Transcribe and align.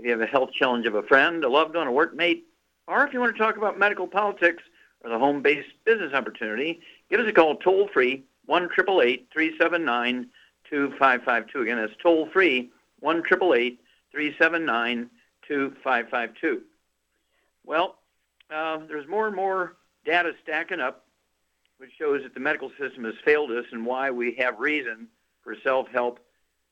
if 0.00 0.06
you 0.06 0.10
have 0.12 0.22
a 0.22 0.26
health 0.26 0.50
challenge 0.52 0.86
of 0.86 0.94
a 0.94 1.02
friend, 1.02 1.44
a 1.44 1.48
loved 1.48 1.76
one, 1.76 1.86
a 1.86 1.90
workmate, 1.90 2.44
or 2.88 3.06
if 3.06 3.12
you 3.12 3.20
want 3.20 3.36
to 3.36 3.42
talk 3.42 3.58
about 3.58 3.78
medical 3.78 4.06
politics 4.06 4.62
or 5.04 5.10
the 5.10 5.18
home-based 5.18 5.68
business 5.84 6.14
opportunity, 6.14 6.80
give 7.10 7.20
us 7.20 7.28
a 7.28 7.32
call 7.32 7.56
toll-free, 7.56 8.24
1-379 8.48 10.26
2552 10.70 11.60
Again, 11.60 11.76
that's 11.76 11.92
toll-free, 12.02 12.70
1-379 13.04 13.76
2552 15.46 16.62
well, 17.66 17.98
uh, 18.50 18.78
there's 18.88 19.06
more 19.06 19.26
and 19.26 19.36
more 19.36 19.76
data 20.06 20.32
stacking 20.42 20.80
up, 20.80 21.04
which 21.76 21.90
shows 21.98 22.22
that 22.22 22.32
the 22.32 22.40
medical 22.40 22.70
system 22.80 23.04
has 23.04 23.14
failed 23.24 23.50
us 23.50 23.66
and 23.70 23.84
why 23.84 24.10
we 24.10 24.34
have 24.38 24.58
reason 24.58 25.08
for 25.44 25.54
self-help 25.62 26.18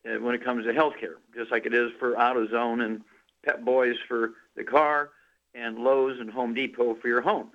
uh, 0.09 0.19
when 0.19 0.35
it 0.35 0.43
comes 0.43 0.65
to 0.65 0.73
healthcare, 0.73 1.17
just 1.37 1.53
like 1.53 1.67
it 1.67 1.75
is 1.75 1.91
for 1.99 2.15
AutoZone 2.15 2.85
and 2.85 3.03
Pep 3.49 3.65
Boys 3.65 3.97
for 4.07 4.35
the 4.57 4.65
car 4.65 5.11
and 5.55 5.79
Lowe's 5.79 6.21
and 6.21 6.31
Home 6.31 6.53
Depot 6.53 6.97
for 7.01 7.09
your 7.09 7.23
home. 7.23 7.51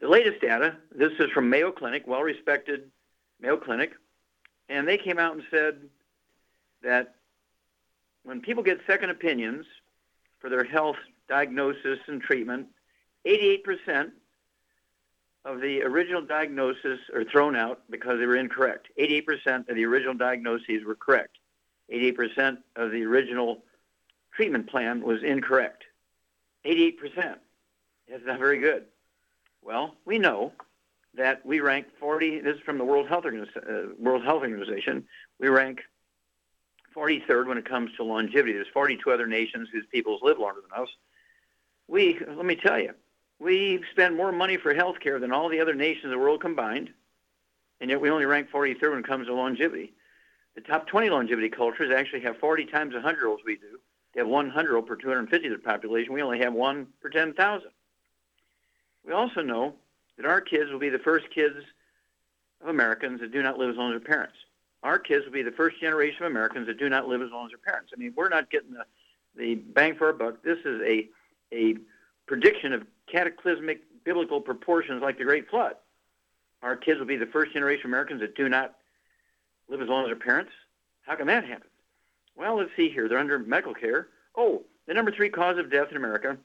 The 0.00 0.08
latest 0.08 0.42
data, 0.42 0.76
this 0.94 1.12
is 1.18 1.30
from 1.30 1.48
Mayo 1.48 1.72
Clinic, 1.72 2.06
well-respected 2.06 2.90
Mayo 3.40 3.56
Clinic, 3.56 3.92
and 4.68 4.86
they 4.86 4.98
came 4.98 5.18
out 5.18 5.32
and 5.32 5.42
said 5.50 5.80
that 6.82 7.14
when 8.24 8.42
people 8.42 8.62
get 8.62 8.80
second 8.86 9.08
opinions 9.08 9.64
for 10.40 10.50
their 10.50 10.64
health 10.64 10.96
diagnosis 11.26 12.00
and 12.06 12.20
treatment, 12.20 12.66
88% 13.26 14.10
of 15.46 15.62
the 15.62 15.82
original 15.82 16.20
diagnoses 16.20 16.98
are 17.14 17.24
thrown 17.24 17.56
out 17.56 17.80
because 17.88 18.18
they 18.18 18.26
were 18.26 18.36
incorrect. 18.36 18.88
88% 18.98 19.70
of 19.70 19.74
the 19.74 19.86
original 19.86 20.14
diagnoses 20.14 20.84
were 20.84 20.96
correct. 20.96 21.38
88% 21.90 22.58
of 22.76 22.90
the 22.90 23.04
original 23.04 23.62
treatment 24.34 24.68
plan 24.68 25.02
was 25.02 25.22
incorrect. 25.22 25.84
88%. 26.66 26.94
That's 28.08 28.24
not 28.26 28.38
very 28.38 28.58
good. 28.58 28.84
Well, 29.62 29.94
we 30.04 30.18
know 30.18 30.52
that 31.14 31.44
we 31.46 31.60
rank 31.60 31.86
40. 31.98 32.40
This 32.40 32.56
is 32.56 32.62
from 32.62 32.78
the 32.78 32.84
World 32.84 33.08
Health, 33.08 33.24
uh, 33.26 33.72
World 33.98 34.24
Health 34.24 34.42
Organization. 34.42 35.04
We 35.38 35.48
rank 35.48 35.80
43rd 36.94 37.46
when 37.46 37.58
it 37.58 37.68
comes 37.68 37.90
to 37.96 38.04
longevity. 38.04 38.52
There's 38.52 38.66
42 38.72 39.10
other 39.10 39.26
nations 39.26 39.68
whose 39.72 39.86
peoples 39.90 40.20
live 40.22 40.38
longer 40.38 40.60
than 40.60 40.82
us 40.82 40.88
we 41.88 42.18
let 42.26 42.46
me 42.46 42.56
tell 42.56 42.78
you, 42.78 42.94
we 43.38 43.82
spend 43.90 44.16
more 44.16 44.32
money 44.32 44.56
for 44.56 44.74
health 44.74 45.00
care 45.00 45.18
than 45.18 45.32
all 45.32 45.48
the 45.48 45.60
other 45.60 45.74
nations 45.74 46.06
of 46.06 46.10
the 46.10 46.18
world 46.18 46.40
combined, 46.40 46.90
and 47.80 47.90
yet 47.90 48.00
we 48.00 48.10
only 48.10 48.24
rank 48.24 48.50
43rd 48.50 48.90
when 48.90 48.98
it 49.00 49.06
comes 49.06 49.26
to 49.26 49.34
longevity. 49.34 49.92
The 50.54 50.60
top 50.60 50.86
20 50.86 51.10
longevity 51.10 51.48
cultures 51.48 51.92
actually 51.94 52.20
have 52.20 52.38
40 52.38 52.66
times 52.66 52.94
the 52.94 53.00
100-year-olds 53.00 53.42
we 53.44 53.56
do. 53.56 53.78
They 54.14 54.20
have 54.20 54.28
100 54.28 54.82
per 54.82 54.96
250 54.96 55.48
of 55.48 55.52
the 55.52 55.58
population. 55.58 56.12
We 56.12 56.22
only 56.22 56.38
have 56.38 56.52
one 56.52 56.86
per 57.02 57.08
10,000. 57.08 57.68
We 59.06 59.12
also 59.12 59.42
know 59.42 59.74
that 60.16 60.26
our 60.26 60.40
kids 60.40 60.70
will 60.70 60.78
be 60.78 60.88
the 60.88 60.98
first 60.98 61.26
kids 61.34 61.56
of 62.62 62.68
Americans 62.68 63.20
that 63.20 63.32
do 63.32 63.42
not 63.42 63.58
live 63.58 63.70
as 63.70 63.76
long 63.76 63.92
as 63.92 64.00
their 64.00 64.08
parents. 64.08 64.36
Our 64.82 64.98
kids 64.98 65.24
will 65.24 65.32
be 65.32 65.42
the 65.42 65.50
first 65.50 65.80
generation 65.80 66.24
of 66.24 66.30
Americans 66.30 66.66
that 66.66 66.78
do 66.78 66.88
not 66.88 67.08
live 67.08 67.22
as 67.22 67.30
long 67.30 67.46
as 67.46 67.50
their 67.50 67.58
parents. 67.58 67.92
I 67.94 67.98
mean, 67.98 68.12
we're 68.16 68.28
not 68.28 68.50
getting 68.50 68.72
the, 68.72 68.84
the 69.36 69.54
bang 69.56 69.96
for 69.96 70.06
our 70.06 70.12
buck. 70.12 70.42
This 70.42 70.58
is 70.64 70.80
a 70.82 71.08
a 71.52 71.76
prediction 72.26 72.72
of 72.72 72.86
cataclysmic 73.06 73.82
biblical 74.04 74.40
proportions 74.40 75.02
like 75.02 75.18
the 75.18 75.24
Great 75.24 75.48
Flood. 75.48 75.76
Our 76.62 76.76
kids 76.76 76.98
will 76.98 77.06
be 77.06 77.16
the 77.16 77.26
first 77.26 77.52
generation 77.52 77.86
of 77.86 77.90
Americans 77.90 78.20
that 78.20 78.34
do 78.34 78.48
not 78.48 78.74
live 79.68 79.80
as 79.80 79.88
long 79.88 80.04
as 80.04 80.08
their 80.08 80.16
parents. 80.16 80.52
How 81.02 81.14
can 81.14 81.26
that 81.26 81.44
happen? 81.44 81.68
Well, 82.36 82.56
let's 82.56 82.70
see 82.76 82.88
here. 82.88 83.08
They're 83.08 83.18
under 83.18 83.38
medical 83.38 83.74
care. 83.74 84.08
Oh, 84.36 84.62
the 84.86 84.94
number 84.94 85.12
three 85.12 85.30
cause 85.30 85.58
of 85.58 85.70
death 85.70 85.88
in 85.90 85.96
America 85.96 86.36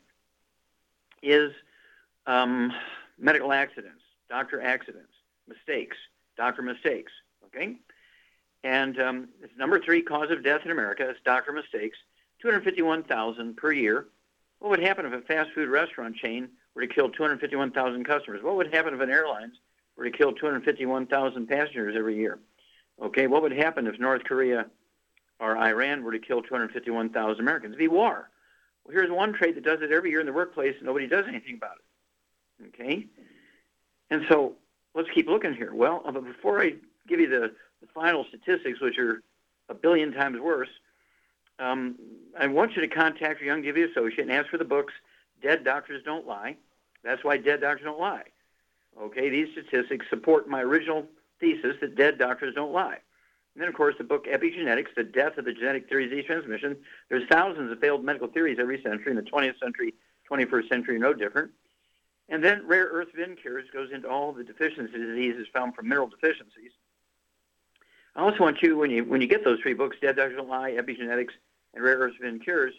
is 1.21 1.51
um, 2.27 2.71
medical 3.17 3.51
accidents, 3.51 4.01
doctor 4.29 4.61
accidents, 4.61 5.11
mistakes, 5.47 5.97
doctor 6.37 6.61
mistakes. 6.61 7.11
Okay, 7.45 7.77
and 8.63 8.99
um, 8.99 9.29
it's 9.41 9.55
number 9.57 9.79
three 9.79 10.01
cause 10.01 10.29
of 10.29 10.43
death 10.43 10.61
in 10.65 10.71
America 10.71 11.09
is 11.09 11.17
doctor 11.25 11.51
mistakes. 11.51 11.97
251,000 12.41 13.57
per 13.57 13.71
year. 13.71 14.07
What 14.59 14.69
would 14.69 14.79
happen 14.81 15.05
if 15.05 15.13
a 15.13 15.21
fast 15.21 15.51
food 15.51 15.69
restaurant 15.69 16.15
chain 16.15 16.49
were 16.73 16.81
to 16.81 16.87
kill 16.87 17.09
251,000 17.09 18.03
customers? 18.05 18.41
What 18.43 18.55
would 18.55 18.73
happen 18.73 18.93
if 18.93 18.99
an 19.01 19.09
airlines 19.09 19.55
were 19.97 20.05
to 20.05 20.11
kill 20.11 20.33
251,000 20.33 21.47
passengers 21.47 21.95
every 21.97 22.15
year? 22.15 22.39
Okay, 23.01 23.27
what 23.27 23.41
would 23.41 23.51
happen 23.51 23.87
if 23.87 23.99
North 23.99 24.23
Korea 24.23 24.65
or 25.39 25.57
Iran 25.57 26.03
were 26.03 26.11
to 26.11 26.19
kill 26.19 26.41
251,000 26.41 27.39
Americans? 27.39 27.71
It'd 27.71 27.79
be 27.79 27.87
war. 27.87 28.29
Well, 28.83 28.93
here's 28.93 29.11
one 29.11 29.33
trade 29.33 29.55
that 29.55 29.63
does 29.63 29.81
it 29.81 29.91
every 29.91 30.09
year 30.09 30.19
in 30.19 30.25
the 30.25 30.33
workplace, 30.33 30.75
and 30.77 30.85
nobody 30.85 31.07
does 31.07 31.25
anything 31.27 31.55
about 31.55 31.77
it. 31.77 32.67
Okay? 32.67 33.07
And 34.09 34.25
so 34.29 34.53
let's 34.93 35.09
keep 35.13 35.27
looking 35.27 35.53
here. 35.53 35.73
Well, 35.73 36.01
uh, 36.05 36.11
before 36.11 36.61
I 36.61 36.73
give 37.07 37.19
you 37.19 37.29
the, 37.29 37.53
the 37.81 37.87
final 37.93 38.25
statistics, 38.25 38.81
which 38.81 38.97
are 38.97 39.21
a 39.69 39.73
billion 39.73 40.11
times 40.11 40.39
worse, 40.39 40.69
um, 41.59 41.95
I 42.39 42.47
want 42.47 42.75
you 42.75 42.81
to 42.81 42.87
contact 42.87 43.41
your 43.41 43.55
Young 43.55 43.63
Youngevity 43.63 43.91
associate 43.91 44.21
and 44.21 44.31
ask 44.31 44.49
for 44.49 44.57
the 44.57 44.65
books 44.65 44.93
Dead 45.41 45.63
Doctors 45.63 46.03
Don't 46.03 46.25
Lie. 46.25 46.57
That's 47.03 47.23
why 47.23 47.37
Dead 47.37 47.61
Doctors 47.61 47.85
Don't 47.85 47.99
Lie. 47.99 48.23
Okay, 49.01 49.29
these 49.29 49.47
statistics 49.53 50.05
support 50.09 50.49
my 50.49 50.61
original 50.61 51.05
thesis 51.39 51.75
that 51.81 51.95
dead 51.95 52.17
doctors 52.17 52.53
don't 52.55 52.73
lie. 52.73 52.97
And 53.59 53.63
then, 53.63 53.67
of 53.71 53.75
course, 53.75 53.95
the 53.97 54.05
book 54.05 54.25
Epigenetics, 54.25 54.95
The 54.95 55.03
Death 55.03 55.37
of 55.37 55.43
the 55.43 55.51
Genetic 55.51 55.89
Theory 55.89 56.05
of 56.05 56.11
Disease 56.11 56.27
Transmission. 56.27 56.77
There's 57.09 57.27
thousands 57.29 57.69
of 57.69 57.79
failed 57.79 58.05
medical 58.05 58.29
theories 58.29 58.57
every 58.57 58.81
century. 58.81 59.11
In 59.11 59.17
the 59.17 59.21
20th 59.21 59.59
century, 59.59 59.95
21st 60.31 60.69
century, 60.69 60.97
no 60.97 61.13
different. 61.13 61.51
And 62.29 62.41
then 62.41 62.65
Rare 62.65 62.85
Earth 62.85 63.09
Vin 63.13 63.35
Cures 63.35 63.65
goes 63.73 63.89
into 63.91 64.07
all 64.07 64.31
the 64.31 64.45
deficiency 64.45 64.97
diseases 64.97 65.45
found 65.53 65.75
from 65.75 65.89
mineral 65.89 66.07
deficiencies. 66.07 66.71
I 68.15 68.21
also 68.21 68.37
want 68.39 68.61
you, 68.61 68.77
when 68.77 68.91
you 68.91 69.03
when 69.03 69.19
you 69.19 69.27
get 69.27 69.43
those 69.43 69.59
three 69.59 69.73
books, 69.73 69.97
Dead 70.01 70.15
Doctors 70.15 70.37
Don't 70.37 70.47
Lie, 70.47 70.71
Epigenetics, 70.71 71.33
and 71.73 71.83
Rare 71.83 71.97
Earths 71.97 72.15
VinCures. 72.23 72.71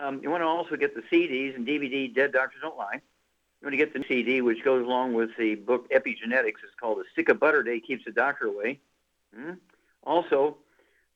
Um, 0.00 0.18
you 0.20 0.30
want 0.30 0.42
to 0.42 0.46
also 0.46 0.74
get 0.74 0.96
the 0.96 1.02
CDs 1.02 1.54
and 1.54 1.64
DVD, 1.64 2.12
Dead 2.12 2.32
Doctors 2.32 2.60
Don't 2.60 2.76
Lie. 2.76 2.94
You 2.94 3.66
want 3.66 3.72
to 3.72 3.76
get 3.76 3.94
the 3.94 4.04
CD, 4.08 4.40
which 4.40 4.64
goes 4.64 4.84
along 4.84 5.14
with 5.14 5.30
the 5.38 5.54
book 5.54 5.88
Epigenetics. 5.92 6.58
It's 6.64 6.74
called 6.80 6.98
A 6.98 7.04
Stick 7.12 7.28
of 7.28 7.38
Butter 7.38 7.62
Day 7.62 7.78
Keeps 7.78 8.04
the 8.04 8.10
Doctor 8.10 8.46
Away. 8.46 8.80
hmm 9.32 9.52
Also, 10.04 10.56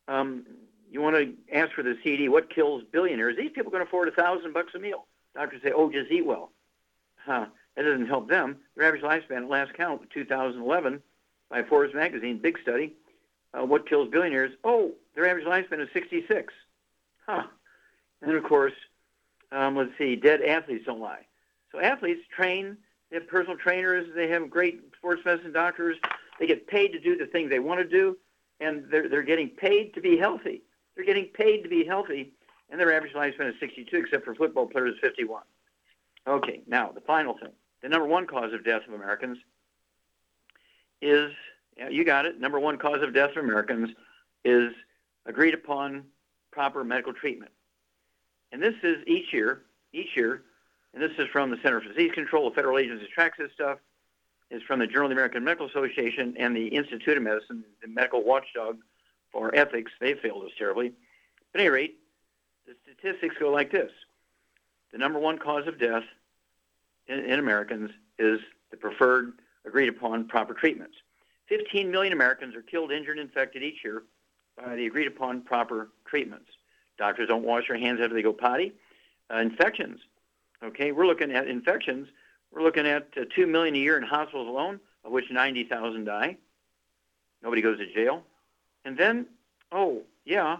um, 0.08 0.44
you 0.90 1.00
want 1.00 1.16
to 1.16 1.32
ask 1.54 1.72
for 1.72 1.82
the 1.82 1.96
CD, 2.04 2.28
What 2.28 2.54
Kills 2.54 2.82
Billionaires? 2.92 3.36
These 3.36 3.52
people 3.54 3.70
can 3.70 3.80
afford 3.80 4.08
a 4.08 4.12
thousand 4.12 4.52
bucks 4.52 4.74
a 4.74 4.78
meal. 4.78 5.06
Doctors 5.34 5.62
say, 5.62 5.72
oh, 5.74 5.90
just 5.90 6.10
eat 6.10 6.26
well. 6.26 6.52
Huh. 7.24 7.46
That 7.76 7.82
doesn't 7.84 8.06
help 8.06 8.28
them. 8.28 8.58
Their 8.76 8.86
average 8.86 9.02
lifespan 9.02 9.44
at 9.44 9.48
last 9.48 9.72
count, 9.72 10.02
2011, 10.12 11.02
by 11.48 11.62
Forbes 11.62 11.94
magazine, 11.94 12.38
big 12.38 12.58
study. 12.60 12.94
Uh, 13.54 13.64
what 13.64 13.88
kills 13.88 14.08
billionaires? 14.10 14.52
Oh, 14.64 14.92
their 15.14 15.26
average 15.26 15.46
lifespan 15.46 15.80
is 15.80 15.88
66. 15.94 16.52
Huh. 17.26 17.44
And 18.20 18.30
then, 18.30 18.36
of 18.36 18.44
course, 18.44 18.74
um, 19.50 19.76
let's 19.76 19.92
see, 19.96 20.16
dead 20.16 20.42
athletes 20.42 20.84
don't 20.84 21.00
lie. 21.00 21.26
So 21.70 21.80
athletes 21.80 22.20
train, 22.34 22.76
they 23.10 23.16
have 23.16 23.28
personal 23.28 23.56
trainers, 23.56 24.08
they 24.14 24.28
have 24.28 24.50
great 24.50 24.82
sports 24.96 25.22
medicine 25.24 25.52
doctors, 25.52 25.96
they 26.38 26.46
get 26.46 26.66
paid 26.66 26.88
to 26.92 27.00
do 27.00 27.16
the 27.16 27.26
things 27.26 27.50
they 27.50 27.58
want 27.58 27.80
to 27.80 27.86
do, 27.86 28.16
and 28.62 28.84
they're, 28.90 29.08
they're 29.08 29.22
getting 29.22 29.48
paid 29.48 29.94
to 29.94 30.00
be 30.00 30.16
healthy. 30.16 30.62
They're 30.94 31.04
getting 31.04 31.26
paid 31.26 31.62
to 31.62 31.68
be 31.68 31.84
healthy, 31.84 32.32
and 32.70 32.78
their 32.78 32.94
average 32.94 33.12
lifespan 33.14 33.48
is 33.48 33.54
62, 33.60 33.96
except 33.96 34.24
for 34.24 34.34
football 34.34 34.66
players, 34.66 34.94
51. 35.00 35.42
Okay, 36.26 36.60
now 36.66 36.90
the 36.92 37.00
final 37.00 37.36
thing. 37.38 37.52
The 37.82 37.88
number 37.88 38.06
one 38.06 38.26
cause 38.26 38.52
of 38.52 38.64
death 38.64 38.82
of 38.86 38.94
Americans 38.94 39.38
is, 41.00 41.32
you 41.90 42.04
got 42.04 42.26
it, 42.26 42.40
number 42.40 42.60
one 42.60 42.78
cause 42.78 43.02
of 43.02 43.12
death 43.12 43.30
of 43.30 43.44
Americans 43.44 43.90
is 44.44 44.72
agreed 45.26 45.54
upon 45.54 46.04
proper 46.52 46.84
medical 46.84 47.12
treatment. 47.12 47.50
And 48.52 48.62
this 48.62 48.74
is 48.82 48.98
each 49.06 49.32
year, 49.32 49.62
each 49.92 50.14
year, 50.14 50.42
and 50.94 51.02
this 51.02 51.12
is 51.18 51.26
from 51.32 51.50
the 51.50 51.56
Center 51.62 51.80
for 51.80 51.88
Disease 51.88 52.12
Control, 52.12 52.50
the 52.50 52.54
federal 52.54 52.78
agency 52.78 53.08
tracks 53.12 53.38
this 53.38 53.50
stuff, 53.54 53.78
is 54.52 54.62
from 54.62 54.78
the 54.78 54.86
Journal 54.86 55.06
of 55.06 55.10
the 55.10 55.14
American 55.14 55.42
Medical 55.42 55.66
Association 55.66 56.34
and 56.38 56.54
the 56.54 56.66
Institute 56.66 57.16
of 57.16 57.22
Medicine, 57.22 57.64
the 57.80 57.88
medical 57.88 58.22
watchdog 58.22 58.76
for 59.32 59.52
ethics. 59.54 59.90
They 59.98 60.14
failed 60.14 60.44
us 60.44 60.50
terribly. 60.58 60.92
At 61.54 61.60
any 61.60 61.70
rate, 61.70 61.96
the 62.66 62.74
statistics 62.84 63.34
go 63.40 63.50
like 63.50 63.72
this. 63.72 63.90
The 64.92 64.98
number 64.98 65.18
one 65.18 65.38
cause 65.38 65.66
of 65.66 65.78
death 65.78 66.04
in, 67.06 67.18
in 67.20 67.38
Americans 67.38 67.90
is 68.18 68.40
the 68.70 68.76
preferred, 68.76 69.32
agreed 69.64 69.88
upon 69.88 70.28
proper 70.28 70.52
treatments. 70.52 70.96
15 71.48 71.90
million 71.90 72.12
Americans 72.12 72.54
are 72.54 72.62
killed, 72.62 72.92
injured, 72.92 73.18
infected 73.18 73.62
each 73.62 73.82
year 73.82 74.02
by 74.56 74.76
the 74.76 74.86
agreed 74.86 75.06
upon 75.06 75.40
proper 75.40 75.88
treatments. 76.04 76.50
Doctors 76.98 77.28
don't 77.28 77.42
wash 77.42 77.68
their 77.68 77.78
hands 77.78 78.00
after 78.02 78.14
they 78.14 78.22
go 78.22 78.34
potty. 78.34 78.72
Uh, 79.32 79.38
infections. 79.38 80.00
Okay, 80.62 80.92
we're 80.92 81.06
looking 81.06 81.32
at 81.32 81.48
infections. 81.48 82.08
We're 82.52 82.62
looking 82.62 82.86
at 82.86 83.08
uh, 83.16 83.24
2 83.34 83.46
million 83.46 83.74
a 83.74 83.78
year 83.78 83.96
in 83.96 84.02
hospitals 84.02 84.48
alone, 84.48 84.80
of 85.04 85.12
which 85.12 85.24
90,000 85.30 86.04
die. 86.04 86.36
Nobody 87.42 87.62
goes 87.62 87.78
to 87.78 87.92
jail. 87.92 88.22
And 88.84 88.96
then, 88.96 89.26
oh, 89.70 90.02
yeah, 90.24 90.58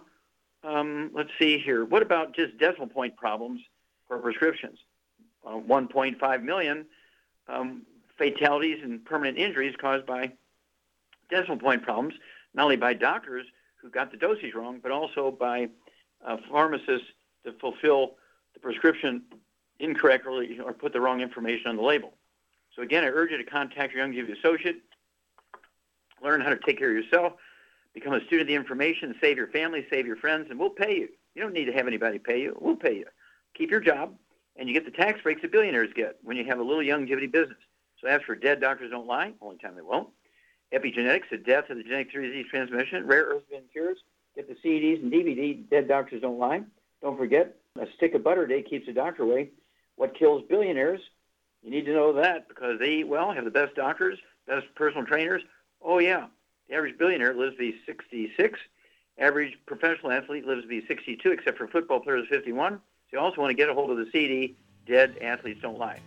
um, 0.65 1.11
let's 1.13 1.31
see 1.39 1.59
here. 1.59 1.85
What 1.85 2.03
about 2.03 2.35
just 2.35 2.57
decimal 2.59 2.89
point 2.89 3.17
problems 3.17 3.61
for 4.09 4.19
prescriptions? 4.19 4.79
Uh, 5.45 5.57
1.5 5.57 6.43
million 6.43 6.87
um, 7.49 7.83
fatalities 8.17 8.79
and 8.83 9.05
permanent 9.05 9.39
injuries 9.39 9.75
caused 9.81 10.07
by 10.07 10.33
decimal 11.31 11.59
point 11.59 11.83
problems, 11.83 12.15
not 12.55 12.65
only 12.65 12.77
by 12.77 12.95
doctors 12.95 13.47
who 13.77 13.91
got 13.91 14.11
the 14.11 14.17
dosage 14.17 14.55
wrong, 14.55 14.79
but 14.83 14.93
also 14.93 15.31
by 15.31 15.69
uh, 16.25 16.37
pharmacists 16.51 17.09
to 17.45 17.53
fulfill 17.55 18.13
the 18.55 18.61
prescription 18.61 19.23
incorrectly 19.83 20.59
or 20.65 20.73
put 20.73 20.93
the 20.93 21.01
wrong 21.01 21.21
information 21.21 21.67
on 21.69 21.77
the 21.77 21.83
label. 21.83 22.15
So 22.75 22.83
again, 22.83 23.05
I 23.05 23.09
urge 23.09 23.31
you 23.31 23.37
to 23.37 23.45
contact 23.45 23.93
your 23.93 24.07
Youngevity 24.07 24.39
associate, 24.39 24.77
learn 26.23 26.41
how 26.41 26.51
to 26.51 26.57
take 26.57 26.79
care 26.79 26.89
of 26.89 26.97
yourself, 26.97 27.35
become 27.93 28.15
a 28.15 28.21
student 28.21 28.43
of 28.43 28.47
the 28.47 28.55
information, 28.55 29.15
save 29.21 29.37
your 29.37 29.49
family, 29.49 29.85
save 29.91 30.07
your 30.07 30.17
friends, 30.17 30.47
and 30.49 30.59
we'll 30.59 30.71
pay 30.71 30.97
you. 30.97 31.09
You 31.35 31.43
don't 31.43 31.53
need 31.53 31.67
to 31.67 31.73
have 31.73 31.87
anybody 31.87 32.19
pay 32.19 32.41
you. 32.41 32.57
We'll 32.61 32.77
pay 32.77 32.97
you. 32.97 33.07
Keep 33.55 33.71
your 33.71 33.81
job, 33.81 34.15
and 34.57 34.69
you 34.69 34.75
get 34.75 34.85
the 34.85 34.91
tax 34.91 35.21
breaks 35.21 35.43
that 35.43 35.53
billionaires 35.53 35.91
get 35.95 36.17
when 36.23 36.37
you 36.37 36.45
have 36.45 36.59
a 36.59 36.63
little 36.63 36.83
Youngevity 36.83 37.31
business. 37.31 37.59
So 38.01 38.09
as 38.09 38.23
for 38.23 38.35
dead 38.35 38.61
doctors 38.61 38.91
don't 38.91 39.07
lie, 39.07 39.33
only 39.41 39.59
time 39.59 39.75
they 39.75 39.83
won't. 39.83 40.09
Epigenetics, 40.73 41.29
the 41.31 41.37
death 41.37 41.69
of 41.69 41.77
the 41.77 41.83
genetic 41.83 42.13
disease 42.13 42.47
transmission, 42.49 43.07
rare 43.07 43.25
earth 43.25 43.43
bin 43.51 43.63
cures, 43.71 43.99
get 44.35 44.49
the 44.49 44.57
CDs 44.67 45.03
and 45.03 45.13
DVD, 45.13 45.69
dead 45.69 45.87
doctors 45.87 46.23
don't 46.23 46.39
lie. 46.39 46.63
Don't 47.03 47.19
forget, 47.19 47.57
a 47.81 47.87
stick 47.97 48.15
of 48.15 48.25
butter 48.25 48.45
a 48.45 48.49
day 48.49 48.63
keeps 48.63 48.87
the 48.87 48.93
doctor 48.93 49.25
away. 49.25 49.51
What 49.97 50.19
kills 50.19 50.43
billionaires? 50.49 51.01
You 51.63 51.71
need 51.71 51.85
to 51.87 51.93
know 51.93 52.13
that 52.15 52.49
because 52.49 52.79
they 52.79 52.91
eat 52.91 53.09
well, 53.09 53.33
have 53.33 53.45
the 53.45 53.51
best 53.51 53.75
doctors, 53.75 54.19
best 54.47 54.67
personal 54.75 55.07
trainers. 55.07 55.43
Oh, 55.81 55.99
yeah. 55.99 56.27
The 56.69 56.75
average 56.75 56.99
billionaire 56.99 57.35
lives 57.35 57.55
to 57.55 57.59
be 57.59 57.77
66. 57.87 58.59
Average 59.19 59.59
professional 59.67 60.11
athlete 60.11 60.47
lives 60.47 60.63
to 60.63 60.69
be 60.69 60.85
62, 60.87 61.31
except 61.31 61.59
for 61.59 61.69
football 61.69 62.01
players 62.01 62.27
51. 62.29 62.75
So 62.75 62.79
you 63.13 63.19
also 63.19 63.41
want 63.41 63.51
to 63.51 63.55
get 63.55 63.69
a 63.69 63.75
hold 63.75 63.91
of 63.91 63.99
the 63.99 64.11
CD, 64.11 64.57
Dead 64.87 65.17
Athletes 65.21 65.61
Don't 65.63 65.79
Lie. 65.79 66.01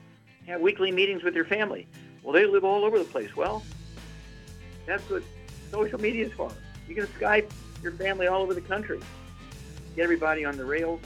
Have 0.47 0.61
weekly 0.61 0.91
meetings 0.91 1.23
with 1.23 1.35
your 1.35 1.45
family. 1.45 1.87
Well, 2.23 2.33
they 2.33 2.45
live 2.45 2.63
all 2.63 2.83
over 2.83 2.97
the 2.97 3.05
place. 3.05 3.35
Well, 3.35 3.63
that's 4.85 5.07
what 5.09 5.23
social 5.71 5.99
media 5.99 6.25
is 6.25 6.33
for. 6.33 6.51
You 6.87 6.95
can 6.95 7.07
Skype 7.07 7.51
your 7.81 7.91
family 7.93 8.27
all 8.27 8.41
over 8.41 8.53
the 8.53 8.61
country. 8.61 8.99
Get 9.95 10.03
everybody 10.03 10.43
on 10.45 10.57
the 10.57 10.65
rails. 10.65 10.99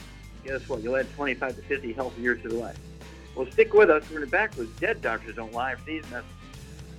Guess 0.44 0.68
what? 0.70 0.82
You'll 0.82 0.98
add 0.98 1.12
25 1.16 1.56
to 1.56 1.62
50 1.62 1.94
healthy 1.94 2.22
years 2.22 2.42
to 2.44 2.50
their 2.50 2.60
life. 2.60 2.78
Well, 3.36 3.50
stick 3.52 3.74
with 3.74 3.90
us. 3.90 4.04
We're 4.12 4.26
back 4.26 4.58
with 4.58 4.78
Dead 4.80 5.02
Doctors 5.02 5.36
Don't 5.36 5.54
Lie 5.54 5.76
for 5.76 5.86
these 5.86 6.04
messages. 6.10 6.32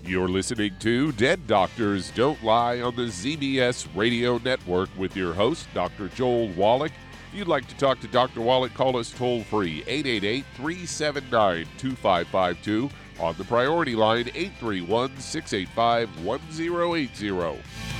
You're 0.05 0.29
listening 0.29 0.73
to 0.81 1.13
Dead 1.13 1.47
Doctors 1.47 2.11
Don't 2.13 2.43
Lie 2.43 2.81
on 2.81 2.97
the 2.97 3.03
ZBS 3.03 3.87
Radio 3.95 4.39
Network 4.39 4.89
with 4.97 5.15
your 5.15 5.35
host, 5.35 5.69
Dr. 5.75 6.09
Joel 6.09 6.49
Wallach. 6.51 6.93
If 7.29 7.39
you'd 7.39 7.49
like 7.49 7.69
to 7.69 7.77
talk 7.77 8.01
to 8.01 8.09
Dr. 8.09 8.41
Wallach, 8.41 8.73
call 8.75 8.97
us 8.97 9.13
toll 9.13 9.43
free 9.45 9.85
888 9.87 10.45
379 10.55 11.67
2552 11.79 12.91
on 13.21 13.37
the 13.37 13.45
priority 13.45 13.95
line 13.95 14.31
831 14.35 15.17
685 15.19 16.25
1080. 16.25 18.00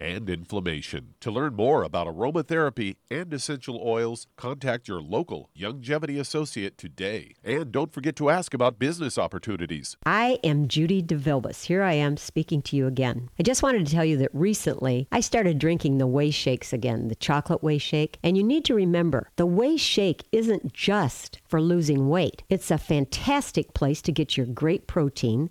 and 0.00 0.28
inflammation. 0.28 1.14
To 1.20 1.30
learn 1.30 1.54
more 1.54 1.82
about 1.82 2.06
aromatherapy 2.06 2.96
and 3.10 3.32
essential 3.32 3.80
oils, 3.84 4.26
contact 4.36 4.88
your 4.88 5.00
local 5.00 5.50
Youngevity 5.58 6.18
associate 6.18 6.78
today. 6.78 7.34
And 7.44 7.72
don't 7.72 7.92
forget 7.92 8.16
to 8.16 8.30
ask 8.30 8.54
about 8.54 8.78
business 8.78 9.18
opportunities. 9.18 9.96
I 10.04 10.38
am 10.44 10.68
Judy 10.68 11.02
DeVilbus. 11.02 11.64
Here 11.64 11.82
I 11.82 11.94
am 11.94 12.16
speaking 12.16 12.62
to 12.62 12.76
you 12.76 12.86
again. 12.86 13.28
I 13.38 13.42
just 13.42 13.62
wanted 13.62 13.86
to 13.86 13.92
tell 13.92 14.04
you 14.04 14.16
that 14.18 14.30
recently 14.32 15.08
I 15.12 15.20
started 15.20 15.58
drinking 15.58 15.98
the 15.98 16.06
Whey 16.06 16.30
Shakes 16.30 16.72
again, 16.72 17.08
the 17.08 17.14
chocolate 17.14 17.62
Whey 17.62 17.78
Shake. 17.78 18.18
And 18.22 18.36
you 18.36 18.42
need 18.42 18.64
to 18.66 18.74
remember 18.74 19.30
the 19.36 19.46
Whey 19.46 19.76
Shake 19.76 20.24
isn't 20.32 20.72
just 20.72 21.40
for 21.48 21.60
losing 21.60 22.08
weight, 22.08 22.42
it's 22.48 22.70
a 22.70 22.78
fantastic 22.78 23.74
place 23.74 24.02
to 24.02 24.12
get 24.12 24.36
your 24.36 24.46
great 24.46 24.86
protein 24.86 25.50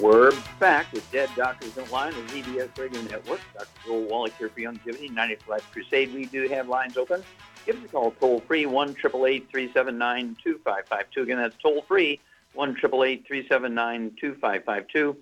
We're 0.00 0.30
back 0.60 0.92
with 0.92 1.10
Dead 1.10 1.28
Doctors 1.34 1.72
Don't 1.72 1.90
Lie 1.90 2.06
on 2.06 2.12
the 2.12 2.20
ZBS 2.32 2.78
Radio 2.78 3.02
Network. 3.02 3.40
Dr. 3.52 3.66
Joel 3.84 4.02
Wallach 4.02 4.32
here 4.38 4.48
for 4.48 4.60
Youngevity, 4.60 5.10
90th 5.10 5.48
Life 5.48 5.68
Crusade. 5.72 6.14
We 6.14 6.26
do 6.26 6.46
have 6.50 6.68
lines 6.68 6.96
open. 6.96 7.24
Give 7.66 7.76
us 7.78 7.84
a 7.84 7.88
call 7.88 8.12
toll 8.12 8.38
free, 8.46 8.64
1 8.64 8.94
379 8.94 10.36
2552. 10.40 11.22
Again, 11.22 11.38
that's 11.38 11.56
toll 11.60 11.82
free, 11.82 12.20
1 12.54 12.76
379 12.76 14.16
2552. 14.20 15.16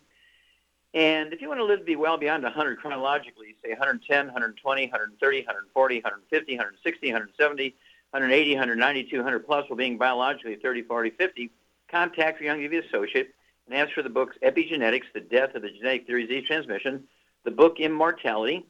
And 0.92 1.32
if 1.32 1.40
you 1.40 1.48
want 1.48 1.58
to 1.58 1.64
live 1.64 1.78
to 1.78 1.84
be 1.86 1.96
well 1.96 2.18
beyond 2.18 2.42
100 2.42 2.78
chronologically, 2.78 3.56
say 3.64 3.70
110, 3.70 4.26
120, 4.26 4.82
130, 4.82 5.38
140, 5.38 5.94
150, 5.96 6.52
160, 6.52 7.06
170, 7.06 7.74
180, 8.10 8.50
190, 8.52 9.04
200 9.04 9.46
plus, 9.46 9.70
while 9.70 9.76
being 9.78 9.96
biologically 9.96 10.56
30, 10.56 10.82
40, 10.82 11.10
50, 11.10 11.50
contact 11.88 12.42
your 12.42 12.54
Youngevity 12.54 12.86
associate 12.86 13.32
and 13.66 13.76
ask 13.76 13.92
for 13.92 14.02
the 14.02 14.10
books 14.10 14.36
Epigenetics, 14.42 15.04
The 15.12 15.20
Death 15.20 15.54
of 15.54 15.62
the 15.62 15.70
Genetic 15.70 16.06
Theory 16.06 16.38
of 16.38 16.44
Transmission, 16.44 17.04
the 17.44 17.50
book 17.50 17.80
Immortality, 17.80 18.66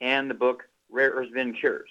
and 0.00 0.30
the 0.30 0.34
book 0.34 0.64
Rare 0.90 1.10
Earths 1.10 1.30
Bin 1.32 1.52
Cures. 1.52 1.90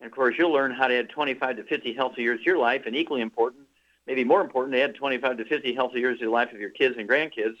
And 0.00 0.06
of 0.10 0.14
course, 0.14 0.34
you'll 0.38 0.52
learn 0.52 0.72
how 0.72 0.86
to 0.86 0.98
add 0.98 1.10
25 1.10 1.56
to 1.56 1.64
50 1.64 1.92
healthy 1.94 2.22
years 2.22 2.40
to 2.40 2.46
your 2.46 2.58
life, 2.58 2.82
and 2.86 2.94
equally 2.94 3.20
important, 3.20 3.64
maybe 4.06 4.24
more 4.24 4.40
important, 4.40 4.74
to 4.74 4.82
add 4.82 4.94
25 4.94 5.38
to 5.38 5.44
50 5.44 5.74
healthy 5.74 6.00
years 6.00 6.18
to 6.18 6.26
the 6.26 6.30
life 6.30 6.52
of 6.52 6.60
your 6.60 6.70
kids 6.70 6.96
and 6.98 7.08
grandkids. 7.08 7.56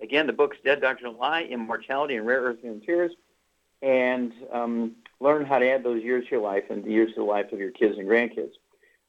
Again, 0.00 0.26
the 0.26 0.32
book's 0.32 0.58
Dead 0.64 0.80
Doctors 0.80 1.04
Don't 1.04 1.18
Lie, 1.18 1.42
Immortality, 1.42 2.16
and 2.16 2.26
Rare 2.26 2.42
Earths 2.42 2.62
Bin 2.62 2.80
Cures, 2.80 3.12
and 3.82 4.32
um, 4.52 4.96
learn 5.20 5.44
how 5.44 5.58
to 5.58 5.68
add 5.68 5.82
those 5.82 6.02
years 6.02 6.24
to 6.24 6.32
your 6.32 6.40
life 6.40 6.64
and 6.70 6.84
the 6.84 6.90
years 6.90 7.10
to 7.14 7.20
the 7.20 7.24
life 7.24 7.52
of 7.52 7.58
your 7.58 7.70
kids 7.70 7.98
and 7.98 8.06
grandkids. 8.06 8.52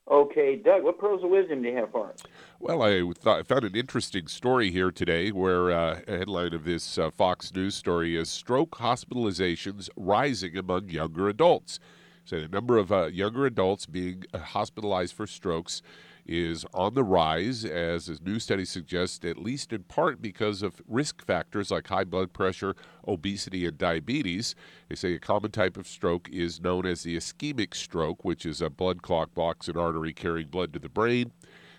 Okay, 0.09 0.55
Doug, 0.55 0.83
what 0.83 0.97
pearls 0.97 1.21
of 1.23 1.29
wisdom 1.29 1.61
do 1.61 1.67
you 1.67 1.75
have 1.75 1.91
for 1.91 2.09
us? 2.09 2.23
Well, 2.59 2.81
I 2.81 3.03
thought 3.13 3.45
found 3.45 3.65
an 3.65 3.75
interesting 3.75 4.27
story 4.27 4.71
here 4.71 4.89
today 4.89 5.31
where 5.31 5.69
uh, 5.69 5.99
a 6.07 6.17
headline 6.19 6.53
of 6.53 6.63
this 6.63 6.97
uh, 6.97 7.11
Fox 7.11 7.53
News 7.53 7.75
story 7.75 8.15
is 8.15 8.29
Stroke 8.29 8.77
Hospitalizations 8.77 9.89
Rising 9.97 10.55
Among 10.55 10.89
Younger 10.89 11.27
Adults. 11.27 11.79
So, 12.23 12.39
the 12.39 12.47
number 12.47 12.77
of 12.77 12.91
uh, 12.91 13.07
younger 13.07 13.45
adults 13.45 13.85
being 13.85 14.23
uh, 14.33 14.39
hospitalized 14.39 15.13
for 15.13 15.27
strokes 15.27 15.81
is 16.27 16.65
on 16.73 16.93
the 16.93 17.03
rise, 17.03 17.63
as 17.63 18.09
a 18.09 18.21
new 18.23 18.39
study 18.39 18.65
suggests, 18.65 19.23
at 19.25 19.37
least 19.37 19.71
in 19.71 19.83
part 19.83 20.21
because 20.21 20.61
of 20.61 20.81
risk 20.87 21.25
factors 21.25 21.71
like 21.71 21.87
high 21.87 22.03
blood 22.03 22.33
pressure, 22.33 22.75
obesity, 23.07 23.65
and 23.65 23.77
diabetes. 23.77 24.53
They 24.89 24.95
say 24.95 25.13
a 25.13 25.19
common 25.19 25.51
type 25.51 25.77
of 25.77 25.87
stroke 25.87 26.29
is 26.29 26.61
known 26.61 26.85
as 26.85 27.03
the 27.03 27.15
ischemic 27.15 27.73
stroke, 27.73 28.25
which 28.25 28.45
is 28.45 28.61
a 28.61 28.69
blood 28.69 29.01
clot 29.01 29.33
blocks 29.33 29.67
an 29.67 29.77
artery 29.77 30.13
carrying 30.13 30.49
blood 30.49 30.73
to 30.73 30.79
the 30.79 30.89
brain. 30.89 31.31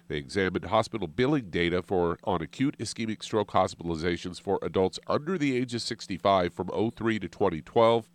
They 0.09 0.17
examined 0.17 0.65
hospital 0.65 1.07
billing 1.07 1.51
data 1.51 1.83
for 1.83 2.19
on 2.25 2.41
acute 2.41 2.79
ischemic 2.79 3.23
stroke 3.23 3.53
hospitalizations 3.53 4.41
for 4.41 4.59
adults 4.63 4.99
under 5.07 5.37
the 5.37 5.55
age 5.55 5.75
of 5.75 5.83
65 5.83 6.55
from 6.55 6.69
03 6.69 7.19
to 7.19 7.29
2012. 7.29 8.09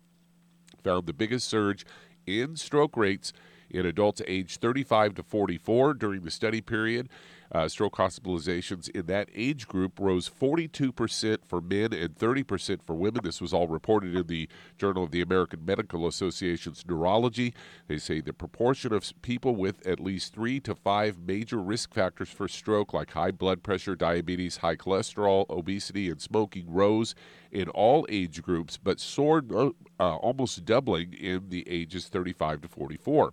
Found 0.82 1.06
the 1.06 1.12
biggest 1.12 1.48
surge 1.48 1.86
in 2.26 2.56
stroke 2.56 2.96
rates 2.96 3.32
in 3.70 3.86
adults 3.86 4.22
aged 4.26 4.60
35 4.60 5.14
to 5.14 5.22
44 5.22 5.94
during 5.94 6.22
the 6.22 6.30
study 6.30 6.60
period. 6.60 7.08
Uh, 7.52 7.68
stroke 7.68 7.96
hospitalizations 7.96 8.88
in 8.90 9.06
that 9.06 9.28
age 9.32 9.68
group 9.68 10.00
rose 10.00 10.28
42% 10.28 11.38
for 11.46 11.60
men 11.60 11.92
and 11.92 12.16
30% 12.16 12.82
for 12.82 12.94
women. 12.94 13.20
This 13.22 13.40
was 13.40 13.52
all 13.52 13.68
reported 13.68 14.16
in 14.16 14.26
the 14.26 14.48
Journal 14.76 15.04
of 15.04 15.12
the 15.12 15.20
American 15.20 15.64
Medical 15.64 16.08
Association's 16.08 16.84
Neurology. 16.84 17.54
They 17.86 17.98
say 17.98 18.20
the 18.20 18.32
proportion 18.32 18.92
of 18.92 19.12
people 19.22 19.54
with 19.54 19.86
at 19.86 20.00
least 20.00 20.34
three 20.34 20.58
to 20.60 20.74
five 20.74 21.18
major 21.18 21.58
risk 21.58 21.94
factors 21.94 22.28
for 22.28 22.48
stroke, 22.48 22.92
like 22.92 23.12
high 23.12 23.30
blood 23.30 23.62
pressure, 23.62 23.94
diabetes, 23.94 24.56
high 24.56 24.76
cholesterol, 24.76 25.48
obesity, 25.48 26.10
and 26.10 26.20
smoking, 26.20 26.64
rose 26.68 27.14
in 27.52 27.68
all 27.68 28.04
age 28.08 28.42
groups, 28.42 28.78
but 28.82 28.98
soared 28.98 29.52
uh, 29.52 29.70
almost 29.98 30.64
doubling 30.64 31.12
in 31.12 31.50
the 31.50 31.68
ages 31.68 32.08
35 32.08 32.62
to 32.62 32.68
44. 32.68 33.32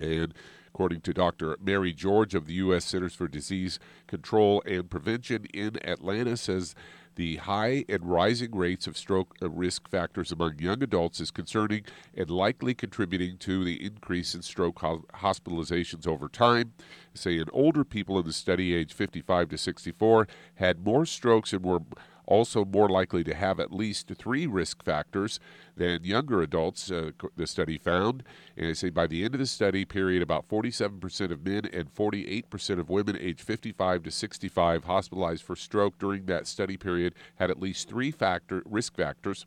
And 0.00 0.34
according 0.68 1.02
to 1.02 1.12
Dr. 1.12 1.56
Mary 1.62 1.92
George 1.92 2.34
of 2.34 2.46
the 2.46 2.54
U.S. 2.54 2.84
Centers 2.84 3.14
for 3.14 3.28
Disease 3.28 3.78
Control 4.06 4.62
and 4.64 4.88
Prevention 4.88 5.46
in 5.52 5.76
Atlanta, 5.86 6.36
says 6.36 6.74
the 7.14 7.36
high 7.36 7.84
and 7.90 8.04
rising 8.04 8.56
rates 8.56 8.86
of 8.86 8.96
stroke 8.96 9.36
risk 9.42 9.86
factors 9.86 10.32
among 10.32 10.58
young 10.58 10.82
adults 10.82 11.20
is 11.20 11.30
concerning 11.30 11.84
and 12.16 12.30
likely 12.30 12.72
contributing 12.72 13.36
to 13.36 13.64
the 13.64 13.84
increase 13.84 14.34
in 14.34 14.40
stroke 14.40 14.80
hospitalizations 14.80 16.06
over 16.06 16.26
time. 16.26 16.72
Say, 17.12 17.36
in 17.36 17.50
older 17.52 17.84
people 17.84 18.18
in 18.18 18.24
the 18.24 18.32
study, 18.32 18.74
age 18.74 18.94
55 18.94 19.50
to 19.50 19.58
64, 19.58 20.26
had 20.54 20.86
more 20.86 21.04
strokes 21.04 21.52
and 21.52 21.62
were 21.62 21.80
also 22.26 22.64
more 22.64 22.88
likely 22.88 23.24
to 23.24 23.34
have 23.34 23.58
at 23.60 23.72
least 23.72 24.12
three 24.16 24.46
risk 24.46 24.82
factors 24.84 25.40
than 25.76 26.04
younger 26.04 26.42
adults, 26.42 26.90
uh, 26.90 27.10
the 27.36 27.46
study 27.46 27.78
found. 27.78 28.22
And 28.56 28.68
they 28.68 28.74
say 28.74 28.90
by 28.90 29.06
the 29.06 29.24
end 29.24 29.34
of 29.34 29.40
the 29.40 29.46
study 29.46 29.84
period, 29.84 30.22
about 30.22 30.48
47% 30.48 31.30
of 31.30 31.44
men 31.44 31.68
and 31.72 31.94
48% 31.94 32.78
of 32.78 32.88
women 32.88 33.16
aged 33.18 33.40
55 33.40 34.02
to 34.04 34.10
65 34.10 34.84
hospitalized 34.84 35.42
for 35.42 35.56
stroke 35.56 35.98
during 35.98 36.26
that 36.26 36.46
study 36.46 36.76
period 36.76 37.14
had 37.36 37.50
at 37.50 37.60
least 37.60 37.88
three 37.88 38.10
factor 38.10 38.62
risk 38.66 38.96
factors 38.96 39.46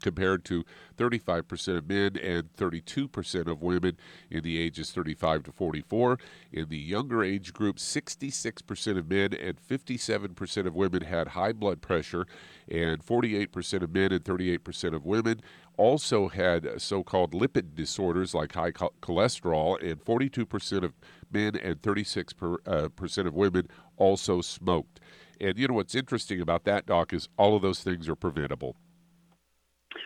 compared 0.00 0.44
to 0.46 0.64
35% 0.96 1.78
of 1.78 1.88
men 1.88 2.16
and 2.16 2.52
32% 2.54 3.46
of 3.46 3.62
women 3.62 3.96
in 4.30 4.42
the 4.42 4.60
ages 4.60 4.90
35 4.92 5.44
to 5.44 5.52
44. 5.52 6.18
In 6.52 6.68
the 6.68 6.78
younger 6.78 7.22
age 7.22 7.52
group, 7.52 7.76
66% 7.76 8.98
of 8.98 9.08
men 9.08 9.32
and 9.34 9.56
57% 9.60 10.66
of 10.66 10.74
women 10.74 11.02
had 11.02 11.28
high 11.28 11.52
blood 11.52 11.80
pressure, 11.80 12.26
and 12.68 13.04
48% 13.04 13.82
of 13.82 13.92
men 13.92 14.12
and 14.12 14.24
38% 14.24 14.94
of 14.94 15.04
women 15.04 15.40
also 15.76 16.28
had 16.28 16.80
so 16.80 17.02
called 17.02 17.32
lipid 17.32 17.74
disorders 17.74 18.34
like 18.34 18.54
high 18.54 18.72
cholesterol, 18.72 19.82
and 19.82 20.04
42% 20.04 20.84
of 20.84 20.94
men 21.30 21.56
and 21.56 21.80
36 21.82 22.32
per, 22.34 22.56
uh, 22.66 22.88
percent 22.88 23.26
of 23.26 23.34
women 23.34 23.68
also 23.96 24.40
smoked. 24.40 25.00
And 25.40 25.58
you 25.58 25.68
know 25.68 25.74
what's 25.74 25.94
interesting 25.94 26.40
about 26.40 26.64
that, 26.64 26.86
Doc, 26.86 27.12
is 27.14 27.28
all 27.38 27.56
of 27.56 27.62
those 27.62 27.82
things 27.82 28.08
are 28.08 28.14
preventable. 28.14 28.76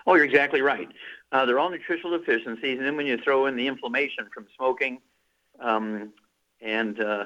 Oh, 0.06 0.14
you're 0.14 0.24
exactly 0.24 0.60
right. 0.60 0.88
Uh, 1.32 1.44
they're 1.44 1.58
all 1.58 1.70
nutritional 1.70 2.16
deficiencies, 2.16 2.78
and 2.78 2.86
then 2.86 2.96
when 2.96 3.06
you 3.06 3.18
throw 3.18 3.46
in 3.46 3.56
the 3.56 3.66
inflammation 3.66 4.28
from 4.32 4.46
smoking, 4.56 5.00
um, 5.60 6.12
and 6.60 7.00
uh, 7.00 7.24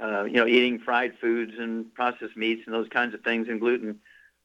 uh, 0.00 0.24
you 0.24 0.34
know 0.34 0.46
eating 0.46 0.78
fried 0.78 1.12
foods 1.20 1.52
and 1.58 1.92
processed 1.94 2.36
meats 2.36 2.62
and 2.66 2.74
those 2.74 2.88
kinds 2.88 3.14
of 3.14 3.20
things, 3.22 3.48
and 3.48 3.60
gluten, 3.60 3.98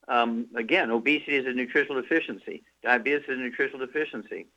um, 0.07 0.47
again, 0.55 0.91
obesity 0.91 1.35
is 1.35 1.45
a 1.45 1.53
nutritional 1.53 2.01
deficiency. 2.01 2.63
Diabetes 2.83 3.23
is 3.27 3.37
a 3.37 3.41
nutritional 3.41 3.85
deficiency. 3.85 4.47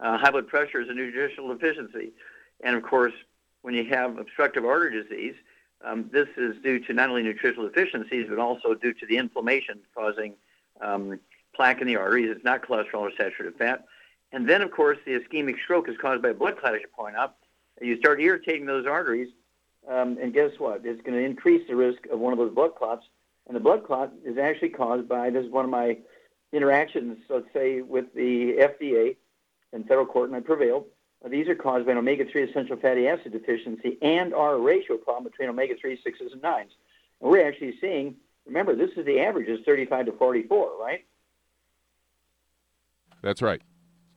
Uh, 0.00 0.18
high 0.18 0.30
blood 0.30 0.48
pressure 0.48 0.80
is 0.80 0.88
a 0.88 0.94
nutritional 0.94 1.52
deficiency, 1.54 2.12
and 2.62 2.76
of 2.76 2.82
course, 2.82 3.14
when 3.62 3.74
you 3.74 3.84
have 3.84 4.18
obstructive 4.18 4.64
artery 4.64 5.02
disease, 5.02 5.34
um, 5.84 6.10
this 6.12 6.28
is 6.36 6.56
due 6.62 6.78
to 6.80 6.92
not 6.92 7.08
only 7.08 7.22
nutritional 7.22 7.68
deficiencies 7.68 8.26
but 8.28 8.38
also 8.38 8.74
due 8.74 8.92
to 8.94 9.06
the 9.06 9.16
inflammation 9.16 9.80
causing 9.94 10.34
um, 10.80 11.18
plaque 11.60 11.82
in 11.82 11.86
the 11.86 11.96
arteries. 11.96 12.30
It's 12.34 12.42
not 12.42 12.62
cholesterol 12.62 13.00
or 13.00 13.10
saturated 13.10 13.54
fat. 13.58 13.84
And 14.32 14.48
then, 14.48 14.62
of 14.62 14.70
course, 14.70 14.96
the 15.04 15.20
ischemic 15.20 15.60
stroke 15.62 15.90
is 15.90 15.96
caused 16.00 16.22
by 16.22 16.32
blood 16.32 16.58
clot, 16.58 16.74
as 16.74 16.80
you 16.80 16.86
point 16.88 17.16
out. 17.16 17.36
You 17.82 17.98
start 17.98 18.18
irritating 18.18 18.64
those 18.64 18.86
arteries, 18.86 19.28
um, 19.86 20.16
and 20.22 20.32
guess 20.32 20.52
what? 20.56 20.80
It's 20.86 21.02
going 21.02 21.18
to 21.18 21.22
increase 21.22 21.68
the 21.68 21.76
risk 21.76 22.06
of 22.10 22.18
one 22.18 22.32
of 22.32 22.38
those 22.38 22.54
blood 22.54 22.76
clots. 22.76 23.04
And 23.46 23.54
the 23.54 23.60
blood 23.60 23.84
clot 23.84 24.10
is 24.24 24.38
actually 24.38 24.70
caused 24.70 25.06
by 25.06 25.28
this 25.28 25.44
is 25.44 25.52
one 25.52 25.66
of 25.66 25.70
my 25.70 25.98
interactions, 26.50 27.18
let's 27.28 27.52
say, 27.52 27.82
with 27.82 28.06
the 28.14 28.54
FDA 28.54 29.16
and 29.74 29.86
federal 29.86 30.06
court, 30.06 30.30
and 30.30 30.36
I 30.36 30.40
prevailed. 30.40 30.86
Uh, 31.22 31.28
these 31.28 31.46
are 31.46 31.54
caused 31.54 31.84
by 31.84 31.92
an 31.92 31.98
omega-3 31.98 32.48
essential 32.48 32.76
fatty 32.78 33.06
acid 33.06 33.32
deficiency 33.32 33.98
and 34.00 34.32
our 34.32 34.58
ratio 34.58 34.96
problem 34.96 35.24
between 35.24 35.50
omega-3, 35.50 35.98
6s, 36.06 36.32
and 36.32 36.40
9s. 36.40 36.60
And 37.20 37.30
we're 37.30 37.46
actually 37.46 37.74
seeing, 37.82 38.14
remember, 38.46 38.74
this 38.74 38.92
is 38.96 39.04
the 39.04 39.20
average 39.20 39.48
is 39.48 39.60
35 39.66 40.06
to 40.06 40.12
44, 40.12 40.80
right? 40.80 41.04
That's 43.22 43.42
right. 43.42 43.60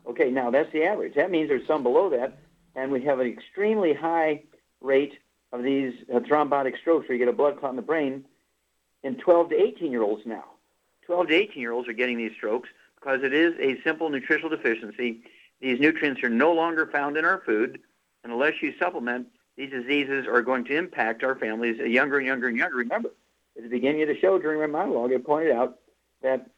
Okay, 0.06 0.30
now 0.30 0.50
that's 0.52 0.72
the 0.74 0.84
average. 0.84 1.16
That 1.16 1.32
means 1.32 1.50
there's 1.50 1.68
some 1.68 1.84
below 1.84 2.10
that, 2.10 2.38
and 2.76 2.92
we 2.92 3.04
have 3.04 3.20
an 3.20 3.28
extremely 3.28 3.94
high 3.94 4.44
rate 4.82 5.14
of 5.52 5.64
these 5.64 5.94
uh, 6.14 6.20
thrombotic 6.20 6.78
strokes 6.80 7.08
where 7.08 7.18
you 7.18 7.24
get 7.24 7.32
a 7.32 7.36
blood 7.36 7.60
clot 7.60 7.72
in 7.72 7.76
the 7.76 7.82
brain 7.82 8.26
in 9.04 9.16
12 9.16 9.50
to 9.50 9.62
18 9.62 9.92
year 9.92 10.02
olds 10.02 10.24
now. 10.26 10.44
12 11.06 11.28
to 11.28 11.34
18 11.34 11.62
year 11.62 11.72
olds 11.72 11.88
are 11.88 11.94
getting 11.94 12.18
these 12.18 12.32
strokes 12.36 12.70
because 12.96 13.24
it 13.24 13.34
is 13.34 13.54
a 13.60 13.82
simple 13.84 14.10
nutritional 14.10 14.50
deficiency. 14.50 15.22
These 15.62 15.80
nutrients 15.80 16.24
are 16.24 16.30
no 16.30 16.54
longer 16.54 16.88
found 16.88 17.18
in 17.18 17.26
our 17.26 17.42
food, 17.46 17.80
and 18.24 18.34
unless 18.34 18.62
you 18.62 18.74
supplement, 18.80 19.28
these 19.56 19.70
diseases 19.70 20.26
are 20.28 20.42
going 20.42 20.66
to 20.66 20.76
impact 20.76 21.24
our 21.24 21.36
families 21.36 21.78
younger 21.78 22.18
and 22.18 22.28
younger 22.28 22.48
and 22.48 22.58
younger. 22.58 22.78
Remember, 22.78 23.12
at 23.56 23.64
the 23.64 23.70
beginning 23.70 24.02
of 24.02 24.08
the 24.08 24.18
show 24.20 24.40
during 24.40 24.60
my 24.60 24.66
monologue, 24.68 25.14
I 25.14 25.18
pointed 25.18 25.52
out 25.52 25.80
that 26.22 26.50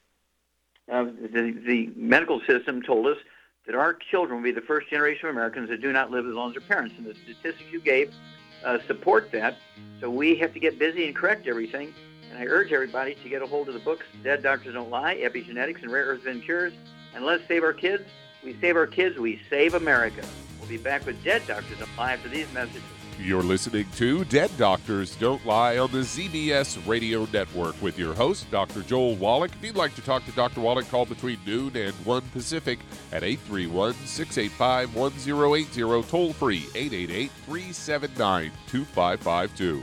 the, 0.88 1.58
the 1.66 1.90
medical 1.96 2.40
system 2.46 2.82
told 2.82 3.06
us 3.06 3.18
that 3.66 3.74
our 3.74 3.94
children 3.94 4.38
will 4.38 4.44
be 4.44 4.52
the 4.52 4.60
first 4.60 4.88
generation 4.88 5.28
of 5.28 5.34
Americans 5.34 5.68
that 5.68 5.80
do 5.80 5.92
not 5.92 6.10
live 6.10 6.26
as 6.26 6.32
long 6.32 6.50
as 6.50 6.54
their 6.54 6.68
parents. 6.68 6.94
And 6.96 7.06
the 7.06 7.14
statistics 7.14 7.70
you 7.70 7.80
gave 7.80 8.12
uh, 8.64 8.78
support 8.86 9.30
that. 9.32 9.56
So 10.00 10.08
we 10.10 10.36
have 10.36 10.52
to 10.54 10.60
get 10.60 10.78
busy 10.78 11.06
and 11.06 11.14
correct 11.14 11.46
everything. 11.46 11.92
And 12.30 12.38
I 12.38 12.46
urge 12.46 12.72
everybody 12.72 13.14
to 13.14 13.28
get 13.28 13.42
a 13.42 13.46
hold 13.46 13.68
of 13.68 13.74
the 13.74 13.80
books, 13.80 14.04
Dead 14.22 14.42
Doctors 14.42 14.74
Don't 14.74 14.90
Lie, 14.90 15.16
Epigenetics 15.16 15.82
and 15.82 15.90
Rare 15.90 16.06
Earth 16.06 16.26
Cures. 16.42 16.72
And 17.14 17.24
let's 17.24 17.46
save 17.48 17.62
our 17.64 17.72
kids. 17.72 18.04
We 18.44 18.56
save 18.60 18.76
our 18.76 18.86
kids, 18.86 19.18
we 19.18 19.40
save 19.50 19.74
America. 19.74 20.24
We'll 20.60 20.68
be 20.68 20.76
back 20.76 21.04
with 21.06 21.22
Dead 21.24 21.42
Doctors 21.46 21.78
Don't 21.78 21.96
Lie 21.96 22.12
after 22.12 22.28
these 22.28 22.52
messages. 22.52 22.82
You're 23.18 23.42
listening 23.42 23.86
to 23.96 24.24
Dead 24.26 24.50
Doctors 24.58 25.16
Don't 25.16 25.44
Lie 25.46 25.78
on 25.78 25.90
the 25.90 26.00
ZBS 26.00 26.86
Radio 26.86 27.26
Network 27.32 27.80
with 27.80 27.98
your 27.98 28.12
host, 28.12 28.50
Dr. 28.50 28.82
Joel 28.82 29.16
Wallach. 29.16 29.52
If 29.54 29.64
you'd 29.64 29.74
like 29.74 29.94
to 29.94 30.02
talk 30.02 30.26
to 30.26 30.32
Dr. 30.32 30.60
Wallach, 30.60 30.88
call 30.90 31.06
between 31.06 31.38
noon 31.46 31.74
and 31.76 31.94
1 31.94 32.22
Pacific 32.32 32.78
at 33.12 33.24
831 33.24 33.94
685 34.04 34.94
1080, 34.94 36.10
toll 36.10 36.34
free 36.34 36.66
888 36.74 37.30
379 37.46 38.52
2552. 38.66 39.82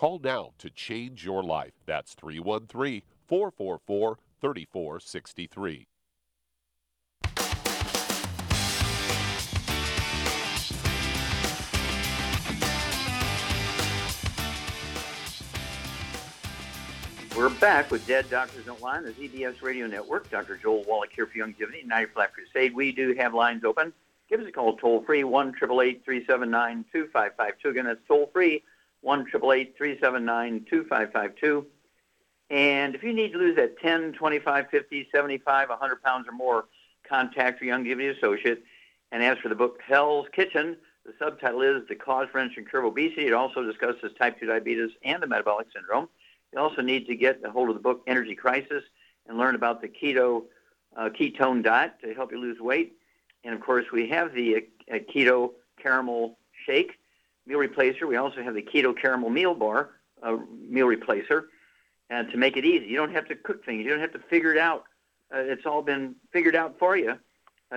Call 0.00 0.18
now 0.18 0.52
to 0.56 0.70
change 0.70 1.26
your 1.26 1.42
life. 1.42 1.74
That's 1.84 2.14
313 2.14 3.02
444 3.28 4.16
3463. 4.40 5.86
We're 17.36 17.50
back 17.50 17.90
with 17.90 18.06
Dead 18.06 18.30
Doctors 18.30 18.64
Don't 18.64 18.80
Lie 18.80 18.96
on 18.96 19.04
the 19.04 19.12
ZBS 19.12 19.60
Radio 19.60 19.86
Network. 19.86 20.30
Dr. 20.30 20.56
Joel 20.56 20.82
Wallach 20.84 21.10
here 21.14 21.26
for 21.26 21.34
Youngevity, 21.34 21.84
90 21.84 22.12
for 22.14 22.20
Life 22.20 22.30
Crusade. 22.32 22.74
We 22.74 22.90
do 22.92 23.14
have 23.18 23.34
lines 23.34 23.64
open. 23.64 23.92
Give 24.30 24.40
us 24.40 24.46
a 24.46 24.52
call 24.52 24.78
toll 24.78 25.02
free, 25.02 25.24
1 25.24 25.52
379 25.56 26.86
2552. 26.90 27.68
Again, 27.68 27.84
that's 27.84 28.00
toll 28.08 28.30
free, 28.32 28.62
1 29.02 29.26
379 29.30 30.66
2552. 30.68 31.66
And 32.50 32.94
if 32.94 33.02
you 33.02 33.12
need 33.12 33.32
to 33.32 33.38
lose 33.38 33.56
that 33.56 33.78
10, 33.78 34.12
25, 34.14 34.66
50, 34.70 35.08
75, 35.14 35.68
100 35.68 36.02
pounds 36.02 36.26
or 36.28 36.32
more, 36.32 36.66
contact 37.08 37.62
your 37.62 37.76
Youngevity 37.76 38.16
associate. 38.16 38.64
And 39.12 39.22
as 39.22 39.38
for 39.38 39.48
the 39.48 39.54
book 39.54 39.80
Hell's 39.86 40.26
Kitchen, 40.32 40.76
the 41.04 41.12
subtitle 41.18 41.62
is 41.62 41.88
The 41.88 41.94
Cause, 41.94 42.28
Prevention, 42.30 42.62
and 42.62 42.70
Curb 42.70 42.84
Obesity. 42.84 43.26
It 43.26 43.32
also 43.32 43.62
discusses 43.62 44.12
type 44.18 44.38
2 44.38 44.46
diabetes 44.46 44.90
and 45.04 45.22
the 45.22 45.26
metabolic 45.26 45.68
syndrome. 45.74 46.08
You 46.52 46.58
also 46.58 46.82
need 46.82 47.06
to 47.06 47.16
get 47.16 47.40
a 47.44 47.50
hold 47.50 47.68
of 47.68 47.76
the 47.76 47.80
book 47.80 48.02
Energy 48.06 48.34
Crisis 48.34 48.82
and 49.28 49.38
learn 49.38 49.54
about 49.54 49.80
the 49.80 49.88
keto 49.88 50.44
uh, 50.96 51.08
ketone 51.08 51.62
diet 51.62 51.92
to 52.02 52.12
help 52.14 52.32
you 52.32 52.38
lose 52.38 52.60
weight. 52.60 52.96
And 53.44 53.54
of 53.54 53.60
course, 53.60 53.86
we 53.92 54.08
have 54.08 54.34
the 54.34 54.66
uh, 54.92 54.96
keto 55.14 55.52
caramel 55.80 56.36
shake 56.66 56.98
meal 57.46 57.58
replacer. 57.58 58.06
We 58.06 58.16
also 58.16 58.42
have 58.42 58.54
the 58.54 58.62
keto 58.62 58.96
caramel 58.96 59.30
meal 59.30 59.54
bar 59.54 59.90
uh, 60.22 60.36
meal 60.68 60.86
replacer. 60.86 61.44
And 62.08 62.30
to 62.30 62.36
make 62.36 62.56
it 62.56 62.64
easy, 62.64 62.86
you 62.86 62.96
don't 62.96 63.12
have 63.12 63.28
to 63.28 63.36
cook 63.36 63.64
things. 63.64 63.84
You 63.84 63.90
don't 63.90 64.00
have 64.00 64.12
to 64.12 64.18
figure 64.18 64.52
it 64.52 64.58
out. 64.58 64.84
Uh, 65.32 65.38
it's 65.38 65.64
all 65.64 65.82
been 65.82 66.16
figured 66.32 66.56
out 66.56 66.76
for 66.78 66.96
you. 66.96 67.16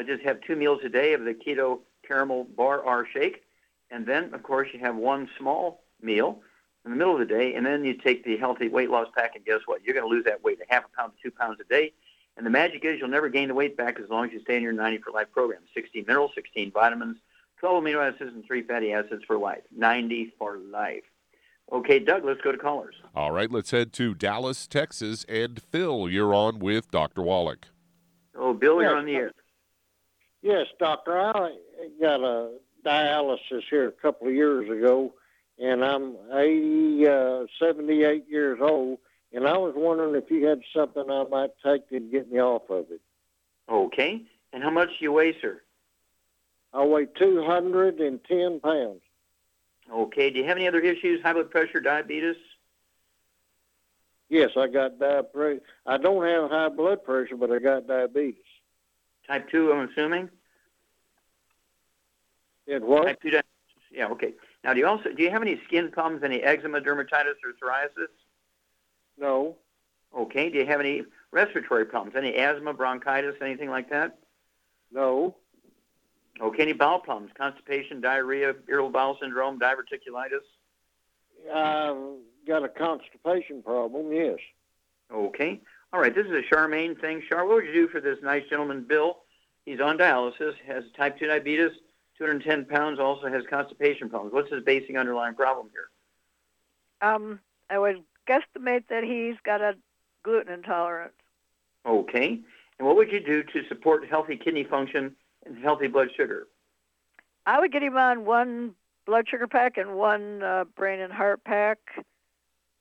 just 0.06 0.24
have 0.24 0.42
two 0.42 0.56
meals 0.56 0.80
a 0.84 0.90
day 0.90 1.14
of 1.14 1.24
the 1.24 1.34
keto 1.34 1.80
caramel 2.06 2.46
bar 2.46 2.84
R 2.84 3.08
shake. 3.12 3.44
And 3.92 4.06
then, 4.06 4.34
of 4.34 4.42
course, 4.42 4.70
you 4.74 4.80
have 4.80 4.96
one 4.96 5.30
small 5.38 5.84
meal 6.02 6.42
in 6.84 6.92
the 6.92 6.98
middle 6.98 7.14
of 7.14 7.20
the 7.20 7.26
day, 7.26 7.54
and 7.54 7.66
then 7.66 7.86
you 7.86 7.94
take 7.94 8.26
the 8.26 8.38
healthy 8.38 8.68
weight 8.68 8.90
loss 8.90 9.08
pack, 9.16 9.36
and 9.36 9.46
guess 9.46 9.62
what? 9.66 9.84
You're 9.84 9.94
going 9.94 10.06
to 10.06 10.10
lose 10.10 10.26
that 10.26 10.44
weight, 10.44 10.60
a 10.60 10.74
half 10.74 10.84
a 10.86 10.98
pound 10.98 11.14
to 11.14 11.30
two 11.30 11.36
pounds 11.36 11.60
a 11.62 11.64
day. 11.66 11.94
And 12.36 12.46
the 12.46 12.50
magic 12.50 12.84
is 12.84 13.00
you'll 13.00 13.10
never 13.10 13.30
gain 13.30 13.48
the 13.48 13.54
weight 13.54 13.78
back 13.78 14.00
as 14.00 14.10
long 14.10 14.26
as 14.26 14.32
you 14.32 14.42
stay 14.42 14.58
in 14.58 14.64
your 14.64 14.74
90 14.74 14.98
for 15.00 15.12
life 15.12 15.32
program. 15.32 15.62
16 15.76 16.06
minerals, 16.08 16.32
16 16.34 16.72
vitamins, 16.72 17.18
12 17.60 17.84
amino 17.84 18.14
acids, 18.14 18.32
and 18.34 18.46
3 18.46 18.64
fatty 18.64 18.94
acids 18.94 19.24
for 19.26 19.38
life. 19.38 19.62
90 19.76 20.34
for 20.38 20.58
life. 20.58 21.04
Okay, 21.72 22.00
Doug, 22.00 22.26
let's 22.26 22.42
go 22.42 22.52
to 22.52 22.58
callers. 22.58 22.96
All 23.16 23.32
right, 23.32 23.50
let's 23.50 23.72
head 23.72 23.94
to 23.94 24.14
Dallas, 24.14 24.68
Texas. 24.68 25.26
And 25.30 25.62
Phil, 25.62 26.10
you're 26.10 26.34
on 26.34 26.60
with 26.60 26.92
Dr. 26.92 27.22
Wallach. 27.22 27.68
Oh, 28.36 28.54
Bill, 28.54 28.82
you're 28.82 28.98
on 28.98 29.06
the 29.06 29.16
air. 29.16 29.32
Yes, 30.42 30.68
doctor. 30.78 31.20
I 31.20 31.56
got 32.02 32.20
a 32.20 32.58
dialysis 32.86 33.64
here 33.70 33.88
a 33.88 33.92
couple 33.92 34.28
of 34.28 34.34
years 34.34 34.70
ago, 34.70 35.14
and 35.58 35.84
I'm 35.84 36.18
80, 36.34 37.08
uh, 37.08 37.46
78 37.60 38.26
years 38.30 38.60
old, 38.62 39.00
and 39.32 39.48
I 39.48 39.58
was 39.58 39.74
wondering 39.76 40.22
if 40.22 40.30
you 40.30 40.46
had 40.46 40.62
something 40.76 41.10
I 41.10 41.24
might 41.30 41.52
take 41.64 41.90
to 41.90 42.00
get 42.00 42.30
me 42.32 42.40
off 42.40 42.70
of 42.70 42.92
it. 42.92 43.02
Okay. 43.70 44.22
And 44.52 44.62
how 44.62 44.70
much 44.70 44.90
do 44.90 44.96
you 45.00 45.12
weigh, 45.14 45.36
sir? 45.42 45.62
I 46.74 46.84
weigh 46.84 47.06
210 47.18 48.60
pounds. 48.60 49.02
Okay. 49.92 50.30
Do 50.30 50.40
you 50.40 50.46
have 50.46 50.58
any 50.58 50.68
other 50.68 50.80
issues? 50.80 51.22
High 51.22 51.34
blood 51.34 51.52
pressure, 51.52 51.80
diabetes? 51.80 52.36
Yes, 54.30 54.52
I 54.58 54.68
got 54.68 54.98
diabetes. 55.00 55.62
I 55.86 55.98
don't 55.98 56.26
have 56.26 56.50
high 56.50 56.70
blood 56.70 57.04
pressure, 57.04 57.36
but 57.36 57.52
I 57.52 57.60
got 57.60 57.88
diabetes. 57.88 58.42
Type 59.28 59.50
2, 59.50 59.72
I'm 59.72 59.90
assuming? 59.90 60.30
It 62.66 62.82
what? 62.82 63.06
Type 63.06 63.22
2 63.22 63.30
diabetes. 63.30 63.50
Yeah, 63.92 64.08
okay. 64.08 64.34
Now, 64.64 64.74
do 64.74 64.80
you 64.80 64.88
also 64.88 65.12
do 65.12 65.22
you 65.22 65.30
have 65.30 65.42
any 65.42 65.62
skin 65.68 65.92
problems, 65.92 66.24
any 66.24 66.42
eczema, 66.42 66.82
dermatitis, 66.82 67.36
or 67.44 67.54
psoriasis? 67.62 68.08
No. 69.20 69.58
Okay. 70.18 70.50
Do 70.50 70.58
you 70.58 70.66
have 70.66 70.80
any 70.80 71.04
respiratory 71.32 71.86
problems, 71.86 72.16
any 72.16 72.34
asthma, 72.36 72.74
bronchitis, 72.74 73.36
anything 73.42 73.70
like 73.70 73.90
that? 73.90 74.18
No. 74.92 75.36
Okay. 76.42 76.64
Any 76.64 76.74
bowel 76.74 77.00
problems, 77.00 77.32
constipation, 77.38 78.02
diarrhea, 78.02 78.56
irritable 78.68 78.92
bowel 78.92 79.18
syndrome, 79.22 79.60
diverticulitis? 79.60 80.42
I've 81.54 81.98
got 82.48 82.64
a 82.64 82.70
constipation 82.70 83.64
problem, 83.64 84.12
yes. 84.12 84.38
Okay. 85.14 85.62
All 85.92 86.00
right. 86.00 86.14
This 86.14 86.26
is 86.26 86.32
a 86.32 86.54
Charmaine 86.54 87.00
thing. 87.00 87.22
Char, 87.30 87.46
what 87.46 87.58
would 87.58 87.66
you 87.66 87.74
do 87.74 87.88
for 87.88 88.02
this 88.02 88.18
nice 88.24 88.44
gentleman, 88.50 88.86
Bill? 88.88 89.20
He's 89.66 89.80
on 89.80 89.98
dialysis, 89.98 90.54
has 90.68 90.84
type 90.98 91.20
2 91.20 91.28
diabetes, 91.28 91.72
210 92.18 92.66
pounds, 92.66 93.00
also 93.00 93.28
has 93.28 93.44
constipation 93.50 94.10
problems. 94.10 94.34
What's 94.34 94.52
his 94.52 94.64
basic 94.64 94.98
underlying 94.98 95.36
problem 95.36 95.70
here? 95.72 95.90
Um, 97.08 97.40
I 97.70 97.78
would 97.78 98.04
guesstimate 98.28 98.88
that 98.90 99.04
he's 99.04 99.36
got 99.44 99.62
a 99.62 99.76
gluten 100.24 100.54
intolerance. 100.54 101.14
Okay. 101.86 102.40
And 102.80 102.88
what 102.88 102.96
would 102.96 103.12
you 103.12 103.20
do 103.20 103.44
to 103.44 103.68
support 103.68 104.08
healthy 104.08 104.38
kidney 104.38 104.64
function 104.64 105.16
and 105.46 105.58
healthy 105.58 105.88
blood 105.88 106.10
sugar? 106.16 106.48
I 107.46 107.60
would 107.60 107.72
get 107.72 107.84
him 107.84 107.98
on 107.98 108.26
one 108.26 108.76
blood 109.06 109.28
sugar 109.30 109.48
pack 109.48 109.78
and 109.78 109.96
one 109.96 110.42
uh, 110.44 110.64
brain 110.76 111.00
and 111.00 111.12
heart 111.12 111.44
pack. 111.44 111.80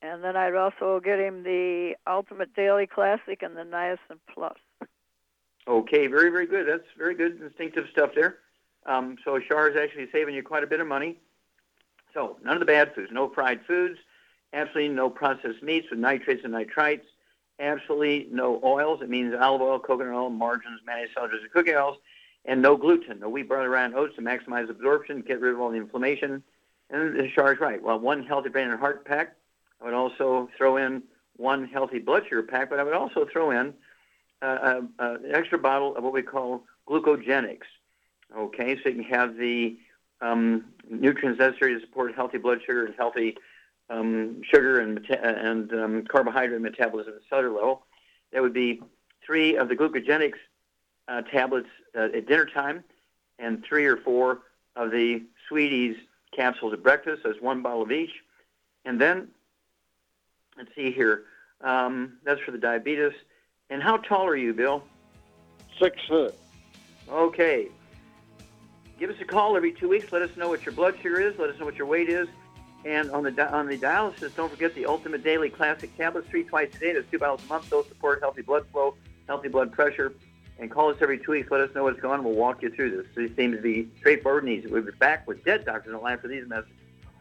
And 0.01 0.23
then 0.23 0.35
I'd 0.35 0.55
also 0.55 0.99
get 0.99 1.19
him 1.19 1.43
the 1.43 1.95
Ultimate 2.05 2.53
Daily 2.53 2.87
Classic 2.87 3.41
and 3.41 3.55
the 3.55 3.61
Niacin 3.63 4.19
Plus. 4.33 4.57
Okay, 5.65 6.07
very, 6.07 6.29
very 6.29 6.45
good. 6.45 6.67
That's 6.67 6.87
very 6.97 7.15
good, 7.15 7.41
instinctive 7.41 7.85
stuff 7.91 8.11
there. 8.13 8.39
Um, 8.85 9.15
so 9.23 9.39
Char 9.39 9.69
is 9.69 9.77
actually 9.77 10.09
saving 10.11 10.35
you 10.35 10.43
quite 10.43 10.63
a 10.63 10.67
bit 10.67 10.81
of 10.81 10.87
money. 10.87 11.19
So 12.13 12.37
none 12.43 12.55
of 12.55 12.59
the 12.59 12.65
bad 12.65 12.93
foods, 12.93 13.11
no 13.11 13.29
fried 13.29 13.61
foods, 13.65 13.97
absolutely 14.51 14.93
no 14.93 15.09
processed 15.09 15.63
meats 15.63 15.87
with 15.89 15.99
nitrates 15.99 16.43
and 16.43 16.53
nitrites, 16.53 17.05
absolutely 17.59 18.27
no 18.29 18.59
oils. 18.63 19.01
It 19.01 19.09
means 19.09 19.33
olive 19.39 19.61
oil, 19.61 19.79
coconut 19.79 20.13
oil, 20.13 20.29
margarines, 20.29 20.81
mayonnaise, 20.85 21.09
cellulose, 21.15 21.41
and 21.41 21.51
cooking 21.51 21.75
oils, 21.75 21.97
and 22.45 22.61
no 22.61 22.75
gluten, 22.75 23.19
no 23.19 23.29
wheat, 23.29 23.47
barley, 23.47 23.67
rye, 23.67 23.85
and 23.85 23.95
oats 23.95 24.15
to 24.15 24.21
maximize 24.21 24.69
absorption, 24.69 25.21
get 25.21 25.39
rid 25.39 25.53
of 25.53 25.61
all 25.61 25.69
the 25.69 25.77
inflammation. 25.77 26.43
And 26.89 27.17
the 27.17 27.29
Char 27.33 27.55
right. 27.55 27.81
Well, 27.81 27.99
one 27.99 28.23
healthy 28.23 28.49
brain 28.49 28.69
and 28.69 28.79
heart 28.79 29.05
pack. 29.05 29.35
I 29.81 29.85
would 29.85 29.93
also 29.93 30.49
throw 30.57 30.77
in 30.77 31.03
one 31.37 31.67
healthy 31.67 31.99
blood 31.99 32.23
sugar 32.23 32.43
pack, 32.43 32.69
but 32.69 32.79
I 32.79 32.83
would 32.83 32.93
also 32.93 33.25
throw 33.31 33.51
in 33.51 33.73
uh, 34.41 34.45
uh, 34.45 34.81
uh, 34.99 35.17
an 35.23 35.33
extra 35.33 35.57
bottle 35.57 35.95
of 35.95 36.03
what 36.03 36.13
we 36.13 36.21
call 36.21 36.63
glucogenics. 36.87 37.67
Okay, 38.35 38.77
so 38.81 38.89
you 38.89 38.95
can 38.95 39.03
have 39.03 39.37
the 39.37 39.77
um, 40.21 40.65
nutrients 40.89 41.39
necessary 41.39 41.75
to 41.75 41.81
support 41.81 42.13
healthy 42.15 42.37
blood 42.37 42.59
sugar 42.65 42.85
and 42.85 42.95
healthy 42.95 43.37
um, 43.89 44.41
sugar 44.43 44.79
and, 44.79 45.05
and 45.09 45.73
um, 45.73 46.05
carbohydrate 46.05 46.61
metabolism 46.61 47.13
at 47.13 47.19
the 47.19 47.25
cellular 47.29 47.53
level. 47.53 47.85
That 48.31 48.41
would 48.41 48.53
be 48.53 48.81
three 49.25 49.55
of 49.55 49.69
the 49.69 49.75
glucogenics 49.75 50.39
uh, 51.07 51.21
tablets 51.21 51.69
uh, 51.95 52.09
at 52.15 52.27
dinner 52.27 52.45
time 52.45 52.83
and 53.39 53.63
three 53.63 53.85
or 53.85 53.97
four 53.97 54.39
of 54.75 54.91
the 54.91 55.23
Sweeties 55.49 55.95
capsules 56.35 56.73
at 56.73 56.83
breakfast. 56.83 57.23
So 57.23 57.29
it's 57.29 57.41
one 57.41 57.61
bottle 57.61 57.81
of 57.81 57.91
each. 57.91 58.11
And 58.85 58.99
then, 58.99 59.29
let's 60.57 60.73
see 60.75 60.91
here, 60.91 61.23
um, 61.61 62.17
that's 62.23 62.41
for 62.41 62.51
the 62.51 62.57
diabetes. 62.57 63.13
And 63.69 63.81
how 63.81 63.97
tall 63.97 64.27
are 64.27 64.35
you, 64.35 64.53
Bill? 64.53 64.83
Six 65.79 65.97
foot. 66.07 66.35
Okay. 67.09 67.69
Give 68.99 69.09
us 69.09 69.15
a 69.19 69.25
call 69.25 69.57
every 69.57 69.73
two 69.73 69.89
weeks. 69.89 70.11
Let 70.11 70.21
us 70.21 70.35
know 70.37 70.49
what 70.49 70.65
your 70.65 70.73
blood 70.73 70.95
sugar 71.01 71.19
is. 71.19 71.37
Let 71.37 71.49
us 71.49 71.59
know 71.59 71.65
what 71.65 71.75
your 71.75 71.87
weight 71.87 72.09
is. 72.09 72.27
And 72.85 73.09
on 73.11 73.23
the 73.23 73.53
on 73.53 73.67
the 73.67 73.77
dialysis, 73.77 74.35
don't 74.35 74.51
forget 74.51 74.75
the 74.75 74.85
Ultimate 74.85 75.23
Daily 75.23 75.49
Classic 75.49 75.95
tablets, 75.97 76.27
three 76.29 76.43
twice 76.43 76.69
a 76.75 76.79
day. 76.79 76.93
There's 76.93 77.05
two 77.09 77.17
bottles 77.17 77.41
a 77.45 77.47
month. 77.47 77.69
Those 77.69 77.87
support 77.87 78.19
healthy 78.19 78.41
blood 78.41 78.65
flow, 78.71 78.95
healthy 79.27 79.47
blood 79.47 79.71
pressure. 79.71 80.13
And 80.63 80.71
call 80.71 80.91
us 80.91 80.95
every 81.01 81.19
two 81.19 81.33
weeks. 81.33 81.51
Let 81.51 81.59
us 81.59 81.75
know 81.75 81.83
what's 81.83 81.99
going 81.99 82.19
on. 82.19 82.23
We'll 82.23 82.35
walk 82.35 82.61
you 82.61 82.69
through 82.69 82.91
this. 82.95 83.05
These 83.17 83.35
seems 83.35 83.57
to 83.57 83.61
be 83.61 83.89
straightforward 83.99 84.45
and 84.45 84.53
easy. 84.53 84.67
We'll 84.67 84.81
be 84.81 84.91
back 84.91 85.27
with 85.27 85.43
Dead 85.43 85.65
Doctors 85.65 85.91
Don't 85.91 86.01
Lie 86.01 86.15
for 86.15 86.29
these 86.29 86.47
messages. 86.47 86.71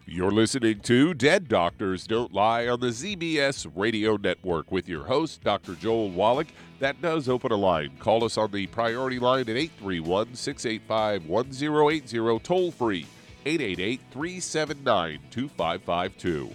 You're 0.06 0.30
listening 0.30 0.78
to 0.82 1.12
Dead 1.12 1.48
Doctors 1.48 2.06
Don't 2.06 2.32
Lie 2.32 2.68
on 2.68 2.78
the 2.78 2.90
ZBS 2.90 3.68
Radio 3.74 4.14
Network 4.14 4.70
with 4.70 4.88
your 4.88 5.06
host, 5.06 5.42
Dr. 5.42 5.74
Joel 5.74 6.10
Wallach. 6.10 6.46
That 6.78 7.02
does 7.02 7.28
open 7.28 7.50
a 7.50 7.56
line. 7.56 7.90
Call 7.98 8.22
us 8.22 8.38
on 8.38 8.52
the 8.52 8.68
priority 8.68 9.18
line 9.18 9.48
at 9.48 9.56
831 9.56 10.36
685 10.36 11.26
1080, 11.26 12.38
toll 12.44 12.70
free 12.70 13.06
888 13.44 14.00
379 14.12 15.18
2552. 15.32 16.54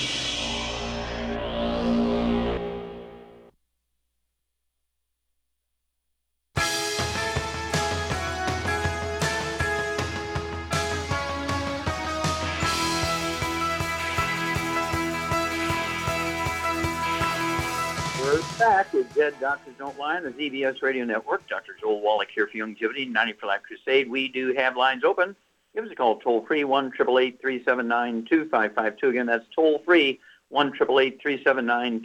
We're 18.41 18.57
back 18.57 18.91
with 18.91 19.13
Dead 19.13 19.35
Doctors 19.39 19.75
Don't 19.77 19.99
Lie 19.99 20.17
on 20.17 20.23
the 20.23 20.31
ZBS 20.31 20.81
Radio 20.81 21.05
Network. 21.05 21.47
Dr. 21.47 21.75
Joel 21.79 22.01
Wallach 22.01 22.29
here 22.33 22.47
for 22.47 22.57
Youngevity, 22.57 23.07
90 23.07 23.33
for 23.33 23.45
Life 23.45 23.61
Crusade. 23.61 24.09
We 24.09 24.29
do 24.29 24.51
have 24.55 24.75
lines 24.75 25.03
open. 25.03 25.35
Give 25.75 25.85
us 25.85 25.91
a 25.91 25.95
call 25.95 26.17
toll 26.19 26.43
free, 26.47 26.63
1 26.63 26.91
379 26.91 28.25
2552. 28.27 29.09
Again, 29.09 29.27
that's 29.27 29.45
toll 29.55 29.83
free, 29.85 30.19
1 30.49 30.71
379 30.73 32.03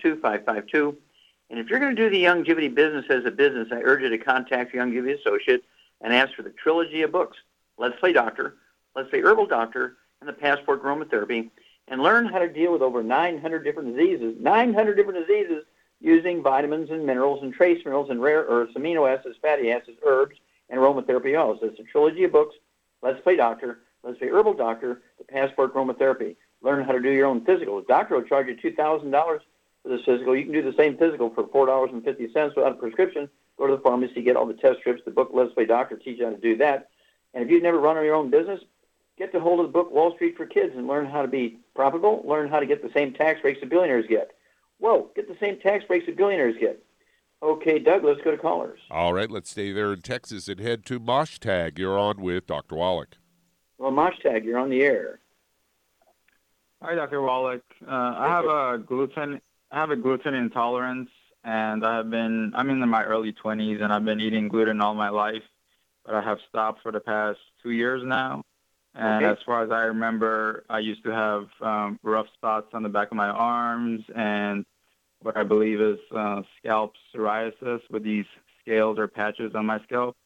And 1.48 1.58
if 1.58 1.70
you're 1.70 1.80
going 1.80 1.96
to 1.96 2.02
do 2.02 2.10
the 2.10 2.24
Youngevity 2.24 2.74
business 2.74 3.06
as 3.08 3.24
a 3.24 3.30
business, 3.30 3.68
I 3.72 3.76
urge 3.76 4.02
you 4.02 4.10
to 4.10 4.18
contact 4.18 4.74
your 4.74 4.84
Youngevity 4.84 5.18
associate 5.18 5.64
and 6.02 6.12
ask 6.12 6.34
for 6.34 6.42
the 6.42 6.50
trilogy 6.50 7.00
of 7.00 7.12
books 7.12 7.38
Let's 7.78 7.98
Play 7.98 8.12
Doctor, 8.12 8.56
Let's 8.94 9.08
Play 9.08 9.22
Herbal 9.22 9.46
Doctor, 9.46 9.96
and 10.20 10.28
the 10.28 10.34
Passport 10.34 10.82
Aromatherapy, 10.82 11.48
and 11.88 12.02
learn 12.02 12.26
how 12.26 12.40
to 12.40 12.48
deal 12.48 12.72
with 12.72 12.82
over 12.82 13.02
900 13.02 13.64
different 13.64 13.96
diseases. 13.96 14.34
900 14.38 14.96
different 14.96 15.26
diseases 15.26 15.64
using 16.00 16.42
vitamins 16.42 16.90
and 16.90 17.06
minerals 17.06 17.42
and 17.42 17.52
trace 17.52 17.84
minerals 17.84 18.10
and 18.10 18.20
rare 18.20 18.42
earths, 18.42 18.74
amino 18.74 19.08
acids, 19.12 19.36
fatty 19.40 19.70
acids, 19.70 19.98
herbs, 20.04 20.36
and 20.68 20.80
aromatherapy 20.80 21.38
oils. 21.38 21.58
It's 21.62 21.80
a 21.80 21.84
trilogy 21.84 22.24
of 22.24 22.32
books. 22.32 22.54
Let's 23.02 23.20
Play 23.20 23.36
Doctor, 23.36 23.80
Let's 24.02 24.18
Play 24.18 24.28
Herbal 24.28 24.54
Doctor, 24.54 25.02
the 25.18 25.24
Passport 25.24 25.74
Aromatherapy. 25.74 26.36
Learn 26.62 26.84
how 26.84 26.92
to 26.92 27.00
do 27.00 27.10
your 27.10 27.26
own 27.26 27.44
physical. 27.44 27.78
The 27.80 27.86
doctor 27.86 28.16
will 28.16 28.22
charge 28.22 28.48
you 28.48 28.56
$2,000 28.56 29.10
for 29.82 29.88
this 29.88 30.04
physical. 30.04 30.36
You 30.36 30.44
can 30.44 30.52
do 30.52 30.62
the 30.62 30.76
same 30.76 30.96
physical 30.96 31.30
for 31.30 31.44
$4.50 31.44 32.56
without 32.56 32.72
a 32.72 32.74
prescription. 32.74 33.28
Go 33.58 33.66
to 33.66 33.76
the 33.76 33.82
pharmacy, 33.82 34.22
get 34.22 34.36
all 34.36 34.46
the 34.46 34.54
test 34.54 34.80
strips. 34.80 35.02
The 35.04 35.10
book 35.10 35.30
Let's 35.32 35.52
Play 35.54 35.66
Doctor 35.66 35.96
teaches 35.96 36.18
you 36.18 36.24
how 36.26 36.32
to 36.32 36.38
do 36.38 36.56
that. 36.58 36.90
And 37.34 37.44
if 37.44 37.50
you've 37.50 37.62
never 37.62 37.78
run 37.78 38.02
your 38.04 38.14
own 38.14 38.30
business, 38.30 38.60
get 39.18 39.32
the 39.32 39.40
hold 39.40 39.60
of 39.60 39.66
the 39.66 39.72
book 39.72 39.90
Wall 39.92 40.14
Street 40.14 40.36
for 40.36 40.46
Kids 40.46 40.74
and 40.76 40.86
learn 40.86 41.06
how 41.06 41.22
to 41.22 41.28
be 41.28 41.58
profitable. 41.74 42.22
Learn 42.26 42.48
how 42.48 42.60
to 42.60 42.66
get 42.66 42.82
the 42.82 42.92
same 42.92 43.12
tax 43.12 43.40
breaks 43.40 43.60
that 43.60 43.68
billionaires 43.68 44.06
get. 44.08 44.35
Whoa, 44.78 45.10
get 45.16 45.28
the 45.28 45.36
same 45.40 45.58
tax 45.58 45.84
breaks 45.84 46.06
that 46.06 46.16
billionaires 46.16 46.56
get. 46.60 46.82
Okay, 47.42 47.78
Doug, 47.78 48.04
let's 48.04 48.20
go 48.22 48.30
to 48.30 48.38
callers. 48.38 48.80
All 48.90 49.12
right, 49.12 49.30
let's 49.30 49.50
stay 49.50 49.72
there 49.72 49.92
in 49.92 50.00
Texas 50.00 50.48
and 50.48 50.58
head 50.58 50.86
to 50.86 50.98
Moshtag. 50.98 51.78
You're 51.78 51.98
on 51.98 52.20
with 52.20 52.46
Dr. 52.46 52.76
Wallach. 52.76 53.16
Well, 53.78 53.92
Moshtag, 53.92 54.44
you're 54.44 54.58
on 54.58 54.70
the 54.70 54.82
air. 54.82 55.20
Hi, 56.82 56.94
Dr. 56.94 57.20
Wallach. 57.22 57.62
Uh, 57.86 57.90
I 57.90 58.28
have 58.28 58.44
a 58.44 58.78
gluten. 58.78 59.40
I 59.70 59.80
have 59.80 59.90
a 59.90 59.96
gluten 59.96 60.34
intolerance, 60.34 61.10
and 61.44 61.84
I 61.84 61.96
have 61.96 62.10
been. 62.10 62.52
I'm 62.54 62.70
in 62.70 62.86
my 62.88 63.04
early 63.04 63.32
20s, 63.32 63.82
and 63.82 63.92
I've 63.92 64.04
been 64.04 64.20
eating 64.20 64.48
gluten 64.48 64.80
all 64.80 64.94
my 64.94 65.08
life, 65.08 65.42
but 66.04 66.14
I 66.14 66.22
have 66.22 66.38
stopped 66.48 66.82
for 66.82 66.92
the 66.92 67.00
past 67.00 67.38
two 67.62 67.70
years 67.70 68.02
now. 68.04 68.42
And 68.96 69.24
Okay. 69.24 69.38
as 69.38 69.38
far 69.44 69.62
as 69.62 69.70
I 69.70 69.82
remember, 69.82 70.64
I 70.70 70.78
used 70.78 71.04
to 71.04 71.10
have 71.10 71.48
um, 71.60 71.98
rough 72.02 72.26
spots 72.34 72.68
on 72.72 72.82
the 72.82 72.88
back 72.88 73.10
of 73.10 73.16
my 73.16 73.28
arms 73.28 74.02
and 74.14 74.64
what 75.20 75.36
I 75.36 75.42
believe 75.42 75.80
is 75.80 75.98
uh, 76.14 76.42
scalp 76.58 76.94
psoriasis 77.14 77.80
with 77.90 78.02
these 78.02 78.24
scales 78.60 78.98
or 78.98 79.06
patches 79.06 79.54
on 79.54 79.66
my 79.66 79.80
scalp. 79.84 80.16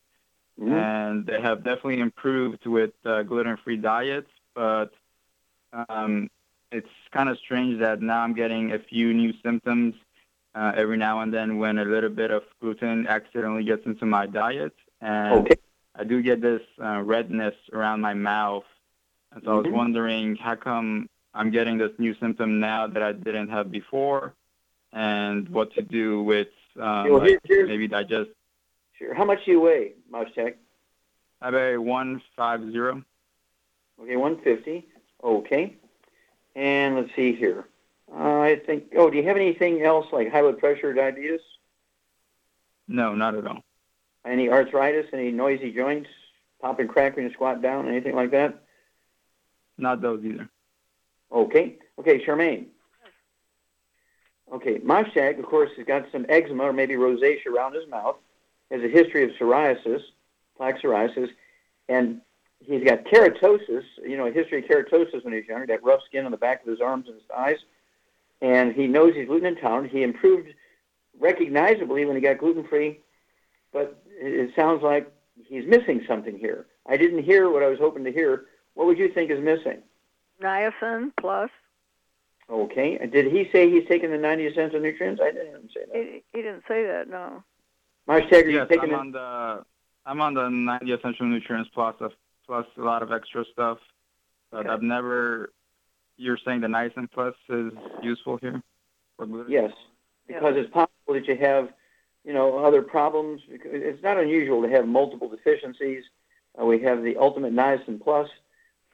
Mhm. 0.58 0.72
And 0.72 1.26
they 1.26 1.40
have 1.40 1.64
definitely 1.64 2.00
improved 2.00 2.64
with 2.66 2.92
uh, 3.04 3.22
gluten-free 3.22 3.78
diets, 3.78 4.30
but 4.54 4.92
um, 5.88 6.30
it's 6.70 6.88
kind 7.12 7.28
of 7.28 7.38
strange 7.38 7.80
that 7.80 8.00
now 8.00 8.20
I'm 8.20 8.34
getting 8.34 8.72
a 8.72 8.78
few 8.78 9.12
new 9.12 9.32
symptoms 9.42 9.94
uh, 10.54 10.72
every 10.76 10.96
now 10.96 11.20
and 11.20 11.32
then 11.32 11.58
when 11.58 11.78
a 11.78 11.84
little 11.84 12.10
bit 12.10 12.30
of 12.30 12.42
gluten 12.60 13.06
accidentally 13.08 13.64
gets 13.64 13.84
into 13.86 14.06
my 14.06 14.26
diet. 14.26 14.74
And 15.00 15.46
Okay. 15.46 15.56
I 15.94 16.04
do 16.04 16.22
get 16.22 16.40
this 16.40 16.62
uh, 16.82 17.00
redness 17.02 17.54
around 17.72 18.00
my 18.00 18.14
mouth. 18.14 18.64
And 19.32 19.42
so 19.44 19.52
I 19.52 19.54
was 19.56 19.66
Mhm. 19.66 19.72
wondering 19.72 20.36
how 20.36 20.54
come 20.56 21.08
I'm 21.34 21.50
getting 21.50 21.78
this 21.78 21.92
new 21.98 22.14
symptom 22.14 22.58
now 22.60 22.86
that 22.88 23.02
I 23.02 23.12
didn't 23.12 23.48
have 23.48 23.70
before, 23.70 24.34
and 24.92 25.48
what 25.48 25.72
to 25.74 25.82
do 25.82 26.22
with 26.22 26.48
um, 26.76 27.10
Well, 27.10 27.20
here- 27.20 27.40
like 27.48 27.66
maybe 27.68 27.88
digest. 27.88 28.30
Sure. 28.94 29.12
How 29.14 29.24
much 29.24 29.44
do 29.44 29.50
you 29.52 29.60
weigh, 29.60 29.94
Moshtag? 30.10 30.54
I 31.40 31.50
weigh 31.50 31.76
one 31.76 32.20
five 32.36 32.60
zero. 32.70 33.02
Okay, 34.00 34.16
150. 34.16 34.86
Okay. 35.22 35.76
And 36.56 36.96
let's 36.96 37.14
see 37.14 37.32
here. 37.34 37.66
Uh, 38.12 38.40
I 38.40 38.56
think, 38.56 38.92
oh, 38.96 39.10
do 39.10 39.16
you 39.18 39.24
have 39.24 39.36
anything 39.36 39.82
else 39.82 40.06
like 40.12 40.30
high 40.30 40.42
blood 40.42 40.58
pressure, 40.58 40.92
diabetes? 40.92 41.40
No, 42.88 43.14
not 43.14 43.34
at 43.34 43.46
all. 43.46 43.62
Any 44.24 44.48
arthritis, 44.48 45.06
any 45.12 45.30
noisy 45.30 45.72
joints, 45.72 46.08
pop 46.60 46.78
and 46.78 46.88
crack 46.88 47.16
squat 47.32 47.62
down, 47.62 47.88
anything 47.88 48.14
like 48.14 48.30
that? 48.32 48.62
Not 49.78 50.02
those 50.02 50.24
either. 50.24 50.48
Okay. 51.32 51.76
Okay, 51.98 52.24
Charmaine. 52.24 52.66
Okay, 54.52 54.78
Moshtag, 54.78 55.38
of 55.38 55.46
course, 55.46 55.70
has 55.76 55.86
got 55.86 56.06
some 56.10 56.26
eczema 56.28 56.64
or 56.64 56.72
maybe 56.72 56.94
rosacea 56.94 57.46
around 57.46 57.74
his 57.74 57.88
mouth, 57.88 58.16
has 58.70 58.82
a 58.82 58.88
history 58.88 59.22
of 59.22 59.30
psoriasis, 59.40 60.00
plaque 60.56 60.82
psoriasis, 60.82 61.28
and 61.88 62.20
he's 62.58 62.82
got 62.84 63.04
keratosis, 63.04 63.84
you 64.04 64.16
know, 64.16 64.26
a 64.26 64.32
history 64.32 64.58
of 64.58 64.64
keratosis 64.64 65.24
when 65.24 65.32
he 65.32 65.40
was 65.40 65.48
younger, 65.48 65.66
that 65.66 65.84
rough 65.84 66.00
skin 66.06 66.24
on 66.24 66.30
the 66.30 66.36
back 66.36 66.62
of 66.62 66.68
his 66.68 66.80
arms 66.80 67.06
and 67.06 67.14
his 67.14 67.24
thighs. 67.28 67.58
And 68.42 68.72
he 68.72 68.86
knows 68.86 69.14
he's 69.14 69.26
gluten 69.26 69.46
intolerant. 69.46 69.92
He 69.92 70.02
improved 70.02 70.48
recognizably 71.18 72.04
when 72.04 72.16
he 72.16 72.22
got 72.22 72.38
gluten 72.38 72.66
free, 72.66 73.00
but 73.72 74.02
it 74.06 74.48
it 74.48 74.50
sounds 74.54 74.82
like 74.82 75.12
he's 75.48 75.66
missing 75.66 76.02
something 76.06 76.38
here. 76.38 76.66
I 76.86 76.96
didn't 76.96 77.22
hear 77.22 77.50
what 77.50 77.62
I 77.62 77.68
was 77.68 77.78
hoping 77.78 78.04
to 78.04 78.12
hear. 78.12 78.46
What 78.74 78.86
would 78.86 78.98
you 78.98 79.12
think 79.12 79.30
is 79.30 79.40
missing? 79.40 79.82
Niacin 80.42 81.12
plus. 81.18 81.50
Okay. 82.48 82.98
And 83.00 83.12
did 83.12 83.26
he 83.26 83.48
say 83.52 83.70
he's 83.70 83.86
taking 83.88 84.10
the 84.10 84.18
90 84.18 84.46
essential 84.46 84.80
nutrients? 84.80 85.20
I 85.22 85.30
didn't 85.30 85.70
say 85.72 85.80
that. 85.86 85.96
He, 85.96 86.22
he 86.32 86.42
didn't 86.42 86.64
say 86.66 86.84
that. 86.84 87.08
No. 87.08 87.44
Marsh 88.06 88.24
Tager, 88.24 88.52
yes, 88.52 88.66
you 88.70 88.76
taking 88.76 88.94
I'm 88.94 89.00
on 89.00 89.12
the 89.12 89.64
I'm 90.06 90.20
on 90.20 90.34
the 90.34 90.48
90 90.48 90.92
essential 90.92 91.26
nutrients 91.26 91.70
plus 91.72 91.94
a, 92.00 92.10
plus 92.46 92.66
a 92.76 92.80
lot 92.80 93.02
of 93.02 93.12
extra 93.12 93.44
stuff, 93.52 93.78
but 94.50 94.60
Okay. 94.60 94.68
I've 94.68 94.82
never. 94.82 95.52
You're 96.16 96.38
saying 96.44 96.60
the 96.60 96.66
niacin 96.66 97.10
plus 97.10 97.34
is 97.48 97.72
useful 98.02 98.36
here 98.38 98.62
for? 99.16 99.48
Yes, 99.48 99.72
because 100.26 100.56
it's 100.56 100.70
possible 100.70 101.14
that 101.14 101.26
you 101.26 101.36
have, 101.36 101.68
you 102.24 102.32
know, 102.32 102.58
other 102.58 102.82
problems. 102.82 103.42
It's 103.48 104.02
not 104.02 104.18
unusual 104.18 104.62
to 104.62 104.68
have 104.68 104.86
multiple 104.86 105.28
deficiencies. 105.28 106.04
Uh, 106.60 106.64
we 106.64 106.80
have 106.82 107.02
the 107.02 107.16
Ultimate 107.16 107.54
Niacin 107.54 108.02
Plus. 108.02 108.28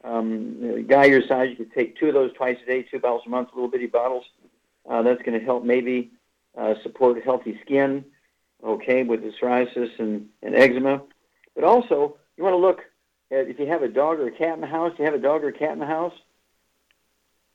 Um, 0.04 0.86
guy 0.86 1.06
your 1.06 1.22
size, 1.22 1.50
you 1.50 1.56
could 1.56 1.72
take 1.72 1.98
two 1.98 2.08
of 2.08 2.14
those 2.14 2.32
twice 2.34 2.58
a 2.62 2.66
day, 2.66 2.82
two 2.82 3.00
bottles 3.00 3.22
a 3.26 3.28
month, 3.28 3.48
little 3.54 3.68
bitty 3.68 3.86
bottles. 3.86 4.24
Uh, 4.88 5.02
that's 5.02 5.22
going 5.22 5.38
to 5.38 5.44
help 5.44 5.64
maybe 5.64 6.12
uh, 6.56 6.74
support 6.82 7.22
healthy 7.24 7.58
skin, 7.64 8.04
okay, 8.62 9.02
with 9.02 9.22
the 9.22 9.32
psoriasis 9.32 9.98
and, 9.98 10.28
and 10.42 10.54
eczema. 10.54 11.02
But 11.54 11.64
also, 11.64 12.16
you 12.36 12.44
want 12.44 12.52
to 12.52 12.58
look 12.58 12.82
at 13.32 13.48
if 13.48 13.58
you 13.58 13.66
have 13.66 13.82
a 13.82 13.88
dog 13.88 14.20
or 14.20 14.28
a 14.28 14.32
cat 14.32 14.54
in 14.54 14.60
the 14.60 14.66
house. 14.66 14.92
Do 14.96 15.02
you 15.02 15.10
have 15.10 15.18
a 15.18 15.22
dog 15.22 15.42
or 15.42 15.48
a 15.48 15.52
cat 15.52 15.72
in 15.72 15.80
the 15.80 15.86
house? 15.86 16.14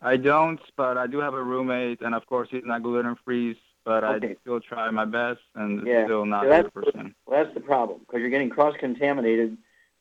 I 0.01 0.17
don't, 0.17 0.59
but 0.75 0.97
I 0.97 1.07
do 1.07 1.19
have 1.19 1.35
a 1.35 1.43
roommate, 1.43 2.01
and 2.01 2.15
of 2.15 2.25
course 2.25 2.49
he's 2.51 2.63
not 2.65 2.83
gluten 2.83 3.15
free. 3.23 3.57
But 3.83 4.03
Okay. 4.03 4.31
I 4.31 4.35
still 4.41 4.59
try 4.59 4.89
my 4.91 5.05
best, 5.05 5.41
and 5.55 5.79
it's 5.79 5.87
Yeah. 5.87 6.05
still 6.05 6.25
not 6.25 6.43
So 6.43 6.49
that's, 6.49 6.69
100%. 6.69 7.15
well, 7.25 7.43
that's 7.43 7.53
the 7.53 7.61
problem 7.61 7.99
because 7.99 8.21
you're 8.21 8.29
getting 8.29 8.49
cross-contaminated 8.49 9.57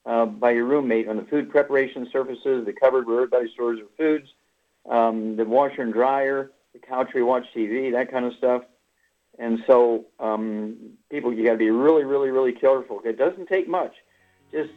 uh, 0.07 0.27
by 0.27 0.51
your 0.53 0.64
roommate 0.64 1.09
on 1.09 1.16
the 1.16 1.25
food 1.25 1.51
preparation 1.51 2.09
surfaces, 2.11 2.64
the 2.64 2.73
cupboard 2.73 3.07
where 3.07 3.16
everybody 3.16 3.51
stores 3.53 3.79
their 3.79 3.88
foods, 3.97 4.29
um, 4.88 5.37
the 5.37 5.45
washer 5.45 5.83
and 5.83 5.93
dryer, 5.93 6.51
the 6.73 6.79
couch 6.79 7.09
where 7.12 7.23
you 7.23 7.27
watch 7.27 7.45
TV, 7.55 7.93
that 7.93 8.11
kind 8.11 8.25
of 8.25 8.35
stuff. 8.35 8.64
And 9.38 9.62
so, 9.66 10.07
um, 10.19 10.77
people, 11.11 11.33
you 11.33 11.45
got 11.45 11.53
to 11.53 11.59
be 11.59 11.71
really, 11.71 12.05
really, 12.05 12.31
really 12.31 12.53
careful. 12.53 13.01
It 13.05 13.16
doesn't 13.16 13.47
take 13.47 13.69
much, 13.69 13.95
just 14.53 14.71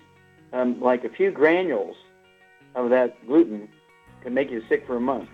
um, 0.54 0.80
like 0.80 1.04
a 1.04 1.10
few 1.10 1.32
granules 1.32 1.96
of 2.76 2.89
that 2.89 3.26
gluten 3.28 3.68
can 4.22 4.34
make 4.34 4.50
you 4.50 4.62
sick 4.70 4.86
for 4.88 4.96
a 4.96 5.02
month. 5.02 5.30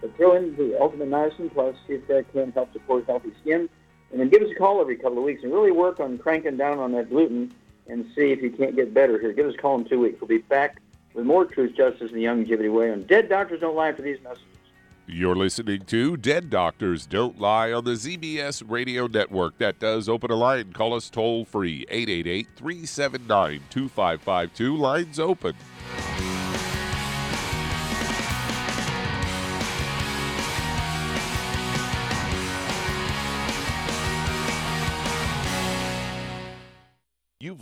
But 0.00 0.16
throw 0.16 0.36
in 0.36 0.56
the 0.56 0.78
Ultimate 0.80 1.10
Niacin 1.10 1.52
Plus, 1.52 1.76
see 1.86 1.94
if 1.94 2.06
that 2.08 2.30
can 2.32 2.52
help 2.52 2.72
support 2.72 3.06
healthy 3.06 3.32
skin. 3.40 3.68
And 4.10 4.20
then 4.20 4.28
give 4.28 4.42
us 4.42 4.50
a 4.50 4.54
call 4.54 4.80
every 4.80 4.96
couple 4.96 5.18
of 5.18 5.24
weeks 5.24 5.42
and 5.42 5.52
really 5.52 5.72
work 5.72 6.00
on 6.00 6.18
cranking 6.18 6.56
down 6.56 6.78
on 6.78 6.92
that 6.92 7.10
gluten 7.10 7.52
and 7.88 8.04
see 8.14 8.30
if 8.32 8.42
you 8.42 8.50
can't 8.50 8.76
get 8.76 8.94
better 8.94 9.18
here. 9.18 9.32
Give 9.32 9.46
us 9.46 9.54
a 9.54 9.58
call 9.58 9.78
in 9.78 9.84
two 9.84 10.00
weeks. 10.00 10.20
We'll 10.20 10.28
be 10.28 10.38
back 10.38 10.80
with 11.14 11.24
more 11.24 11.44
truth, 11.44 11.76
justice, 11.76 12.10
and 12.12 12.20
the 12.20 12.26
longevity 12.26 12.68
way 12.68 12.92
on 12.92 13.02
Dead 13.04 13.28
Doctors 13.28 13.60
Don't 13.60 13.74
Lie 13.74 13.92
for 13.92 14.02
these 14.02 14.18
messages. 14.22 14.44
You're 15.08 15.36
listening 15.36 15.82
to 15.86 16.16
Dead 16.16 16.50
Doctors 16.50 17.06
Don't 17.06 17.40
Lie 17.40 17.72
on 17.72 17.84
the 17.84 17.92
ZBS 17.92 18.64
Radio 18.66 19.06
Network. 19.06 19.56
That 19.58 19.78
does 19.78 20.08
open 20.08 20.32
a 20.32 20.34
line. 20.34 20.72
Call 20.72 20.94
us 20.94 21.08
toll 21.08 21.44
free 21.44 21.86
888 21.88 22.48
379 22.56 23.60
2552. 23.70 24.76
Lines 24.76 25.20
open. 25.20 25.54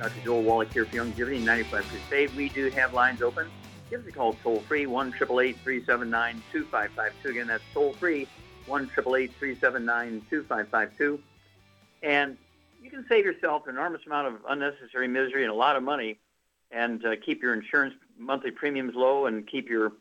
Dr. 0.00 0.20
Joel 0.24 0.42
Wallach 0.42 0.72
here 0.72 0.86
for 0.86 0.96
Youngevity 0.96 1.44
95 1.44 1.86
Crusade. 1.86 2.34
We 2.34 2.48
do 2.48 2.70
have 2.70 2.94
lines 2.94 3.20
open. 3.20 3.50
Give 3.90 4.00
us 4.00 4.06
a 4.06 4.12
call 4.12 4.32
toll 4.42 4.60
free, 4.60 4.86
1 4.86 5.12
379 5.12 6.42
2552. 6.50 7.28
Again, 7.28 7.46
that's 7.46 7.62
toll 7.74 7.92
free, 7.92 8.26
1 8.64 8.86
379 8.86 10.22
2552. 10.30 11.20
And 12.02 12.38
you 12.82 12.88
can 12.88 13.04
save 13.10 13.26
yourself 13.26 13.64
an 13.66 13.74
enormous 13.74 14.00
amount 14.06 14.28
of 14.28 14.40
unnecessary 14.48 15.06
misery 15.06 15.42
and 15.42 15.52
a 15.52 15.54
lot 15.54 15.76
of 15.76 15.82
money 15.82 16.18
and 16.70 17.04
uh, 17.04 17.16
keep 17.22 17.42
your 17.42 17.52
insurance 17.52 17.92
monthly 18.18 18.52
premiums 18.52 18.94
low 18.94 19.26
and 19.26 19.46
keep 19.46 19.68
your 19.68 19.92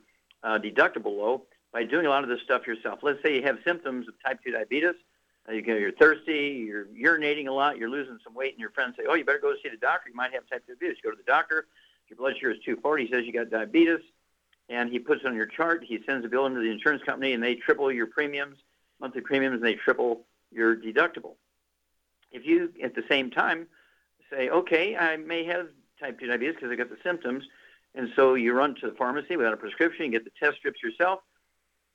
uh, 0.43 0.57
deductible 0.59 1.17
low 1.17 1.43
by 1.73 1.83
doing 1.83 2.05
a 2.05 2.09
lot 2.09 2.23
of 2.23 2.29
this 2.29 2.39
stuff 2.45 2.65
yourself. 2.65 2.99
Let's 3.01 3.21
say 3.21 3.35
you 3.35 3.43
have 3.43 3.57
symptoms 3.65 4.07
of 4.07 4.13
type 4.25 4.39
2 4.45 4.51
diabetes. 4.53 4.95
You 5.51 5.61
get, 5.61 5.79
you're 5.79 5.91
thirsty, 5.91 6.65
you're 6.67 6.85
urinating 6.85 7.47
a 7.47 7.51
lot, 7.51 7.77
you're 7.77 7.89
losing 7.89 8.19
some 8.23 8.35
weight, 8.35 8.53
and 8.53 8.59
your 8.59 8.69
friends 8.69 8.95
say, 8.97 9.03
oh, 9.09 9.15
you 9.15 9.25
better 9.25 9.39
go 9.39 9.53
see 9.63 9.69
the 9.69 9.77
doctor. 9.77 10.09
You 10.09 10.15
might 10.15 10.33
have 10.33 10.47
type 10.47 10.65
2 10.67 10.75
diabetes. 10.75 10.97
You 11.03 11.09
go 11.09 11.15
to 11.15 11.17
the 11.17 11.31
doctor. 11.31 11.65
Your 12.07 12.17
blood 12.17 12.35
sugar 12.35 12.51
is 12.51 12.57
240. 12.65 13.05
He 13.05 13.11
says 13.11 13.25
you 13.25 13.33
got 13.33 13.49
diabetes, 13.49 14.01
and 14.69 14.91
he 14.91 14.99
puts 14.99 15.21
it 15.21 15.27
on 15.27 15.35
your 15.35 15.47
chart. 15.47 15.83
He 15.83 15.99
sends 16.05 16.23
a 16.25 16.29
bill 16.29 16.45
into 16.45 16.59
the 16.59 16.69
insurance 16.69 17.03
company, 17.03 17.33
and 17.33 17.41
they 17.41 17.55
triple 17.55 17.91
your 17.91 18.07
premiums, 18.07 18.57
monthly 18.99 19.21
premiums, 19.21 19.55
and 19.55 19.65
they 19.65 19.75
triple 19.75 20.21
your 20.51 20.75
deductible. 20.75 21.35
If 22.31 22.45
you, 22.45 22.71
at 22.83 22.93
the 22.93 23.03
same 23.09 23.31
time, 23.31 23.67
say, 24.29 24.49
okay, 24.49 24.95
I 24.95 25.17
may 25.17 25.45
have 25.45 25.67
type 25.99 26.19
2 26.19 26.27
diabetes 26.27 26.55
because 26.55 26.69
I 26.71 26.75
got 26.75 26.89
the 26.89 26.97
symptoms, 27.03 27.43
and 27.95 28.09
so 28.15 28.35
you 28.35 28.53
run 28.53 28.75
to 28.75 28.89
the 28.89 28.95
pharmacy 28.95 29.35
without 29.35 29.53
a 29.53 29.57
prescription, 29.57 30.05
you 30.05 30.11
get 30.11 30.25
the 30.25 30.31
test 30.39 30.57
strips 30.57 30.83
yourself, 30.83 31.21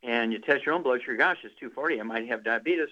and 0.03 0.33
you 0.33 0.41
test 0.41 0.67
your 0.67 0.75
own 0.75 0.83
blood 0.83 1.01
sugar, 1.01 1.17
gosh, 1.17 1.39
it's 1.45 1.55
240, 1.61 2.01
I 2.01 2.03
might 2.03 2.29
have 2.29 2.43
diabetes, 2.43 2.89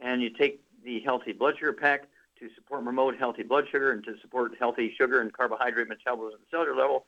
and 0.00 0.22
you 0.22 0.30
take 0.30 0.60
the 0.84 1.00
healthy 1.00 1.32
blood 1.32 1.54
sugar 1.58 1.72
pack 1.72 2.08
to 2.38 2.48
support 2.54 2.84
promote 2.84 3.16
healthy 3.16 3.42
blood 3.42 3.66
sugar 3.70 3.92
and 3.92 4.04
to 4.04 4.14
support 4.20 4.52
healthy 4.58 4.94
sugar 4.96 5.20
and 5.20 5.32
carbohydrate 5.32 5.88
metabolism 5.88 6.38
at 6.40 6.40
the 6.40 6.56
cellular 6.56 6.76
level, 6.76 7.06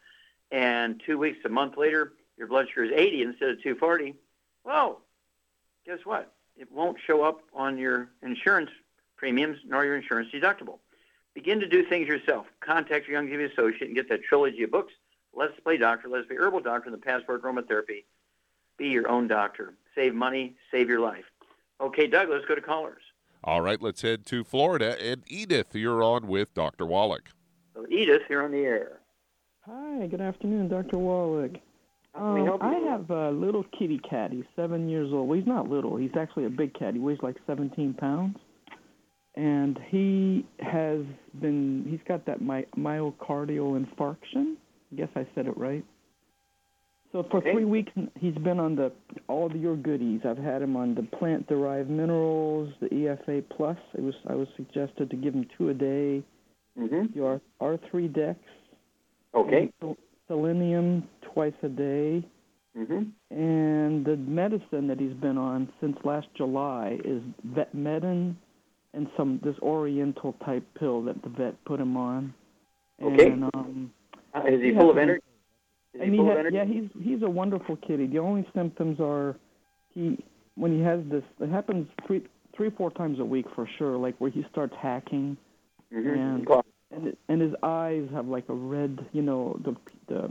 and 0.51 1.03
two 1.05 1.18
weeks, 1.18 1.39
a 1.45 1.49
month 1.49 1.76
later, 1.76 2.12
your 2.36 2.47
blood 2.47 2.66
sugar 2.68 2.84
is 2.84 2.93
80 2.95 3.22
instead 3.22 3.51
of 3.51 3.62
240, 3.62 4.14
well, 4.64 5.01
guess 5.84 5.99
what? 6.05 6.32
It 6.57 6.70
won't 6.72 6.99
show 7.07 7.22
up 7.22 7.43
on 7.55 7.78
your 7.78 8.11
insurance 8.22 8.70
premiums 9.16 9.59
nor 9.66 9.84
your 9.84 9.97
insurance 9.97 10.28
deductible. 10.32 10.78
Begin 11.34 11.61
to 11.61 11.68
do 11.68 11.84
things 11.84 12.09
yourself. 12.09 12.47
Contact 12.61 13.07
your 13.07 13.22
Youngevity 13.22 13.53
associate 13.53 13.82
and 13.82 13.95
get 13.95 14.09
that 14.09 14.24
trilogy 14.24 14.62
of 14.64 14.70
books, 14.70 14.93
Let's 15.34 15.59
Play 15.61 15.76
Doctor, 15.76 16.09
Let's 16.09 16.26
Play 16.26 16.36
Herbal 16.36 16.61
Doctor, 16.61 16.91
and 16.91 16.95
the 16.95 17.05
Passport 17.05 17.43
Aromatherapy. 17.43 18.05
Be 18.76 18.89
your 18.89 19.09
own 19.09 19.28
doctor. 19.28 19.74
Save 19.95 20.14
money, 20.14 20.57
save 20.70 20.89
your 20.89 21.01
life. 21.01 21.24
Okay, 21.81 22.07
Doug, 22.07 22.29
let's 22.29 22.45
go 22.47 22.55
to 22.55 22.61
callers. 22.61 23.03
All 23.45 23.61
right, 23.61 23.81
let's 23.81 24.03
head 24.03 24.26
to 24.26 24.43
Florida. 24.45 24.97
And 25.01 25.22
Edith, 25.29 25.74
you're 25.74 26.03
on 26.03 26.26
with 26.26 26.53
Dr. 26.55 26.85
Wallach. 26.87 27.31
So 27.74 27.87
Edith, 27.89 28.22
you're 28.29 28.45
on 28.45 28.51
the 28.51 28.59
air. 28.59 29.01
Hi, 29.62 30.07
good 30.09 30.20
afternoon, 30.20 30.68
Dr. 30.68 30.99
Wallach. 30.99 31.53
How 32.14 32.20
can 32.20 32.35
we 32.35 32.41
Um, 32.41 32.47
help 32.47 32.62
you? 32.62 32.68
I 32.68 32.91
have 32.91 33.11
a 33.11 33.31
little 33.31 33.64
kitty 33.79 33.99
cat. 34.01 34.33
He's 34.33 34.45
seven 34.57 34.89
years 34.89 35.12
old. 35.12 35.29
Well, 35.29 35.39
he's 35.39 35.47
not 35.47 35.68
little. 35.68 35.97
He's 35.97 36.16
actually 36.16 36.47
a 36.47 36.51
big 36.51 36.74
cat. 36.74 36.95
He 36.95 37.01
weighs 37.01 37.18
like 37.22 37.37
17 37.47 37.95
pounds. 37.95 38.39
And 39.37 39.79
he 39.89 40.45
has 40.59 41.03
been, 41.41 41.87
he's 41.89 42.01
got 42.09 42.26
that 42.26 42.41
my, 42.41 42.64
myocardial 42.76 43.79
infarction. 43.81 44.57
I 44.93 44.97
guess 44.97 45.11
I 45.14 45.26
said 45.35 45.47
it 45.47 45.57
right. 45.57 45.85
So 47.12 47.22
for 47.30 47.38
Okay. 47.38 47.52
three 47.52 47.64
weeks, 47.64 47.92
he's 48.18 48.34
been 48.34 48.61
on 48.61 48.76
the 48.76 48.92
all 49.28 49.46
of 49.46 49.56
your 49.56 49.76
goodies. 49.76 50.20
I've 50.24 50.38
had 50.38 50.61
him 50.61 50.76
on 50.76 50.94
the 50.94 51.02
plant-derived 51.02 51.88
minerals, 51.88 52.72
the 52.80 52.88
EFA 52.88 53.42
plus. 53.48 53.78
It 53.94 54.02
was 54.02 54.14
I 54.26 54.34
was 54.34 54.48
suggested 54.56 55.09
to 55.11 55.16
give 55.16 55.34
him 55.34 55.46
two 55.56 55.70
a 55.70 55.74
day. 55.74 56.22
Mm-hmm. 56.78 57.16
Your 57.18 57.40
R3 57.61 58.12
Dex. 58.12 58.38
Okay. 59.34 59.72
Selenium 60.26 61.09
twice 61.22 61.54
a 61.62 61.68
day. 61.68 62.22
Mm-hmm. 62.76 63.02
And 63.30 64.04
the 64.04 64.16
medicine 64.16 64.86
that 64.88 65.00
he's 65.00 65.14
been 65.14 65.38
on 65.38 65.72
since 65.80 65.96
last 66.04 66.28
July 66.36 66.98
is 67.04 67.22
Vetmedin 67.48 68.34
and 68.94 69.09
some 69.16 69.40
this 69.42 69.56
Oriental 69.61 70.34
type 70.44 70.64
pill 70.78 71.02
that 71.02 71.20
the 71.22 71.28
vet 71.30 71.62
put 71.64 71.80
him 71.80 71.96
on. 71.96 72.32
Okay. 73.02 73.30
And, 73.30 73.44
um, 73.54 73.90
Uh, 74.34 74.42
is 74.46 74.61
he 74.61 74.72
full 74.74 74.90
of 74.90 74.98
energy? 74.98 75.22
And 76.01 76.11
he 76.11 76.11
he 76.12 76.16
full 76.18 76.28
of 76.28 76.34
ha- 76.34 76.40
energy? 76.40 76.57
yeah, 76.57 76.64
he's 76.64 76.88
he's 77.03 77.22
a 77.22 77.30
wonderful 77.30 77.76
kitty. 77.76 78.07
The 78.07 78.18
only 78.18 78.46
symptoms 78.55 78.99
are 79.01 79.36
he 79.94 80.18
when 80.55 80.72
he 80.76 80.80
has 80.82 81.01
this. 81.11 81.22
It 81.40 81.51
happens 81.51 81.86
three 82.07 82.22
three 82.57 82.70
four 82.70 82.90
times 82.90 83.18
a 83.20 83.24
week 83.24 83.46
for 83.55 83.68
sure. 83.78 83.96
Like 83.96 84.16
where 84.18 84.30
he 84.30 84.44
starts 84.51 84.74
hacking, 84.80 85.36
Mhm. 85.92 86.16
and 86.16 86.49
and 86.90 87.16
and 87.28 87.40
his 87.40 87.55
eyes 87.62 88.09
have 88.12 88.28
like 88.28 88.49
a 88.49 88.55
red. 88.55 89.07
You 89.12 89.22
know 89.22 89.59
the 89.64 89.76
the 90.07 90.28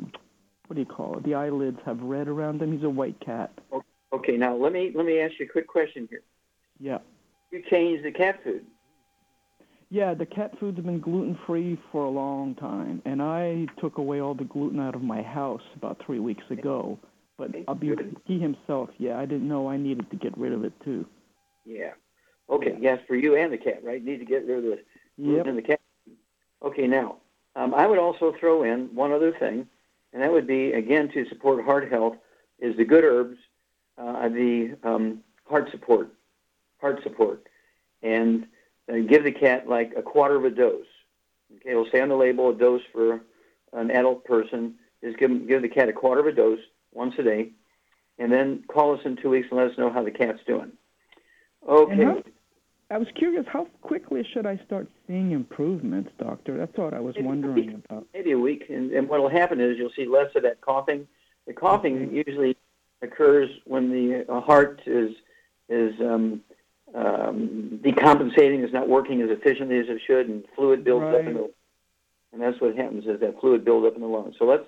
what 0.68 0.74
do 0.76 0.80
you 0.80 0.86
call 0.86 1.18
it? 1.18 1.24
The 1.24 1.34
eyelids 1.36 1.80
have 1.86 2.02
red 2.02 2.28
around 2.28 2.60
them. 2.60 2.74
He's 2.74 2.84
a 2.84 2.90
white 2.90 3.20
cat. 3.20 3.52
Okay, 4.14 4.38
now 4.38 4.56
let 4.56 4.72
me 4.74 4.92
let 4.94 5.06
me 5.06 5.20
ask 5.20 5.34
you 5.40 5.46
a 5.46 5.50
quick 5.50 5.68
question 5.68 6.08
here. 6.10 6.22
Yeah. 6.80 7.00
You 7.52 7.62
changed 7.70 8.04
the 8.04 8.12
cat 8.12 8.44
food. 8.44 8.66
Yeah, 9.90 10.14
the 10.14 10.26
cat 10.26 10.52
food's 10.60 10.80
been 10.82 11.00
gluten 11.00 11.38
free 11.48 11.80
for 11.92 12.04
a 12.04 12.10
long 12.10 12.56
time, 12.56 13.02
and 13.06 13.22
I 13.22 13.68
took 13.80 13.98
away 13.98 14.20
all 14.20 14.34
the 14.34 14.44
gluten 14.44 14.80
out 14.80 14.96
of 14.96 15.02
my 15.02 15.22
house 15.22 15.62
about 15.76 16.02
three 16.06 16.20
weeks 16.20 16.44
ago. 16.50 17.00
But 17.38 17.52
I'll 17.68 17.76
be 17.76 17.94
he 18.26 18.40
himself. 18.40 18.90
Yeah, 18.98 19.18
I 19.18 19.26
didn't 19.26 19.48
know 19.48 19.70
I 19.70 19.78
needed 19.78 20.10
to 20.10 20.18
get 20.18 20.38
rid 20.38 20.52
of 20.52 20.66
it 20.66 20.74
too. 20.84 21.06
Yeah. 21.66 21.92
Okay. 22.50 22.76
Yes, 22.80 23.00
for 23.08 23.16
you 23.16 23.36
and 23.36 23.54
the 23.54 23.58
cat, 23.58 23.82
right? 23.84 24.04
Need 24.04 24.18
to 24.18 24.26
get 24.26 24.46
rid 24.46 24.58
of 24.58 24.64
the 24.64 24.80
gluten 25.18 25.38
Yep. 25.38 25.48
in 25.48 25.56
the 25.56 25.62
cat. 25.62 25.80
Okay. 26.64 26.88
Now, 26.88 27.18
um, 27.56 27.74
I 27.74 27.86
would 27.88 28.00
also 28.00 28.34
throw 28.40 28.64
in 28.64 28.94
one 28.94 29.12
other 29.12 29.32
thing, 29.32 29.68
and 30.12 30.22
that 30.22 30.32
would 30.32 30.48
be 30.48 30.74
again 30.74 31.10
to 31.14 31.26
support 31.30 31.64
heart 31.64 31.90
health 31.92 32.18
is 32.60 32.76
the 32.76 32.86
good 32.86 33.04
herbs, 33.04 33.38
uh, 33.98 34.28
the 34.30 34.76
um, 34.84 35.24
heart 35.46 35.70
support, 35.72 36.10
heart 36.82 37.02
support, 37.04 37.48
and 38.02 38.48
uh, 38.90 38.98
give 39.08 39.24
the 39.24 39.32
cat 39.32 39.68
like 39.68 39.94
a 39.98 40.02
quarter 40.02 40.36
of 40.36 40.46
a 40.46 40.50
dose. 40.50 40.86
Okay, 41.58 41.72
it'll 41.72 41.88
say 41.92 42.02
on 42.02 42.10
the 42.10 42.16
label 42.16 42.50
a 42.50 42.54
dose 42.54 42.82
for 42.92 43.22
an 43.74 43.92
adult 43.92 44.26
person. 44.26 44.76
Just 45.04 45.18
give 45.18 45.48
give 45.48 45.62
the 45.62 45.70
cat 45.70 45.90
a 45.90 45.94
quarter 45.94 46.22
of 46.22 46.28
a 46.28 46.32
dose 46.32 46.60
once 46.94 47.14
a 47.20 47.24
day, 47.24 47.52
and 48.18 48.32
then 48.32 48.64
call 48.68 48.94
us 48.94 49.02
in 49.06 49.16
two 49.18 49.30
weeks 49.30 49.48
and 49.52 49.60
let 49.60 49.72
us 49.72 49.78
know 49.78 49.92
how 49.92 50.04
the 50.04 50.12
cat's 50.12 50.40
doing. 50.46 50.72
Okay. 51.68 52.04
How, 52.04 52.24
I 52.90 52.98
was 52.98 53.08
curious, 53.16 53.46
how 53.52 53.68
quickly 53.82 54.26
should 54.34 54.46
I 54.46 54.60
start 54.66 54.88
seeing 55.08 55.32
improvements, 55.32 56.10
doctor? 56.18 56.58
That's 56.58 56.78
what 56.78 56.94
I 56.94 57.02
was 57.02 57.16
wondering 57.20 57.84
about. 57.84 58.08
maybe 58.14 58.32
a 58.32 58.40
week, 58.40 58.66
and, 58.70 58.92
and 58.92 59.10
what 59.10 59.20
will 59.20 59.30
happen 59.30 59.60
is 59.60 59.78
you'll 59.78 59.92
see 59.94 60.08
less 60.08 60.34
of 60.36 60.44
that 60.44 60.62
coughing. 60.62 61.06
The 61.48 61.54
coughing 61.54 62.14
usually 62.14 62.56
occurs 63.02 63.50
when 63.66 63.90
the 63.90 64.26
uh, 64.32 64.42
heart 64.42 64.82
is 64.86 65.12
is 65.70 65.94
um, 66.00 66.42
um, 66.96 67.80
decompensating, 67.84 68.64
is 68.64 68.74
not 68.74 68.88
working 68.88 69.22
as 69.22 69.30
efficiently 69.30 69.80
as 69.80 69.88
it 69.90 70.02
should, 70.06 70.28
and 70.28 70.44
fluid 70.56 70.84
builds 70.84 71.16
up 71.16 71.26
in 71.26 71.34
the 71.34 71.52
and 72.34 72.42
that's 72.42 72.60
what 72.62 72.76
happens 72.76 73.06
is 73.06 73.20
that 73.20 73.40
fluid 73.40 73.66
builds 73.66 73.88
up 73.88 73.96
in 73.96 74.02
the 74.02 74.08
lungs. 74.08 74.36
So 74.38 74.46
let's 74.46 74.66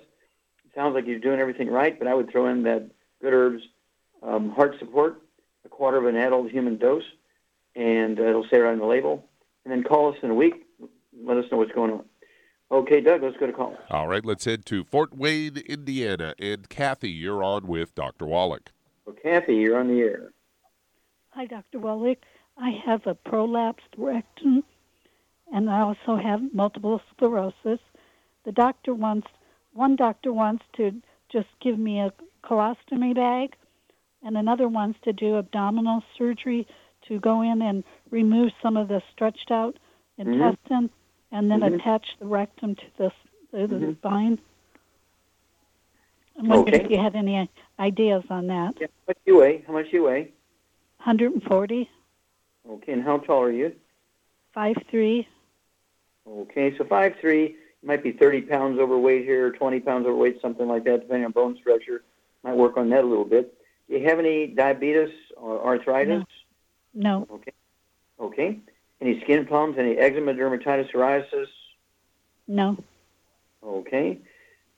it 0.64 0.74
sounds 0.74 0.94
like 0.94 1.06
you're 1.06 1.18
doing 1.18 1.40
everything 1.40 1.68
right, 1.68 1.98
but 1.98 2.08
I 2.08 2.14
would 2.14 2.30
throw 2.30 2.46
in 2.46 2.62
that 2.64 2.88
good 3.20 3.32
herbs 3.32 3.62
um, 4.22 4.50
heart 4.50 4.76
support, 4.78 5.22
a 5.64 5.68
quarter 5.68 5.96
of 5.96 6.06
an 6.06 6.16
adult 6.16 6.50
human 6.50 6.78
dose, 6.78 7.04
and 7.74 8.18
uh, 8.18 8.24
it'll 8.24 8.46
say 8.50 8.58
right 8.58 8.72
on 8.72 8.78
the 8.78 8.84
label, 8.84 9.24
and 9.64 9.72
then 9.72 9.82
call 9.82 10.12
us 10.12 10.18
in 10.22 10.30
a 10.30 10.34
week. 10.34 10.66
Let 11.24 11.36
us 11.36 11.44
know 11.50 11.58
what's 11.58 11.72
going 11.72 11.92
on. 11.92 12.04
Okay, 12.72 13.00
Doug, 13.00 13.22
let's 13.22 13.36
go 13.36 13.46
to 13.46 13.52
call. 13.52 13.76
All 13.90 14.06
right, 14.06 14.24
let's 14.24 14.44
head 14.44 14.64
to 14.66 14.84
Fort 14.84 15.16
Wayne, 15.16 15.56
Indiana. 15.66 16.34
And 16.38 16.68
Kathy, 16.68 17.10
you're 17.10 17.42
on 17.42 17.66
with 17.66 17.94
Dr. 17.96 18.26
Wallach. 18.26 18.70
Well, 19.04 19.16
Kathy, 19.20 19.56
you're 19.56 19.78
on 19.78 19.88
the 19.88 20.00
air. 20.00 20.30
Hi, 21.32 21.46
Dr. 21.46 21.78
Wallach. 21.78 22.18
I 22.58 22.70
have 22.84 23.06
a 23.06 23.14
prolapsed 23.14 23.94
rectum, 23.96 24.64
and 25.52 25.70
I 25.70 25.80
also 25.80 26.16
have 26.16 26.52
multiple 26.52 27.00
sclerosis. 27.14 27.78
The 28.44 28.52
doctor 28.52 28.94
wants, 28.94 29.28
one 29.72 29.94
doctor 29.94 30.32
wants 30.32 30.64
to 30.76 30.90
just 31.30 31.46
give 31.60 31.78
me 31.78 32.00
a 32.00 32.12
colostomy 32.42 33.14
bag, 33.14 33.54
and 34.24 34.36
another 34.36 34.66
wants 34.66 34.98
to 35.04 35.12
do 35.12 35.36
abdominal 35.36 36.02
surgery 36.18 36.66
to 37.06 37.20
go 37.20 37.42
in 37.42 37.62
and 37.62 37.84
remove 38.10 38.50
some 38.60 38.76
of 38.76 38.88
the 38.88 39.00
stretched 39.12 39.52
out 39.52 39.78
Mhm. 40.18 40.34
intestine, 40.34 40.90
and 41.30 41.48
then 41.48 41.60
Mhm. 41.60 41.76
attach 41.76 42.18
the 42.18 42.26
rectum 42.26 42.74
to 42.74 42.84
the, 42.98 43.12
to 43.52 43.66
the 43.68 43.76
Mhm. 43.76 43.96
spine. 43.98 44.38
I'm 46.36 46.48
wondering 46.48 46.74
Okay. 46.74 46.84
if 46.86 46.90
you 46.90 46.98
had 46.98 47.14
any 47.14 47.48
ideas 47.78 48.24
on 48.30 48.48
that. 48.48 48.80
Yeah. 48.80 48.88
How 48.88 49.10
much 49.10 49.18
you 49.26 49.36
weigh? 49.36 49.58
How 49.58 49.72
much 49.72 49.92
you 49.92 50.02
weigh? 50.02 50.32
140, 51.04 51.88
Okay, 52.68 52.92
and 52.92 53.02
how 53.02 53.16
tall 53.16 53.42
are 53.42 53.50
you? 53.50 53.74
5'3". 54.54 55.26
Okay, 56.28 56.76
so 56.76 56.84
five 56.84 57.14
three, 57.20 57.48
you 57.48 57.88
might 57.88 58.02
be 58.02 58.12
30 58.12 58.42
pounds 58.42 58.78
overweight 58.78 59.24
here, 59.24 59.46
or 59.46 59.50
20 59.50 59.80
pounds 59.80 60.06
overweight, 60.06 60.42
something 60.42 60.68
like 60.68 60.84
that, 60.84 61.00
depending 61.00 61.24
on 61.24 61.32
bone 61.32 61.56
structure. 61.58 62.02
Might 62.42 62.56
work 62.56 62.76
on 62.76 62.90
that 62.90 63.02
a 63.02 63.06
little 63.06 63.24
bit. 63.24 63.54
Do 63.88 63.96
you 63.96 64.06
have 64.06 64.18
any 64.18 64.48
diabetes 64.48 65.08
or 65.38 65.64
arthritis? 65.64 66.24
No. 66.92 67.26
Okay. 67.30 67.52
Okay. 68.20 68.58
Any 69.00 69.20
skin 69.22 69.46
problems? 69.46 69.78
Any 69.78 69.96
eczema, 69.96 70.34
dermatitis, 70.34 70.92
psoriasis? 70.92 71.46
No. 72.46 72.76
Okay. 73.64 74.18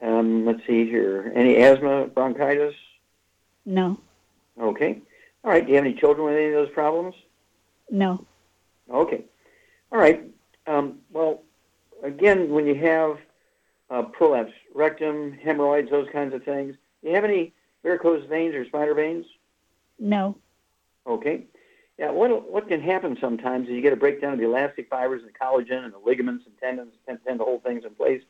Um, 0.01 0.47
let's 0.47 0.65
see 0.67 0.87
here. 0.89 1.33
Any 1.35 1.57
asthma, 1.57 2.07
bronchitis? 2.07 2.75
No. 3.67 3.99
Okay. 4.61 5.01
All 5.45 5.51
right. 5.51 5.65
Do 5.65 5.71
you 5.71 5.77
have 5.77 5.85
any 5.85 5.95
children 5.95 6.27
with 6.27 6.37
any 6.37 6.47
of 6.47 6.53
those 6.53 6.71
problems? 6.75 7.15
No. 7.91 8.25
Okay. 8.91 9.25
All 9.91 9.99
right. 9.99 10.25
Um, 10.67 10.99
well, 11.11 11.43
again, 12.03 12.51
when 12.51 12.67
you 12.67 12.75
have 12.77 13.19
uh, 13.91 14.03
prolapse, 14.03 14.53
rectum, 14.75 15.33
hemorrhoids, 15.33 15.91
those 15.91 16.09
kinds 16.13 16.35
of 16.35 16.45
things, 16.45 16.77
do 17.03 17.09
you 17.09 17.15
have 17.15 17.25
any 17.25 17.53
varicose 17.83 18.27
veins 18.29 18.55
or 18.55 18.65
spider 18.65 18.95
veins? 18.95 19.27
No. 19.99 20.37
Okay. 21.07 21.45
Yeah, 21.99 22.11
what 22.11 22.51
what 22.51 22.69
can 22.69 22.81
happen 22.81 23.19
sometimes 23.21 23.69
is 23.69 23.75
you 23.75 23.83
get 23.83 23.93
a 23.93 23.97
breakdown 23.97 24.33
of 24.33 24.39
the 24.39 24.47
elastic 24.47 24.89
fibers 24.89 25.23
and 25.23 25.31
the 25.31 25.39
collagen 25.39 25.85
and 25.85 25.93
the 25.93 25.99
ligaments 25.99 26.45
and 26.47 26.57
tendons 26.59 26.95
tend, 27.07 27.19
tend 27.27 27.39
to 27.39 27.45
hold 27.45 27.63
things 27.63 27.85
in 27.85 27.95
place. 27.95 28.23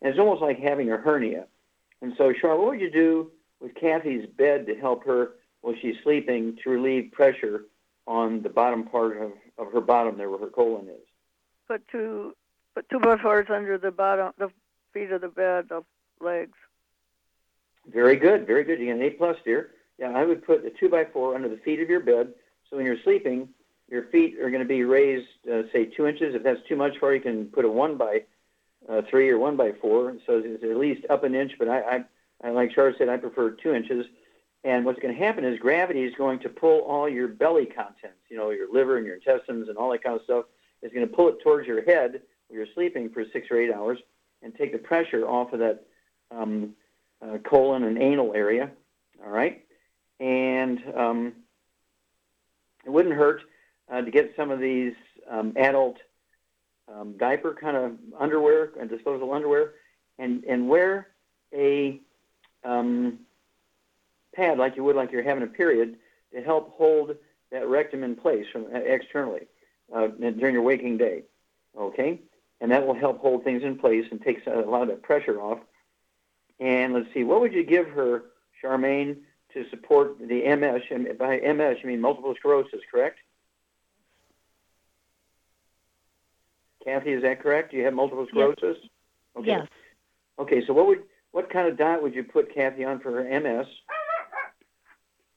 And 0.00 0.10
it's 0.10 0.18
almost 0.18 0.40
like 0.40 0.58
having 0.58 0.90
a 0.90 0.96
hernia. 0.96 1.46
And 2.00 2.14
so, 2.16 2.32
Sean, 2.32 2.58
what 2.58 2.68
would 2.68 2.80
you 2.80 2.90
do 2.90 3.30
with 3.60 3.74
Kathy's 3.74 4.26
bed 4.26 4.66
to 4.66 4.74
help 4.74 5.04
her 5.04 5.32
while 5.62 5.74
she's 5.80 5.96
sleeping 6.02 6.58
to 6.62 6.70
relieve 6.70 7.10
pressure 7.12 7.64
on 8.06 8.42
the 8.42 8.48
bottom 8.48 8.84
part 8.84 9.16
of, 9.16 9.32
of 9.58 9.72
her 9.72 9.80
bottom 9.80 10.18
there 10.18 10.28
where 10.28 10.40
her 10.40 10.48
colon 10.48 10.88
is? 10.88 11.06
Put 11.66 11.86
two 11.88 12.36
put 12.74 12.88
two 12.90 13.00
buffers 13.00 13.46
under 13.48 13.78
the 13.78 13.90
bottom 13.90 14.32
the 14.38 14.50
feet 14.92 15.10
of 15.10 15.22
the 15.22 15.28
bed, 15.28 15.66
the 15.68 15.82
legs. 16.20 16.56
Very 17.92 18.16
good, 18.16 18.46
very 18.46 18.64
good. 18.64 18.78
You 18.78 18.86
get 18.86 18.96
an 18.96 19.02
A 19.02 19.10
plus, 19.10 19.36
dear. 19.44 19.70
Yeah, 19.98 20.10
I 20.10 20.24
would 20.24 20.44
put 20.44 20.64
a 20.64 20.70
two 20.70 20.88
by 20.88 21.04
four 21.04 21.34
under 21.34 21.48
the 21.48 21.56
feet 21.58 21.80
of 21.80 21.88
your 21.88 22.00
bed. 22.00 22.32
So 22.68 22.76
when 22.76 22.86
you're 22.86 23.02
sleeping, 23.02 23.48
your 23.88 24.04
feet 24.04 24.38
are 24.38 24.50
going 24.50 24.62
to 24.62 24.68
be 24.68 24.84
raised, 24.84 25.28
uh, 25.52 25.62
say 25.72 25.86
two 25.86 26.06
inches. 26.06 26.34
If 26.34 26.42
that's 26.42 26.60
too 26.68 26.76
much 26.76 26.96
for 26.98 27.12
you, 27.12 27.18
you 27.18 27.22
can 27.22 27.46
put 27.46 27.64
a 27.64 27.68
one 27.68 27.96
by 27.96 28.22
uh, 28.88 29.02
three 29.10 29.28
or 29.30 29.38
one 29.38 29.56
by 29.56 29.72
four. 29.80 30.16
So 30.26 30.40
it's 30.44 30.64
at 30.64 30.76
least 30.76 31.04
up 31.10 31.24
an 31.24 31.34
inch. 31.34 31.52
But 31.58 31.68
I, 31.68 31.80
I, 31.80 32.04
I 32.44 32.50
like 32.50 32.72
Charles 32.72 32.96
said, 32.98 33.08
I 33.08 33.16
prefer 33.16 33.50
two 33.50 33.74
inches. 33.74 34.06
And 34.64 34.84
what's 34.84 35.00
going 35.00 35.14
to 35.14 35.20
happen 35.20 35.44
is 35.44 35.58
gravity 35.58 36.04
is 36.04 36.14
going 36.16 36.38
to 36.40 36.48
pull 36.48 36.80
all 36.82 37.08
your 37.08 37.26
belly 37.26 37.66
contents, 37.66 38.20
you 38.28 38.36
know, 38.36 38.50
your 38.50 38.72
liver 38.72 38.96
and 38.96 39.04
your 39.04 39.16
intestines 39.16 39.68
and 39.68 39.76
all 39.76 39.90
that 39.90 40.04
kind 40.04 40.16
of 40.16 40.22
stuff, 40.22 40.44
is 40.82 40.92
going 40.92 41.06
to 41.06 41.12
pull 41.12 41.28
it 41.28 41.40
towards 41.42 41.66
your 41.66 41.82
head 41.82 42.22
when 42.48 42.58
you're 42.58 42.66
sleeping 42.74 43.10
for 43.10 43.24
six 43.32 43.48
or 43.50 43.60
eight 43.60 43.72
hours 43.72 43.98
and 44.42 44.54
take 44.54 44.72
the 44.72 44.78
pressure 44.78 45.26
off 45.26 45.52
of 45.52 45.58
that 45.58 45.84
um, 46.30 46.74
uh, 47.20 47.38
colon 47.38 47.84
and 47.84 48.00
anal 48.00 48.32
area. 48.34 48.70
All 49.24 49.30
right, 49.30 49.64
and 50.20 50.80
um, 50.96 51.32
it 52.84 52.90
wouldn't 52.90 53.14
hurt 53.14 53.42
uh, 53.90 54.00
to 54.00 54.10
get 54.10 54.32
some 54.36 54.50
of 54.50 54.58
these 54.58 54.94
um, 55.30 55.52
adult 55.56 55.98
um, 56.92 57.16
diaper 57.18 57.54
kind 57.54 57.76
of 57.76 57.92
underwear 58.18 58.70
and 58.80 58.90
disposable 58.90 59.32
underwear, 59.32 59.74
and 60.18 60.42
and 60.44 60.68
wear 60.68 61.08
a 61.54 62.00
um, 62.64 63.18
pad 64.34 64.58
like 64.58 64.76
you 64.76 64.84
would 64.84 64.96
like 64.96 65.12
you're 65.12 65.22
having 65.22 65.42
a 65.42 65.48
period 65.48 65.96
to 66.32 66.42
help 66.42 66.74
hold 66.76 67.16
that 67.50 67.68
rectum 67.68 68.02
in 68.02 68.16
place 68.16 68.46
from 68.50 68.66
uh, 68.74 68.78
externally 68.78 69.46
uh, 69.94 70.08
during 70.08 70.54
your 70.54 70.62
waking 70.62 70.96
day. 70.96 71.22
Okay, 71.78 72.20
and 72.60 72.70
that 72.70 72.86
will 72.86 72.94
help 72.94 73.20
hold 73.20 73.44
things 73.44 73.62
in 73.62 73.78
place 73.78 74.04
and 74.10 74.20
takes 74.20 74.42
a 74.46 74.60
lot 74.60 74.82
of 74.82 74.88
that 74.88 75.02
pressure 75.02 75.40
off. 75.40 75.58
And 76.60 76.92
let's 76.92 77.12
see, 77.12 77.24
what 77.24 77.40
would 77.40 77.52
you 77.52 77.64
give 77.64 77.88
her, 77.88 78.24
Charmaine, 78.62 79.16
to 79.54 79.68
support 79.70 80.18
the 80.18 80.54
MS? 80.56 80.82
And 80.90 81.18
by 81.18 81.38
MS, 81.38 81.78
you 81.82 81.88
mean 81.88 82.00
multiple 82.00 82.34
sclerosis, 82.38 82.80
correct? 82.90 83.18
Kathy, 86.84 87.12
is 87.12 87.22
that 87.22 87.42
correct? 87.42 87.70
Do 87.70 87.78
you 87.78 87.84
have 87.84 87.94
multiple 87.94 88.26
sclerosis? 88.28 88.76
Yes. 88.82 88.90
Okay. 89.36 89.46
Yes. 89.48 89.66
Okay, 90.38 90.66
so 90.66 90.72
what 90.72 90.86
would 90.86 91.02
what 91.32 91.50
kind 91.50 91.66
of 91.66 91.78
diet 91.78 92.02
would 92.02 92.14
you 92.14 92.22
put 92.22 92.54
Kathy 92.54 92.84
on 92.84 93.00
for 93.00 93.10
her 93.10 93.40
MS? 93.40 93.66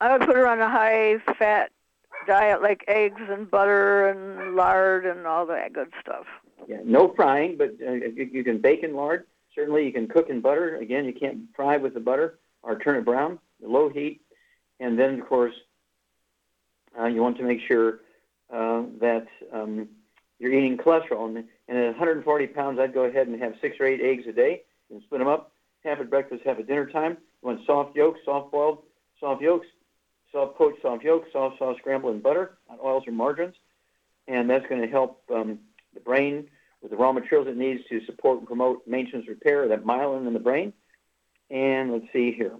I 0.01 0.11
would 0.11 0.27
put 0.27 0.35
her 0.35 0.47
on 0.47 0.59
a 0.59 0.69
high 0.69 1.17
fat 1.37 1.71
diet 2.27 2.61
like 2.61 2.83
eggs 2.87 3.21
and 3.29 3.49
butter 3.49 4.09
and 4.09 4.55
lard 4.55 5.05
and 5.05 5.25
all 5.25 5.45
that 5.45 5.73
good 5.73 5.91
stuff. 6.01 6.25
Yeah, 6.67 6.79
no 6.83 7.13
frying, 7.15 7.57
but 7.57 7.75
uh, 7.85 7.91
you, 7.91 8.29
you 8.31 8.43
can 8.43 8.59
bake 8.59 8.83
in 8.83 8.95
lard. 8.95 9.25
Certainly, 9.53 9.85
you 9.85 9.93
can 9.93 10.07
cook 10.07 10.29
in 10.29 10.41
butter. 10.41 10.77
Again, 10.77 11.05
you 11.05 11.13
can't 11.13 11.39
fry 11.55 11.77
with 11.77 11.93
the 11.93 11.99
butter 11.99 12.39
or 12.63 12.79
turn 12.79 12.97
it 12.97 13.05
brown. 13.05 13.39
Low 13.61 13.89
heat, 13.89 14.21
and 14.79 14.99
then 14.99 15.19
of 15.19 15.27
course, 15.27 15.53
uh, 16.99 17.05
you 17.05 17.21
want 17.21 17.37
to 17.37 17.43
make 17.43 17.59
sure 17.67 17.99
uh, 18.53 18.83
that 18.99 19.27
um, 19.53 19.87
you're 20.39 20.53
eating 20.53 20.77
cholesterol. 20.77 21.27
And, 21.27 21.45
and 21.67 21.77
at 21.77 21.87
140 21.87 22.47
pounds, 22.47 22.79
I'd 22.79 22.93
go 22.93 23.03
ahead 23.03 23.27
and 23.27 23.41
have 23.41 23.53
six 23.61 23.77
or 23.79 23.85
eight 23.85 24.01
eggs 24.01 24.25
a 24.27 24.33
day 24.33 24.63
and 24.91 25.01
split 25.03 25.19
them 25.19 25.27
up. 25.27 25.51
Half 25.83 25.99
at 25.99 26.09
breakfast, 26.09 26.43
half 26.45 26.59
at 26.59 26.67
dinner 26.67 26.87
time. 26.87 27.17
You 27.41 27.47
want 27.47 27.65
soft 27.65 27.95
yolks, 27.95 28.19
soft 28.25 28.51
boiled, 28.51 28.79
soft 29.19 29.41
yolks, 29.41 29.67
soft 30.35 30.57
poached 30.57 30.81
soft 30.81 31.03
yolks, 31.03 31.29
soft 31.31 31.57
soft 31.57 31.79
scrambled 31.79 32.13
in 32.13 32.21
butter, 32.21 32.57
on 32.69 32.77
oils 32.83 33.07
or 33.07 33.11
margarines, 33.11 33.55
and 34.27 34.49
that's 34.49 34.67
going 34.67 34.81
to 34.81 34.87
help 34.87 35.21
um, 35.33 35.59
the 35.93 35.99
brain 36.01 36.47
with 36.81 36.91
the 36.91 36.97
raw 36.97 37.13
materials 37.13 37.47
it 37.47 37.55
needs 37.55 37.81
to 37.89 38.05
support 38.05 38.39
and 38.39 38.47
promote 38.47 38.85
maintenance 38.85 39.27
repair 39.27 39.63
of 39.63 39.69
that 39.69 39.85
myelin 39.85 40.27
in 40.27 40.33
the 40.33 40.39
brain. 40.39 40.73
And 41.49 41.93
let's 41.93 42.05
see 42.11 42.33
here. 42.33 42.51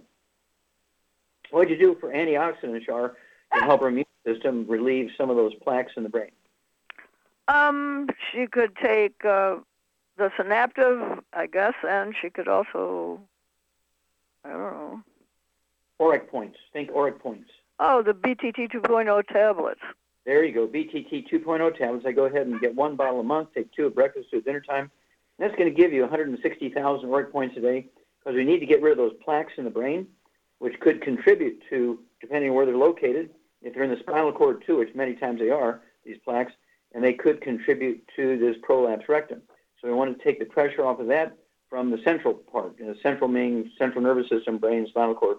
What 1.50 1.60
would 1.60 1.70
you 1.70 1.78
do 1.78 1.96
for 2.00 2.12
antioxidants, 2.12 2.86
Char, 2.86 3.14
to 3.52 3.60
help 3.60 3.82
our 3.82 3.88
immune 3.88 4.06
system 4.24 4.64
relieve 4.66 5.10
some 5.16 5.28
of 5.28 5.36
those 5.36 5.54
plaques 5.56 5.92
in 5.96 6.02
the 6.02 6.08
brain? 6.08 6.30
Um, 7.48 8.08
she 8.32 8.46
could 8.46 8.74
take 8.76 9.24
uh, 9.24 9.56
the 10.16 10.30
synaptive, 10.36 11.22
I 11.32 11.46
guess, 11.46 11.74
and 11.86 12.14
she 12.20 12.30
could 12.30 12.48
also, 12.48 13.20
I 14.44 14.50
don't 14.50 14.60
know. 14.60 15.02
Auric 16.00 16.30
points. 16.30 16.56
Think 16.72 16.90
ORAC 16.90 17.18
points. 17.20 17.50
Oh, 17.78 18.02
the 18.02 18.12
BTT 18.12 18.72
2.0 18.72 19.26
tablets. 19.28 19.80
There 20.24 20.44
you 20.44 20.52
go. 20.52 20.66
BTT 20.66 21.30
2.0 21.30 21.78
tablets. 21.78 22.06
I 22.06 22.12
go 22.12 22.24
ahead 22.24 22.46
and 22.46 22.60
get 22.60 22.74
one 22.74 22.96
bottle 22.96 23.20
a 23.20 23.24
month, 23.24 23.50
take 23.54 23.72
two 23.72 23.86
at 23.86 23.94
breakfast, 23.94 24.30
two 24.30 24.38
at 24.38 24.44
dinner 24.44 24.60
time. 24.60 24.90
And 25.38 25.48
that's 25.48 25.56
going 25.58 25.72
to 25.72 25.74
give 25.74 25.92
you 25.92 26.00
160,000 26.02 27.08
ORAC 27.08 27.30
points 27.30 27.56
a 27.56 27.60
day 27.60 27.88
because 28.18 28.36
we 28.36 28.44
need 28.44 28.60
to 28.60 28.66
get 28.66 28.82
rid 28.82 28.92
of 28.92 28.98
those 28.98 29.12
plaques 29.22 29.52
in 29.58 29.64
the 29.64 29.70
brain, 29.70 30.06
which 30.58 30.80
could 30.80 31.02
contribute 31.02 31.62
to, 31.70 32.00
depending 32.20 32.50
on 32.50 32.56
where 32.56 32.66
they're 32.66 32.76
located, 32.76 33.30
if 33.62 33.74
they're 33.74 33.84
in 33.84 33.90
the 33.90 34.00
spinal 34.00 34.32
cord 34.32 34.64
too, 34.66 34.78
which 34.78 34.94
many 34.94 35.14
times 35.14 35.38
they 35.38 35.50
are, 35.50 35.82
these 36.04 36.18
plaques, 36.24 36.52
and 36.94 37.04
they 37.04 37.12
could 37.12 37.40
contribute 37.42 38.02
to 38.16 38.38
this 38.38 38.56
prolapse 38.62 39.08
rectum. 39.08 39.42
So 39.80 39.88
we 39.88 39.94
want 39.94 40.16
to 40.16 40.24
take 40.24 40.38
the 40.38 40.46
pressure 40.46 40.84
off 40.84 40.98
of 40.98 41.08
that 41.08 41.36
from 41.68 41.90
the 41.90 41.98
central 42.04 42.32
part, 42.32 42.78
the 42.78 42.96
central 43.02 43.28
meaning 43.28 43.70
central 43.78 44.02
nervous 44.02 44.28
system, 44.30 44.56
brain, 44.58 44.86
spinal 44.88 45.14
cord. 45.14 45.38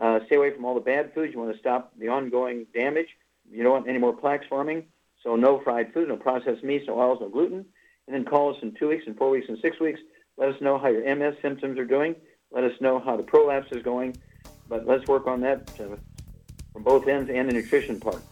Uh, 0.00 0.20
stay 0.26 0.36
away 0.36 0.52
from 0.52 0.64
all 0.64 0.74
the 0.74 0.80
bad 0.80 1.12
foods. 1.14 1.32
You 1.32 1.40
want 1.40 1.52
to 1.52 1.58
stop 1.58 1.92
the 1.98 2.08
ongoing 2.08 2.66
damage. 2.74 3.08
You 3.50 3.62
don't 3.62 3.72
want 3.72 3.88
any 3.88 3.98
more 3.98 4.12
plaques 4.12 4.46
forming. 4.48 4.86
So 5.22 5.36
no 5.36 5.60
fried 5.60 5.92
food, 5.92 6.08
no 6.08 6.16
processed 6.16 6.64
meats, 6.64 6.86
no 6.86 6.98
oils, 6.98 7.18
no 7.20 7.28
gluten. 7.28 7.64
And 8.06 8.14
then 8.14 8.24
call 8.24 8.54
us 8.54 8.62
in 8.62 8.74
two 8.74 8.88
weeks, 8.88 9.04
in 9.06 9.14
four 9.14 9.30
weeks, 9.30 9.48
in 9.48 9.60
six 9.60 9.78
weeks. 9.78 10.00
Let 10.36 10.48
us 10.48 10.60
know 10.60 10.78
how 10.78 10.88
your 10.88 11.14
MS 11.14 11.36
symptoms 11.40 11.78
are 11.78 11.84
doing. 11.84 12.16
Let 12.50 12.64
us 12.64 12.72
know 12.80 12.98
how 12.98 13.16
the 13.16 13.22
prolapse 13.22 13.70
is 13.70 13.82
going. 13.82 14.16
But 14.68 14.86
let's 14.86 15.06
work 15.06 15.26
on 15.26 15.40
that 15.42 15.70
uh, 15.78 15.96
from 16.72 16.82
both 16.82 17.06
ends 17.06 17.30
and 17.30 17.48
the 17.48 17.52
nutrition 17.52 18.00
part. 18.00 18.22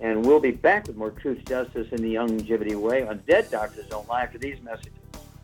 And 0.00 0.26
we'll 0.26 0.40
be 0.40 0.50
back 0.50 0.88
with 0.88 0.96
more 0.96 1.12
truth, 1.12 1.44
justice, 1.46 1.86
and 1.92 2.00
the 2.00 2.18
longevity 2.18 2.74
way 2.74 3.06
on 3.06 3.22
Dead 3.26 3.50
Doctors 3.50 3.86
Don't 3.86 4.08
Lie 4.08 4.22
after 4.22 4.38
these 4.38 4.60
messages. 4.62 4.92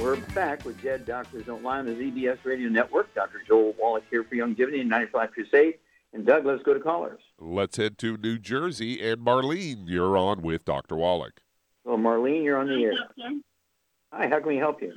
We're 0.00 0.16
back 0.34 0.64
with 0.64 0.80
Dead 0.82 1.04
Doctors 1.04 1.44
Don't 1.44 1.62
Lie 1.62 1.80
on 1.80 1.84
the 1.84 1.92
ZBS 1.92 2.38
Radio 2.44 2.70
Network. 2.70 3.14
Dr. 3.14 3.42
Joel 3.46 3.74
Wallach 3.78 4.04
here 4.08 4.24
for 4.24 4.34
Youngevity 4.34 4.80
and 4.80 4.88
95 4.88 5.30
Crusade. 5.32 5.74
And 6.14 6.24
Doug, 6.24 6.46
let's 6.46 6.62
go 6.62 6.72
to 6.72 6.80
callers. 6.80 7.20
Let's 7.38 7.76
head 7.76 7.98
to 7.98 8.16
New 8.16 8.38
Jersey. 8.38 9.06
And 9.06 9.20
Marlene, 9.20 9.84
you're 9.86 10.16
on 10.16 10.40
with 10.40 10.64
Dr. 10.64 10.96
Wallach. 10.96 11.42
Well, 11.84 11.98
Marlene, 11.98 12.42
you're 12.42 12.56
on 12.56 12.68
the 12.68 12.82
air. 12.82 12.94
Hi, 14.10 14.26
how 14.26 14.38
can 14.38 14.48
we 14.48 14.56
help 14.56 14.80
you? 14.80 14.94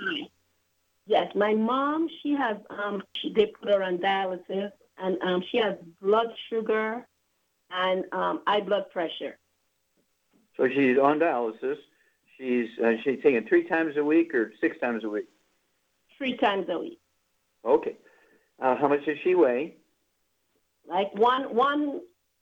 Yes, 1.05 1.27
my 1.35 1.53
mom, 1.53 2.07
she 2.21 2.31
has, 2.31 2.55
um, 2.69 3.03
she, 3.17 3.33
they 3.33 3.47
put 3.47 3.73
her 3.73 3.83
on 3.83 3.97
dialysis, 3.97 4.71
and 4.97 5.21
um, 5.21 5.43
she 5.51 5.57
has 5.57 5.75
blood 6.01 6.27
sugar 6.49 7.05
and 7.71 8.05
um, 8.13 8.41
high 8.47 8.61
blood 8.61 8.89
pressure. 8.89 9.37
So 10.55 10.69
she's 10.69 10.97
on 10.97 11.19
dialysis. 11.19 11.77
She's 12.37 12.67
uh, 12.83 12.93
she's 13.03 13.19
taking 13.21 13.45
three 13.47 13.67
times 13.67 13.95
a 13.97 14.03
week 14.03 14.33
or 14.33 14.51
six 14.59 14.77
times 14.79 15.03
a 15.03 15.09
week. 15.09 15.27
Three 16.17 16.37
times 16.37 16.67
a 16.69 16.79
week. 16.79 16.99
Okay. 17.65 17.95
Uh, 18.59 18.75
how 18.75 18.87
much 18.87 19.05
does 19.05 19.17
she 19.23 19.35
weigh? 19.35 19.75
Like 20.87 21.13
one 21.15 21.55
one 21.55 22.01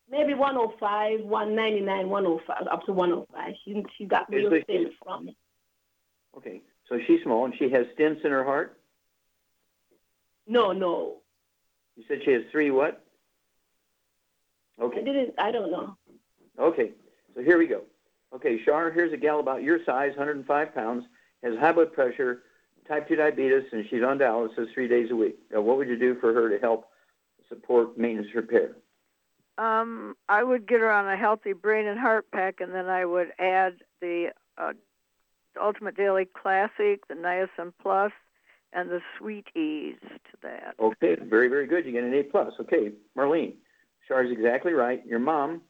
maybe 0.09 0.33
105, 0.33 1.21
199, 1.21 2.09
105, 2.09 2.67
up 2.67 2.85
to 2.85 2.93
105. 2.93 3.53
She 3.63 3.83
she 3.97 4.05
got 4.05 4.29
real 4.29 4.49
thin 4.67 4.91
from 5.03 5.29
it. 5.29 5.35
Okay. 6.37 6.61
So 6.87 6.99
she's 7.07 7.21
small 7.23 7.45
and 7.45 7.53
she 7.57 7.69
has 7.71 7.85
stents 7.97 8.23
in 8.25 8.31
her 8.31 8.43
heart. 8.43 8.77
No, 10.47 10.71
no. 10.71 11.17
You 11.95 12.03
said 12.07 12.19
she 12.25 12.31
has 12.31 12.43
three 12.51 12.71
what? 12.71 13.03
Okay. 14.81 14.99
I 14.99 15.03
didn't. 15.03 15.33
I 15.37 15.51
don't 15.51 15.71
know. 15.71 15.97
Okay. 16.59 16.91
So 17.35 17.41
here 17.41 17.57
we 17.57 17.67
go. 17.67 17.83
Okay, 18.33 18.59
Shar, 18.63 18.91
here's 18.91 19.13
a 19.13 19.17
gal 19.17 19.39
about 19.39 19.61
your 19.61 19.83
size, 19.85 20.11
105 20.15 20.73
pounds, 20.73 21.05
has 21.43 21.57
high 21.59 21.73
blood 21.73 21.91
pressure, 21.91 22.43
type 22.87 23.07
2 23.07 23.15
diabetes, 23.15 23.63
and 23.71 23.85
she's 23.89 24.03
on 24.03 24.17
dialysis 24.17 24.73
three 24.73 24.87
days 24.87 25.11
a 25.11 25.15
week. 25.15 25.37
Now, 25.51 25.61
what 25.61 25.77
would 25.77 25.87
you 25.87 25.97
do 25.97 26.15
for 26.19 26.33
her 26.33 26.49
to 26.49 26.57
help 26.59 26.87
support 27.49 27.97
maintenance 27.97 28.33
repair? 28.33 28.75
Um, 29.57 30.15
I 30.29 30.43
would 30.43 30.67
get 30.67 30.79
her 30.79 30.91
on 30.91 31.07
a 31.07 31.17
healthy 31.17 31.53
brain 31.53 31.87
and 31.87 31.99
heart 31.99 32.31
pack, 32.31 32.61
and 32.61 32.73
then 32.73 32.87
I 32.87 33.05
would 33.05 33.31
add 33.37 33.75
the 33.99 34.31
uh, 34.57 34.73
Ultimate 35.61 35.97
Daily 35.97 36.25
Classic, 36.25 37.05
the 37.07 37.15
Niacin 37.15 37.73
Plus, 37.81 38.13
and 38.73 38.89
the 38.89 39.01
Sweet 39.17 39.47
Ease 39.55 39.99
to 40.01 40.37
that. 40.43 40.75
Okay, 40.79 41.17
very, 41.21 41.49
very 41.49 41.67
good. 41.67 41.85
You 41.85 41.91
get 41.91 42.05
an 42.05 42.13
A 42.13 42.23
plus. 42.23 42.53
Okay, 42.61 42.91
Marlene, 43.17 43.55
Char's 44.07 44.31
exactly 44.31 44.71
right. 44.71 45.05
Your 45.05 45.19
mom 45.19 45.61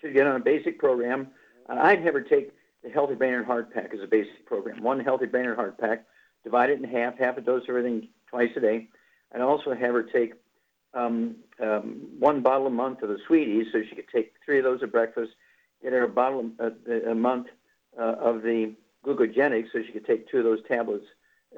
should 0.00 0.12
get 0.12 0.26
on 0.26 0.36
a 0.36 0.44
basic 0.44 0.78
program. 0.78 1.28
I'd 1.68 2.02
have 2.02 2.14
her 2.14 2.20
take 2.20 2.52
the 2.82 2.90
Healthy 2.90 3.14
Brain 3.14 3.34
and 3.34 3.46
Heart 3.46 3.72
Pack 3.72 3.94
as 3.94 4.00
a 4.00 4.06
basic 4.06 4.44
program. 4.46 4.82
One 4.82 5.00
Healthy 5.00 5.26
Brain 5.26 5.46
and 5.46 5.56
Heart 5.56 5.78
Pack, 5.78 6.04
divide 6.42 6.70
it 6.70 6.78
in 6.78 6.84
half, 6.84 7.18
half 7.18 7.38
a 7.38 7.40
dose 7.40 7.62
of 7.64 7.70
everything 7.70 8.08
twice 8.28 8.50
a 8.56 8.60
day. 8.60 8.88
I'd 9.34 9.40
also 9.40 9.74
have 9.74 9.94
her 9.94 10.02
take 10.02 10.34
um, 10.92 11.36
um, 11.60 12.08
one 12.18 12.42
bottle 12.42 12.66
a 12.66 12.70
month 12.70 13.02
of 13.02 13.08
the 13.08 13.18
Sweeties, 13.26 13.66
so 13.72 13.82
she 13.88 13.96
could 13.96 14.08
take 14.08 14.34
three 14.44 14.58
of 14.58 14.64
those 14.64 14.82
at 14.82 14.92
breakfast. 14.92 15.32
Get 15.82 15.92
her 15.92 16.04
a 16.04 16.08
bottle 16.08 16.50
a, 16.58 17.10
a 17.10 17.14
month 17.14 17.48
uh, 17.98 18.14
of 18.20 18.42
the 18.42 18.74
glucogenic, 19.04 19.66
so 19.72 19.82
she 19.84 19.92
could 19.92 20.06
take 20.06 20.28
two 20.28 20.38
of 20.38 20.44
those 20.44 20.62
tablets 20.68 21.04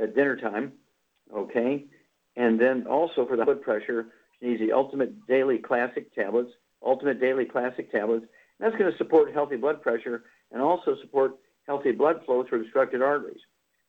at 0.00 0.14
dinner 0.14 0.36
time. 0.36 0.72
Okay, 1.34 1.84
and 2.36 2.60
then 2.60 2.86
also 2.86 3.26
for 3.26 3.36
the 3.36 3.44
blood 3.44 3.62
pressure, 3.62 4.06
she 4.38 4.46
needs 4.46 4.60
the 4.60 4.72
Ultimate 4.72 5.26
Daily 5.26 5.58
Classic 5.58 6.14
tablets. 6.14 6.52
Ultimate 6.84 7.20
Daily 7.20 7.44
Classic 7.44 7.90
tablets. 7.90 8.26
That's 8.58 8.76
going 8.76 8.90
to 8.90 8.98
support 8.98 9.32
healthy 9.32 9.56
blood 9.56 9.82
pressure 9.82 10.24
and 10.52 10.62
also 10.62 10.96
support 11.00 11.36
healthy 11.66 11.92
blood 11.92 12.22
flow 12.24 12.44
through 12.44 12.62
obstructed 12.62 13.02
arteries. 13.02 13.40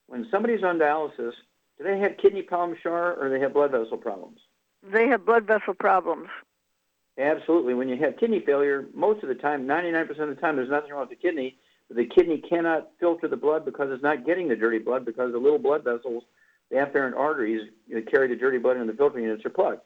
When 0.06 0.26
somebody's 0.30 0.62
on 0.62 0.78
dialysis, 0.78 1.32
do 1.78 1.84
they 1.84 1.98
have 1.98 2.16
kidney 2.16 2.42
problems, 2.42 2.80
Shar, 2.82 3.14
or 3.14 3.28
do 3.28 3.34
they 3.34 3.40
have 3.40 3.52
blood 3.52 3.70
vessel 3.70 3.96
problems? 3.96 4.38
They 4.82 5.08
have 5.08 5.24
blood 5.24 5.46
vessel 5.46 5.74
problems. 5.74 6.28
Absolutely. 7.18 7.74
When 7.74 7.88
you 7.88 7.96
have 7.98 8.16
kidney 8.16 8.42
failure, 8.44 8.86
most 8.94 9.22
of 9.22 9.28
the 9.28 9.34
time, 9.34 9.66
99% 9.66 10.10
of 10.10 10.28
the 10.28 10.34
time, 10.36 10.56
there's 10.56 10.70
nothing 10.70 10.90
wrong 10.92 11.00
with 11.00 11.10
the 11.10 11.16
kidney. 11.16 11.58
But 11.88 11.96
the 11.96 12.06
kidney 12.06 12.38
cannot 12.38 12.90
filter 13.00 13.28
the 13.28 13.36
blood 13.36 13.64
because 13.64 13.90
it's 13.90 14.02
not 14.02 14.26
getting 14.26 14.48
the 14.48 14.56
dirty 14.56 14.78
blood 14.78 15.04
because 15.04 15.32
the 15.32 15.38
little 15.38 15.58
blood 15.58 15.84
vessels, 15.84 16.22
the 16.70 16.76
afferent 16.76 17.16
arteries, 17.16 17.62
that 17.90 18.10
carry 18.10 18.28
the 18.28 18.36
dirty 18.36 18.58
blood 18.58 18.76
and 18.76 18.88
the 18.88 18.92
filtering 18.92 19.24
units 19.24 19.44
are 19.44 19.50
plugged. 19.50 19.80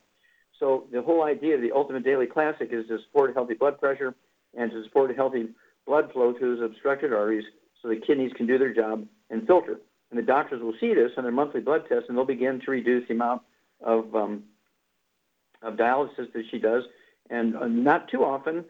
So 0.59 0.87
the 0.93 1.01
whole 1.01 1.24
idea 1.24 1.55
of 1.55 1.62
the 1.62 1.72
Ultimate 1.72 2.05
Daily 2.05 2.26
Classic 2.26 2.68
is 2.70 2.87
to 2.89 2.99
support 3.05 3.35
healthy 3.35 3.55
blood 3.55 3.80
pressure 3.80 4.14
and 4.57 4.70
to 4.70 4.82
support 4.84 5.14
healthy 5.14 5.48
blood 5.86 6.12
flow 6.12 6.34
through 6.38 6.57
those 6.57 6.70
obstructed 6.70 7.12
arteries 7.12 7.44
so 7.80 7.88
the 7.88 7.96
kidneys 7.96 8.32
can 8.34 8.46
do 8.46 8.59
their 8.59 8.72
job 8.72 9.07
and 9.30 9.46
filter. 9.46 9.80
And 10.11 10.18
the 10.18 10.22
doctors 10.22 10.62
will 10.62 10.74
see 10.78 10.94
this 10.94 11.11
on 11.16 11.24
their 11.24 11.32
monthly 11.32 11.61
blood 11.61 11.84
test 11.88 12.07
and 12.09 12.16
they'll 12.16 12.24
begin 12.24 12.61
to 12.64 12.70
reduce 12.70 13.09
the 13.09 13.14
amount 13.14 13.42
of, 13.80 14.14
um, 14.14 14.44
of 15.62 15.74
dialysis 15.74 16.32
that 16.32 16.44
she 16.50 16.59
does. 16.59 16.84
And 17.30 17.57
uh, 17.57 17.66
not 17.66 18.09
too 18.09 18.24
often, 18.24 18.64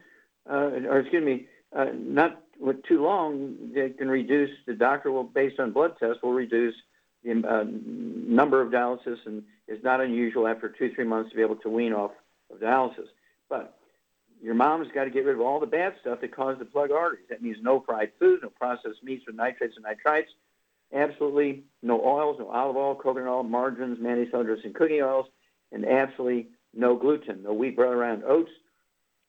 uh, 0.49 0.71
or 0.89 1.01
excuse 1.01 1.25
me, 1.25 1.47
uh, 1.77 1.87
not 1.95 2.43
too 2.89 3.03
long, 3.03 3.57
they 3.75 3.91
can 3.91 4.09
reduce, 4.09 4.51
the 4.67 4.75
doctor 4.75 5.11
will, 5.11 5.25
based 5.25 5.59
on 5.59 5.73
blood 5.73 5.97
tests, 5.99 6.23
will 6.23 6.33
reduce 6.33 6.75
the 7.25 7.31
uh, 7.33 7.65
number 7.67 8.61
of 8.61 8.73
dialysis 8.73 9.19
and 9.27 9.43
it's 9.69 9.83
not 9.83 10.01
unusual 10.01 10.47
after 10.47 10.69
two, 10.69 10.93
three 10.95 11.05
months 11.05 11.31
to 11.31 11.37
be 11.37 11.43
able 11.43 11.57
to 11.57 11.69
wean 11.69 11.93
off 11.93 12.13
of 12.53 12.61
dialysis. 12.61 13.09
But 13.49 13.77
your 14.43 14.55
mom's 14.55 14.89
got 14.93 15.05
to 15.05 15.11
get 15.11 15.25
rid 15.25 15.37
of 15.37 15.41
all 15.41 15.61
the 15.61 15.67
bad 15.67 15.95
stuff 16.01 16.21
that 16.21 16.35
caused 16.35 16.61
the 16.61 16.65
plug 16.65 16.91
arteries. 16.91 17.27
That 17.31 17.43
means 17.43 17.59
no 17.63 17.81
fried 17.81 18.11
foods, 18.19 18.43
no 18.43 18.51
processed 18.51 19.03
meats 19.03 19.25
with 19.27 19.37
nitrates 19.37 19.77
and 19.77 19.85
nitrites, 19.85 20.27
absolutely 20.93 21.63
no 21.83 22.05
oils, 22.05 22.37
no 22.41 22.49
olive 22.49 22.77
oil, 22.77 22.97
coconut 22.97 23.29
oil, 23.29 23.45
margarines, 23.45 23.99
mayonnaise, 24.01 24.33
and 24.35 24.75
cooking 24.75 25.01
oils, 25.01 25.27
and 25.71 25.87
absolutely 25.87 26.49
no 26.75 26.97
gluten, 26.97 27.45
no 27.45 27.53
wheat, 27.53 27.77
bread, 27.77 27.97
and 27.97 28.25
oats. 28.25 28.51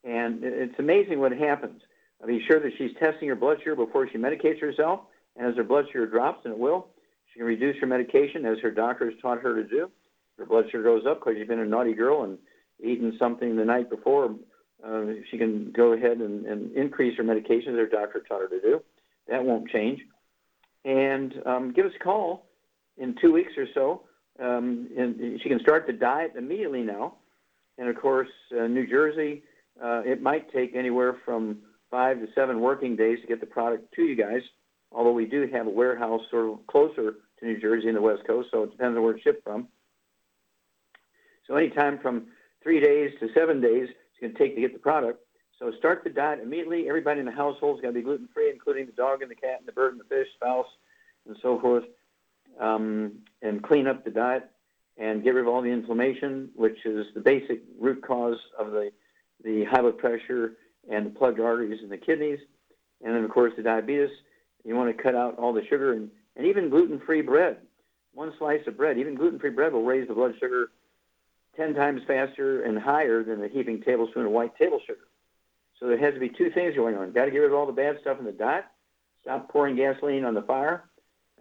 And 0.04 0.44
it's 0.44 0.80
amazing 0.80 1.20
what 1.20 1.32
happens. 1.32 1.82
I 2.22 2.26
mean, 2.26 2.42
sure 2.48 2.60
that 2.60 2.72
she's 2.78 2.92
testing 3.00 3.30
her 3.30 3.36
blood 3.36 3.60
sugar 3.60 3.76
before 3.76 4.10
she 4.10 4.18
medicates 4.18 4.60
herself, 4.60 5.02
and 5.38 5.48
as 5.48 5.56
her 5.56 5.64
blood 5.64 5.86
sugar 5.92 6.08
drops, 6.08 6.44
and 6.46 6.54
it 6.54 6.60
will, 6.60 6.88
she 7.32 7.40
can 7.40 7.48
reduce 7.48 7.78
her 7.80 7.88
medication 7.88 8.46
as 8.46 8.58
her 8.60 8.72
doctor 8.72 9.10
has 9.12 9.20
taught 9.22 9.42
her 9.42 9.62
to 9.62 9.68
do. 9.68 9.92
Her 10.40 10.46
blood 10.46 10.66
sugar 10.72 10.84
goes 10.84 11.06
up 11.06 11.20
because 11.20 11.36
she's 11.38 11.48
been 11.48 11.60
a 11.60 11.66
naughty 11.66 11.94
girl 11.94 12.24
and 12.24 12.40
eaten 12.84 13.16
something 13.20 13.56
the 13.56 13.66
night 13.66 13.90
before. 13.90 14.36
Uh, 14.86 15.14
she 15.32 15.38
can 15.38 15.72
go 15.72 15.94
ahead 15.94 16.18
and, 16.18 16.46
and 16.46 16.76
increase 16.76 17.18
her 17.18 17.24
medications 17.24 17.78
her 17.78 17.88
doctor 17.88 18.24
taught 18.28 18.42
her 18.42 18.48
to 18.48 18.60
do. 18.62 18.82
That 19.28 19.44
won't 19.44 19.70
change. 19.70 20.02
And 20.84 21.34
um, 21.46 21.74
give 21.74 21.86
us 21.86 21.94
a 22.00 22.04
call 22.04 22.46
in 22.98 23.16
two 23.22 23.32
weeks 23.32 23.54
or 23.58 23.66
so. 23.74 24.02
Um, 24.40 24.90
and 24.98 25.40
she 25.42 25.48
can 25.48 25.60
start 25.60 25.88
the 25.88 25.94
diet 25.94 26.34
immediately 26.38 26.82
now. 26.82 27.16
And 27.78 27.88
of 27.88 27.96
course, 27.96 28.30
uh, 28.52 28.68
New 28.68 28.86
Jersey, 28.88 29.44
uh, 29.82 30.02
it 30.06 30.22
might 30.22 30.52
take 30.52 30.76
anywhere 30.76 31.18
from 31.24 31.60
five 31.90 32.20
to 32.20 32.28
seven 32.36 32.60
working 32.60 32.96
days 32.96 33.20
to 33.22 33.28
get 33.28 33.40
the 33.40 33.46
product 33.46 33.94
to 33.96 34.02
you 34.02 34.16
guys. 34.16 34.42
Although 34.92 35.14
we 35.14 35.26
do 35.26 35.48
have 35.52 35.68
a 35.68 35.72
warehouse 35.72 36.22
sort 36.30 36.52
of 36.52 36.68
closer 36.68 37.14
to 37.40 37.46
New 37.46 37.60
Jersey 37.60 37.88
in 37.88 37.96
the 37.96 38.02
West 38.02 38.24
Coast, 38.28 38.50
so 38.52 38.64
it 38.64 38.72
depends 38.72 38.98
on 38.98 39.04
where 39.04 39.14
it's 39.14 39.24
shipped 39.24 39.44
from. 39.44 39.68
So 41.48 41.56
anytime 41.56 42.00
from 42.00 42.28
three 42.62 42.80
days 42.80 43.12
to 43.20 43.28
seven 43.34 43.60
days 43.60 43.90
going 44.24 44.34
to 44.34 44.40
take 44.40 44.56
to 44.56 44.62
get 44.62 44.74
the 44.74 44.80
product. 44.80 45.20
So 45.60 45.72
start 45.78 46.04
the 46.04 46.10
diet 46.10 46.40
immediately. 46.42 46.88
Everybody 46.88 47.20
in 47.20 47.26
the 47.26 47.32
household 47.32 47.78
is 47.78 47.82
going 47.82 47.94
to 47.94 48.00
be 48.00 48.04
gluten 48.04 48.28
free, 48.34 48.50
including 48.50 48.86
the 48.86 48.92
dog 48.94 49.22
and 49.22 49.30
the 49.30 49.36
cat 49.36 49.58
and 49.60 49.68
the 49.68 49.72
bird 49.72 49.92
and 49.92 50.00
the 50.00 50.06
fish, 50.06 50.28
spouse, 50.36 50.66
and 51.28 51.38
so 51.42 51.60
forth. 51.60 51.84
Um, 52.60 53.14
and 53.42 53.64
clean 53.64 53.88
up 53.88 54.04
the 54.04 54.12
diet 54.12 54.50
and 54.98 55.24
get 55.24 55.34
rid 55.34 55.42
of 55.42 55.48
all 55.48 55.62
the 55.62 55.70
inflammation, 55.70 56.50
which 56.56 56.86
is 56.86 57.08
the 57.16 57.20
basic 57.20 57.62
root 57.80 58.02
cause 58.06 58.38
of 58.60 58.72
the, 58.72 58.92
the 59.44 59.66
high 59.66 59.82
blood 59.82 59.98
pressure 59.98 60.54
and 60.90 61.08
the 61.08 61.10
plugged 61.10 61.40
arteries 61.40 61.80
in 61.82 61.90
the 61.90 61.98
kidneys. 61.98 62.40
And 63.04 63.16
then, 63.16 63.24
of 63.24 63.32
course, 63.32 63.54
the 63.58 63.64
diabetes. 63.64 64.10
You 64.64 64.76
want 64.76 64.96
to 64.96 65.04
cut 65.04 65.16
out 65.16 65.38
all 65.38 65.52
the 65.52 65.66
sugar 65.70 65.94
and, 65.94 66.10
and 66.36 66.46
even 66.46 66.70
gluten 66.70 67.02
free 67.06 67.22
bread. 67.22 67.58
One 68.14 68.32
slice 68.38 68.62
of 68.68 68.78
bread, 68.78 68.98
even 68.98 69.16
gluten 69.16 69.40
free 69.40 69.50
bread, 69.50 69.74
will 69.74 69.84
raise 69.84 70.08
the 70.08 70.14
blood 70.14 70.36
sugar 70.40 70.70
10 71.56 71.74
times 71.76 72.02
faster 72.08 72.64
and 72.64 72.80
higher 72.80 73.24
than 73.24 73.44
a 73.44 73.48
heaping 73.48 73.82
tablespoon 73.82 74.26
of 74.26 74.32
white 74.32 74.56
table 74.58 74.80
sugar. 74.86 75.08
So 75.80 75.88
there 75.88 75.98
has 75.98 76.14
to 76.14 76.20
be 76.20 76.30
two 76.30 76.50
things 76.52 76.76
going 76.76 76.96
on. 76.96 77.12
Got 77.12 77.26
to 77.26 77.32
get 77.32 77.40
rid 77.40 77.52
of 77.52 77.58
all 77.58 77.66
the 77.66 77.72
bad 77.72 77.98
stuff 78.02 78.20
in 78.20 78.26
the 78.26 78.32
diet. 78.32 78.66
Stop 79.22 79.50
pouring 79.50 79.76
gasoline 79.76 80.26
on 80.26 80.34
the 80.34 80.42
fire. 80.42 80.86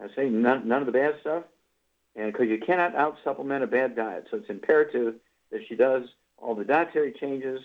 I 0.02 0.08
say 0.14 0.28
none, 0.28 0.66
none 0.66 0.80
of 0.80 0.86
the 0.86 0.92
bad 0.92 1.14
stuff. 1.20 1.44
And 2.16 2.32
because 2.32 2.48
you 2.48 2.58
cannot 2.58 2.94
out 2.94 3.16
supplement 3.24 3.64
a 3.64 3.66
bad 3.66 3.96
diet. 3.96 4.26
So 4.30 4.36
it's 4.38 4.50
imperative 4.50 5.14
that 5.50 5.60
she 5.68 5.76
does 5.76 6.04
all 6.36 6.54
the 6.54 6.64
dietary 6.64 7.12
changes 7.12 7.60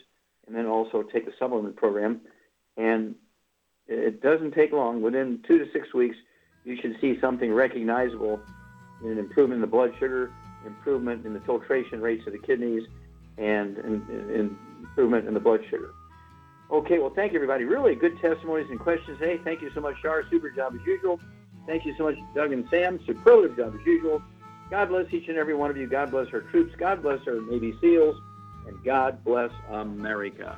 and 0.45 0.55
then 0.55 0.65
also 0.65 1.03
take 1.03 1.25
the 1.25 1.33
supplement 1.37 1.75
program. 1.75 2.21
And 2.77 3.15
it 3.87 4.21
doesn't 4.21 4.51
take 4.51 4.71
long. 4.71 5.01
Within 5.01 5.43
two 5.47 5.57
to 5.59 5.71
six 5.71 5.93
weeks, 5.93 6.15
you 6.63 6.77
should 6.81 6.97
see 7.01 7.19
something 7.19 7.53
recognizable 7.53 8.39
in 9.03 9.11
an 9.11 9.17
improvement 9.17 9.57
in 9.57 9.61
the 9.61 9.67
blood 9.67 9.93
sugar, 9.99 10.31
improvement 10.65 11.25
in 11.25 11.33
the 11.33 11.39
filtration 11.41 12.01
rates 12.01 12.25
of 12.27 12.33
the 12.33 12.39
kidneys, 12.39 12.83
and, 13.37 13.77
improvement 13.77 15.27
in 15.27 15.33
the 15.33 15.39
blood 15.39 15.61
sugar. 15.69 15.93
Okay, 16.71 16.99
well, 16.99 17.11
thank 17.15 17.31
you, 17.31 17.37
everybody. 17.37 17.63
Really 17.63 17.95
good 17.95 18.19
testimonies 18.19 18.67
and 18.69 18.79
questions 18.79 19.17
today. 19.19 19.39
Thank 19.43 19.61
you 19.61 19.71
so 19.73 19.79
much, 19.79 19.95
Shar. 20.01 20.23
Super 20.29 20.49
job 20.49 20.73
as 20.75 20.85
usual. 20.85 21.19
Thank 21.65 21.85
you 21.85 21.95
so 21.97 22.05
much, 22.05 22.15
Doug 22.35 22.51
and 22.51 22.67
Sam. 22.69 22.99
Superlative 23.05 23.55
job 23.55 23.75
as 23.79 23.85
usual. 23.85 24.21
God 24.69 24.89
bless 24.89 25.05
each 25.13 25.29
and 25.29 25.37
every 25.37 25.53
one 25.53 25.69
of 25.69 25.77
you. 25.77 25.87
God 25.87 26.11
bless 26.11 26.27
our 26.33 26.41
troops. 26.41 26.73
God 26.77 27.01
bless 27.01 27.25
our 27.27 27.39
Navy 27.41 27.73
SEALs. 27.79 28.17
And 28.67 28.83
God 28.83 29.23
bless 29.23 29.51
America. 29.69 30.57